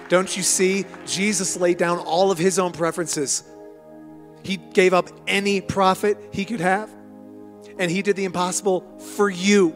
Don't 0.08 0.34
you 0.36 0.42
see? 0.42 0.86
Jesus 1.06 1.56
laid 1.56 1.78
down 1.78 1.98
all 1.98 2.30
of 2.30 2.38
his 2.38 2.58
own 2.58 2.72
preferences. 2.72 3.44
He 4.42 4.56
gave 4.56 4.94
up 4.94 5.08
any 5.26 5.60
profit 5.60 6.18
he 6.32 6.44
could 6.44 6.60
have, 6.60 6.90
and 7.78 7.90
he 7.90 8.02
did 8.02 8.16
the 8.16 8.24
impossible 8.24 8.98
for 8.98 9.28
you. 9.28 9.74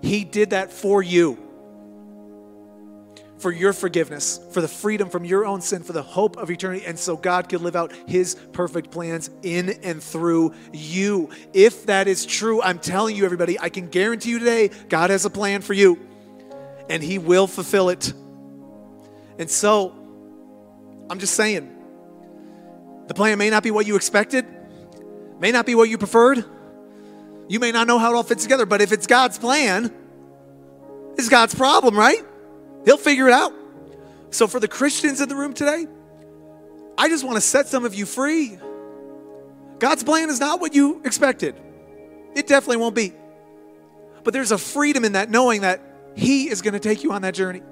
He 0.00 0.24
did 0.24 0.50
that 0.50 0.72
for 0.72 1.02
you. 1.02 1.38
For 3.42 3.50
your 3.50 3.72
forgiveness, 3.72 4.40
for 4.52 4.60
the 4.60 4.68
freedom 4.68 5.10
from 5.10 5.24
your 5.24 5.44
own 5.44 5.60
sin, 5.60 5.82
for 5.82 5.92
the 5.92 6.02
hope 6.02 6.36
of 6.36 6.48
eternity, 6.48 6.86
and 6.86 6.96
so 6.96 7.16
God 7.16 7.48
could 7.48 7.60
live 7.60 7.74
out 7.74 7.92
His 8.06 8.36
perfect 8.52 8.92
plans 8.92 9.30
in 9.42 9.70
and 9.82 10.00
through 10.00 10.54
you. 10.72 11.28
If 11.52 11.86
that 11.86 12.06
is 12.06 12.24
true, 12.24 12.62
I'm 12.62 12.78
telling 12.78 13.16
you, 13.16 13.24
everybody, 13.24 13.58
I 13.58 13.68
can 13.68 13.88
guarantee 13.88 14.30
you 14.30 14.38
today, 14.38 14.70
God 14.88 15.10
has 15.10 15.24
a 15.24 15.30
plan 15.30 15.60
for 15.60 15.74
you, 15.74 15.98
and 16.88 17.02
He 17.02 17.18
will 17.18 17.48
fulfill 17.48 17.88
it. 17.88 18.12
And 19.38 19.50
so, 19.50 19.92
I'm 21.10 21.18
just 21.18 21.34
saying, 21.34 21.68
the 23.08 23.14
plan 23.14 23.38
may 23.38 23.50
not 23.50 23.64
be 23.64 23.72
what 23.72 23.86
you 23.86 23.96
expected, 23.96 24.46
may 25.40 25.50
not 25.50 25.66
be 25.66 25.74
what 25.74 25.90
you 25.90 25.98
preferred. 25.98 26.44
You 27.48 27.58
may 27.58 27.72
not 27.72 27.88
know 27.88 27.98
how 27.98 28.12
it 28.12 28.16
all 28.16 28.22
fits 28.22 28.44
together, 28.44 28.66
but 28.66 28.80
if 28.80 28.92
it's 28.92 29.08
God's 29.08 29.36
plan, 29.36 29.92
it's 31.18 31.28
God's 31.28 31.56
problem, 31.56 31.98
right? 31.98 32.24
He'll 32.84 32.96
figure 32.96 33.28
it 33.28 33.32
out. 33.32 33.52
So, 34.30 34.46
for 34.46 34.58
the 34.60 34.68
Christians 34.68 35.20
in 35.20 35.28
the 35.28 35.36
room 35.36 35.52
today, 35.52 35.86
I 36.96 37.08
just 37.08 37.24
want 37.24 37.36
to 37.36 37.40
set 37.40 37.68
some 37.68 37.84
of 37.84 37.94
you 37.94 38.06
free. 38.06 38.58
God's 39.78 40.04
plan 40.04 40.30
is 40.30 40.40
not 40.40 40.60
what 40.60 40.74
you 40.74 41.02
expected, 41.04 41.54
it 42.34 42.46
definitely 42.46 42.78
won't 42.78 42.94
be. 42.94 43.12
But 44.24 44.32
there's 44.32 44.52
a 44.52 44.58
freedom 44.58 45.04
in 45.04 45.12
that 45.12 45.28
knowing 45.30 45.62
that 45.62 45.80
He 46.14 46.48
is 46.48 46.62
going 46.62 46.74
to 46.74 46.80
take 46.80 47.02
you 47.02 47.12
on 47.12 47.22
that 47.22 47.34
journey. 47.34 47.62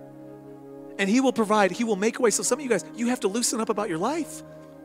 And 0.98 1.08
He 1.08 1.20
will 1.20 1.32
provide, 1.32 1.70
He 1.70 1.84
will 1.84 1.96
make 1.96 2.18
a 2.18 2.22
way. 2.22 2.30
So, 2.30 2.42
some 2.42 2.58
of 2.58 2.62
you 2.62 2.68
guys, 2.68 2.84
you 2.94 3.08
have 3.08 3.20
to 3.20 3.28
loosen 3.28 3.60
up 3.60 3.68
about 3.68 3.88
your 3.88 3.98
life. 3.98 4.42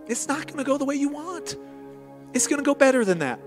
It's 0.08 0.28
not 0.28 0.46
going 0.48 0.60
to 0.60 0.64
go 0.64 0.78
the 0.78 0.86
way 0.86 0.96
you 0.96 1.10
want, 1.10 1.56
it's 2.34 2.48
going 2.48 2.60
to 2.60 2.66
go 2.66 2.76
better 2.76 3.04
than 3.04 3.20
that. 3.20 3.40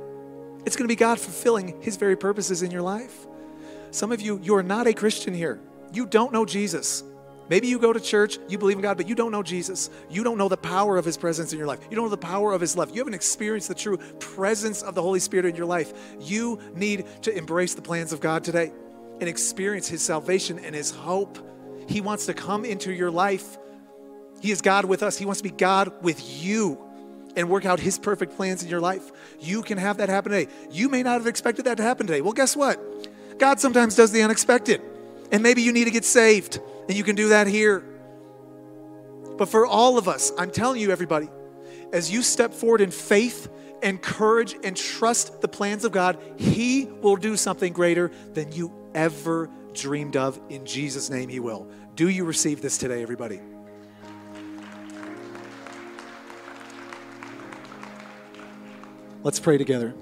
It's 0.66 0.76
going 0.76 0.84
to 0.84 0.92
be 0.92 0.96
God 0.96 1.18
fulfilling 1.18 1.80
His 1.80 1.96
very 1.96 2.16
purposes 2.16 2.62
in 2.62 2.70
your 2.70 2.82
life. 2.82 3.26
Some 3.90 4.12
of 4.12 4.20
you, 4.20 4.38
you 4.42 4.54
are 4.56 4.62
not 4.62 4.86
a 4.86 4.92
Christian 4.92 5.32
here. 5.32 5.60
You 5.98 6.06
don't 6.06 6.32
know 6.32 6.44
Jesus. 6.44 7.02
Maybe 7.48 7.66
you 7.66 7.80
go 7.80 7.92
to 7.92 7.98
church, 7.98 8.38
you 8.48 8.56
believe 8.56 8.76
in 8.76 8.82
God, 8.82 8.96
but 8.96 9.08
you 9.08 9.16
don't 9.16 9.32
know 9.32 9.42
Jesus. 9.42 9.90
You 10.08 10.22
don't 10.22 10.38
know 10.38 10.48
the 10.48 10.56
power 10.56 10.96
of 10.96 11.04
His 11.04 11.16
presence 11.16 11.52
in 11.52 11.58
your 11.58 11.66
life. 11.66 11.80
You 11.90 11.96
don't 11.96 12.04
know 12.04 12.10
the 12.10 12.16
power 12.16 12.52
of 12.52 12.60
His 12.60 12.76
love. 12.76 12.90
You 12.90 12.98
haven't 12.98 13.14
experienced 13.14 13.66
the 13.66 13.74
true 13.74 13.96
presence 14.20 14.80
of 14.80 14.94
the 14.94 15.02
Holy 15.02 15.18
Spirit 15.18 15.46
in 15.46 15.56
your 15.56 15.66
life. 15.66 15.92
You 16.20 16.60
need 16.76 17.04
to 17.22 17.36
embrace 17.36 17.74
the 17.74 17.82
plans 17.82 18.12
of 18.12 18.20
God 18.20 18.44
today 18.44 18.70
and 19.18 19.28
experience 19.28 19.88
His 19.88 20.00
salvation 20.00 20.60
and 20.60 20.72
His 20.72 20.92
hope. 20.92 21.36
He 21.88 22.00
wants 22.00 22.26
to 22.26 22.32
come 22.32 22.64
into 22.64 22.92
your 22.92 23.10
life. 23.10 23.58
He 24.40 24.52
is 24.52 24.62
God 24.62 24.84
with 24.84 25.02
us, 25.02 25.18
He 25.18 25.26
wants 25.26 25.40
to 25.40 25.48
be 25.48 25.56
God 25.56 26.04
with 26.04 26.22
you 26.40 26.78
and 27.34 27.50
work 27.50 27.66
out 27.66 27.80
His 27.80 27.98
perfect 27.98 28.36
plans 28.36 28.62
in 28.62 28.68
your 28.68 28.80
life. 28.80 29.10
You 29.40 29.62
can 29.62 29.78
have 29.78 29.96
that 29.96 30.10
happen 30.10 30.30
today. 30.30 30.52
You 30.70 30.90
may 30.90 31.02
not 31.02 31.14
have 31.14 31.26
expected 31.26 31.64
that 31.64 31.78
to 31.78 31.82
happen 31.82 32.06
today. 32.06 32.20
Well, 32.20 32.34
guess 32.34 32.54
what? 32.54 32.78
God 33.40 33.58
sometimes 33.58 33.96
does 33.96 34.12
the 34.12 34.22
unexpected. 34.22 34.80
And 35.30 35.42
maybe 35.42 35.62
you 35.62 35.72
need 35.72 35.84
to 35.84 35.90
get 35.90 36.04
saved, 36.04 36.60
and 36.88 36.96
you 36.96 37.04
can 37.04 37.16
do 37.16 37.28
that 37.30 37.46
here. 37.46 37.84
But 39.36 39.48
for 39.48 39.66
all 39.66 39.98
of 39.98 40.08
us, 40.08 40.32
I'm 40.38 40.50
telling 40.50 40.80
you, 40.80 40.90
everybody, 40.90 41.28
as 41.92 42.10
you 42.10 42.22
step 42.22 42.52
forward 42.52 42.80
in 42.80 42.90
faith 42.90 43.48
and 43.82 44.02
courage 44.02 44.56
and 44.64 44.76
trust 44.76 45.40
the 45.40 45.48
plans 45.48 45.84
of 45.84 45.92
God, 45.92 46.18
He 46.36 46.86
will 46.86 47.16
do 47.16 47.36
something 47.36 47.72
greater 47.72 48.10
than 48.32 48.52
you 48.52 48.72
ever 48.94 49.48
dreamed 49.74 50.16
of. 50.16 50.40
In 50.48 50.66
Jesus' 50.66 51.10
name, 51.10 51.28
He 51.28 51.40
will. 51.40 51.68
Do 51.94 52.08
you 52.08 52.24
receive 52.24 52.62
this 52.62 52.78
today, 52.78 53.02
everybody? 53.02 53.40
Let's 59.22 59.40
pray 59.40 59.58
together. 59.58 59.94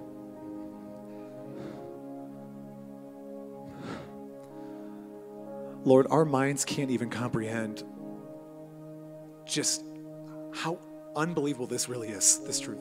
Lord, 5.87 6.09
our 6.11 6.25
minds 6.25 6.65
can't 6.65 6.91
even 6.91 7.09
comprehend 7.09 7.85
just 9.45 9.85
how 10.53 10.81
unbelievable 11.15 11.69
this 11.69 11.89
really 11.89 12.09
is, 12.09 12.41
this 12.45 12.59
truth. 12.59 12.81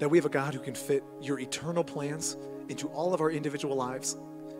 That 0.00 0.08
we 0.08 0.18
have 0.18 0.24
a 0.24 0.30
God 0.30 0.52
who 0.52 0.58
can 0.58 0.74
fit 0.74 1.04
your 1.22 1.38
eternal 1.38 1.84
plans 1.84 2.36
into 2.68 2.88
all 2.88 3.14
of 3.14 3.20
our 3.20 3.30
individual 3.30 3.76
lives 3.76 4.16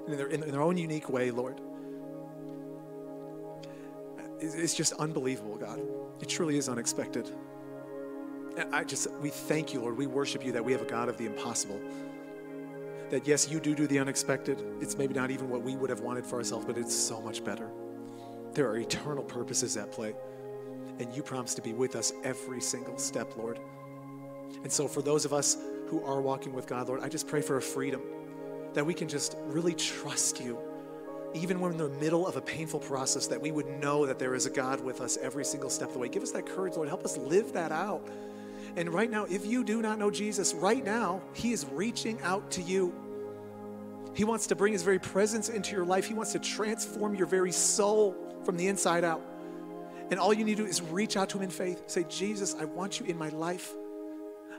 in 0.07 0.16
their, 0.16 0.29
in 0.29 0.41
their 0.53 0.62
own 0.62 0.77
unique 0.77 1.09
way, 1.09 1.33
Lord. 1.33 1.61
It's 4.39 4.75
just 4.75 4.93
unbelievable, 4.93 5.57
God. 5.57 5.81
It 6.20 6.29
truly 6.29 6.57
is 6.57 6.68
unexpected. 6.68 7.29
I 8.72 8.85
just, 8.85 9.11
we 9.14 9.31
thank 9.31 9.75
you, 9.75 9.81
Lord. 9.81 9.97
We 9.97 10.07
worship 10.07 10.45
you 10.45 10.53
that 10.53 10.64
we 10.64 10.70
have 10.70 10.83
a 10.83 10.87
God 10.87 11.09
of 11.09 11.18
the 11.18 11.27
impossible 11.27 11.81
that 13.15 13.29
yes, 13.29 13.49
you 13.49 13.61
do 13.61 13.77
do 13.77 13.87
the 13.87 14.01
unexpected. 14.01 14.61
It's 14.81 14.99
maybe 14.99 15.15
not 15.15 15.31
even 15.31 15.49
what 15.49 15.62
we 15.62 15.77
would 15.77 15.89
have 15.89 16.01
wanted 16.01 16.27
for 16.27 16.35
ourselves, 16.35 16.67
but 16.67 16.77
it's 16.77 16.93
so 16.93 17.21
much 17.21 17.45
better. 17.45 17.71
There 18.55 18.69
are 18.69 18.77
eternal 18.77 19.23
purposes 19.23 19.77
at 19.77 19.93
play, 19.93 20.17
and 20.99 21.15
you 21.15 21.23
promise 21.23 21.55
to 21.55 21.62
be 21.62 21.73
with 21.73 21.95
us 21.95 22.12
every 22.25 22.61
single 22.61 22.99
step, 22.99 23.37
Lord. 23.37 23.61
And 24.65 24.73
so, 24.73 24.89
for 24.89 25.01
those 25.01 25.25
of 25.25 25.33
us 25.33 25.57
who 25.87 26.03
are 26.03 26.21
walking 26.21 26.53
with 26.53 26.67
God, 26.67 26.89
Lord, 26.89 27.03
I 27.03 27.09
just 27.09 27.29
pray 27.29 27.41
for 27.41 27.57
a 27.57 27.62
freedom 27.62 28.03
that 28.73 28.85
we 28.85 28.93
can 28.93 29.07
just 29.07 29.37
really 29.45 29.75
trust 29.75 30.41
you, 30.41 30.59
even 31.35 31.61
when 31.61 31.71
in 31.71 31.79
the 31.79 31.91
middle 31.91 32.27
of 32.27 32.37
a 32.37 32.41
painful 32.41 32.81
process, 32.81 33.29
that 33.29 33.41
we 33.41 33.53
would 33.53 33.69
know 33.81 34.07
that 34.07 34.19
there 34.19 34.35
is 34.35 34.47
a 34.47 34.51
God 34.51 34.81
with 34.81 35.01
us 35.01 35.19
every 35.19 35.45
single 35.45 35.71
step 35.71 35.87
of 35.87 35.95
the 35.95 36.01
way. 36.01 36.09
Give 36.09 36.25
us 36.25 36.33
that 36.33 36.47
courage, 36.47 36.75
Lord. 36.75 36.89
Help 36.89 37.05
us 37.05 37.17
live 37.17 37.53
that 37.53 37.71
out. 37.71 38.09
And 38.77 38.93
right 38.93 39.09
now, 39.09 39.25
if 39.27 39.47
you 39.47 39.62
do 39.62 39.81
not 39.83 40.01
know 40.01 40.11
Jesus, 40.11 40.53
right 40.53 40.85
now, 40.85 41.23
He 41.33 41.53
is 41.53 41.65
reaching 41.71 42.21
out 42.23 42.51
to 42.51 42.62
you. 42.62 42.93
He 44.15 44.25
wants 44.25 44.47
to 44.49 44.57
bring 44.57 44.73
His 44.73 44.83
very 44.83 44.99
presence 44.99 45.49
into 45.49 45.75
your 45.75 45.85
life. 45.85 46.07
He 46.07 46.15
wants 46.15 46.33
to 46.33 46.39
transform 46.39 47.15
your 47.15 47.27
very 47.27 47.53
soul 47.53 48.17
from 48.45 48.57
the 48.57 48.69
inside 48.69 49.05
out. 49.05 49.23
And 50.11 50.21
all 50.21 50.33
you 50.33 50.45
need 50.45 50.57
to 50.59 50.62
do 50.65 50.69
is 50.69 50.81
reach 50.81 51.17
out 51.17 51.31
to 51.31 51.39
Him 51.39 51.45
in 51.45 51.51
faith. 51.51 51.85
Say, 51.87 52.05
Jesus, 52.09 52.55
I 52.59 52.65
want 52.65 53.01
you 53.01 53.07
in 53.07 53.19
my 53.19 53.31
life. 53.31 53.73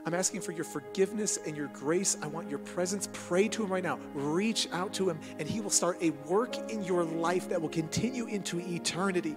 I'm 0.04 0.14
asking 0.14 0.42
for 0.42 0.52
your 0.52 0.64
forgiveness 0.64 1.38
and 1.46 1.56
your 1.56 1.66
grace. 1.68 2.16
I 2.22 2.28
want 2.28 2.48
your 2.48 2.60
presence. 2.60 3.08
Pray 3.12 3.48
to 3.48 3.64
Him 3.64 3.72
right 3.72 3.82
now. 3.82 3.98
Reach 4.14 4.68
out 4.72 4.92
to 4.94 5.08
Him, 5.08 5.18
and 5.38 5.48
He 5.48 5.60
will 5.60 5.70
start 5.70 5.98
a 6.00 6.10
work 6.28 6.56
in 6.70 6.84
your 6.84 7.02
life 7.02 7.48
that 7.48 7.60
will 7.60 7.68
continue 7.68 8.26
into 8.26 8.60
eternity. 8.60 9.36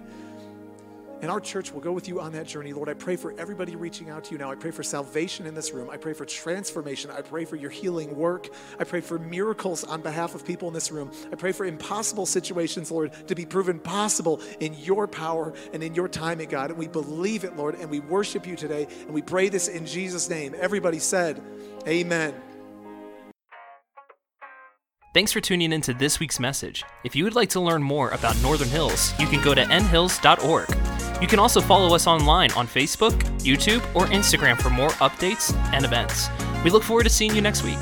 And 1.22 1.30
our 1.30 1.40
church 1.40 1.72
will 1.72 1.80
go 1.80 1.92
with 1.92 2.08
you 2.08 2.20
on 2.20 2.32
that 2.32 2.46
journey. 2.46 2.72
Lord, 2.72 2.88
I 2.88 2.94
pray 2.94 3.16
for 3.16 3.34
everybody 3.38 3.76
reaching 3.76 4.10
out 4.10 4.24
to 4.24 4.32
you 4.32 4.38
now. 4.38 4.50
I 4.50 4.54
pray 4.54 4.70
for 4.70 4.82
salvation 4.82 5.46
in 5.46 5.54
this 5.54 5.72
room. 5.72 5.90
I 5.90 5.96
pray 5.96 6.12
for 6.12 6.24
transformation. 6.24 7.10
I 7.10 7.20
pray 7.20 7.44
for 7.44 7.56
your 7.56 7.70
healing 7.70 8.16
work. 8.16 8.48
I 8.78 8.84
pray 8.84 9.00
for 9.00 9.18
miracles 9.18 9.84
on 9.84 10.00
behalf 10.00 10.34
of 10.34 10.44
people 10.44 10.68
in 10.68 10.74
this 10.74 10.90
room. 10.90 11.10
I 11.30 11.36
pray 11.36 11.52
for 11.52 11.66
impossible 11.66 12.26
situations, 12.26 12.90
Lord, 12.90 13.12
to 13.28 13.34
be 13.34 13.44
proven 13.44 13.78
possible 13.78 14.40
in 14.60 14.74
your 14.74 15.06
power 15.06 15.52
and 15.72 15.82
in 15.82 15.94
your 15.94 16.08
timing, 16.08 16.48
God. 16.48 16.70
And 16.70 16.78
we 16.78 16.88
believe 16.88 17.44
it, 17.44 17.56
Lord, 17.56 17.74
and 17.74 17.90
we 17.90 18.00
worship 18.00 18.46
you 18.46 18.56
today. 18.56 18.86
And 19.02 19.12
we 19.12 19.22
pray 19.22 19.48
this 19.48 19.68
in 19.68 19.86
Jesus' 19.86 20.30
name. 20.30 20.54
Everybody 20.58 20.98
said, 20.98 21.42
Amen. 21.86 22.34
Thanks 25.12 25.32
for 25.32 25.40
tuning 25.40 25.72
in 25.72 25.80
to 25.82 25.92
this 25.94 26.20
week's 26.20 26.38
message. 26.38 26.84
If 27.02 27.16
you 27.16 27.24
would 27.24 27.34
like 27.34 27.48
to 27.50 27.60
learn 27.60 27.82
more 27.82 28.10
about 28.10 28.40
Northern 28.42 28.68
Hills, 28.68 29.12
you 29.18 29.26
can 29.26 29.42
go 29.42 29.54
to 29.54 29.64
nhills.org. 29.64 31.09
You 31.20 31.26
can 31.26 31.38
also 31.38 31.60
follow 31.60 31.94
us 31.94 32.06
online 32.06 32.50
on 32.52 32.66
Facebook, 32.66 33.12
YouTube, 33.40 33.82
or 33.94 34.06
Instagram 34.06 34.60
for 34.60 34.70
more 34.70 34.90
updates 35.00 35.54
and 35.72 35.84
events. 35.84 36.28
We 36.64 36.70
look 36.70 36.82
forward 36.82 37.04
to 37.04 37.10
seeing 37.10 37.34
you 37.34 37.42
next 37.42 37.62
week. 37.62 37.78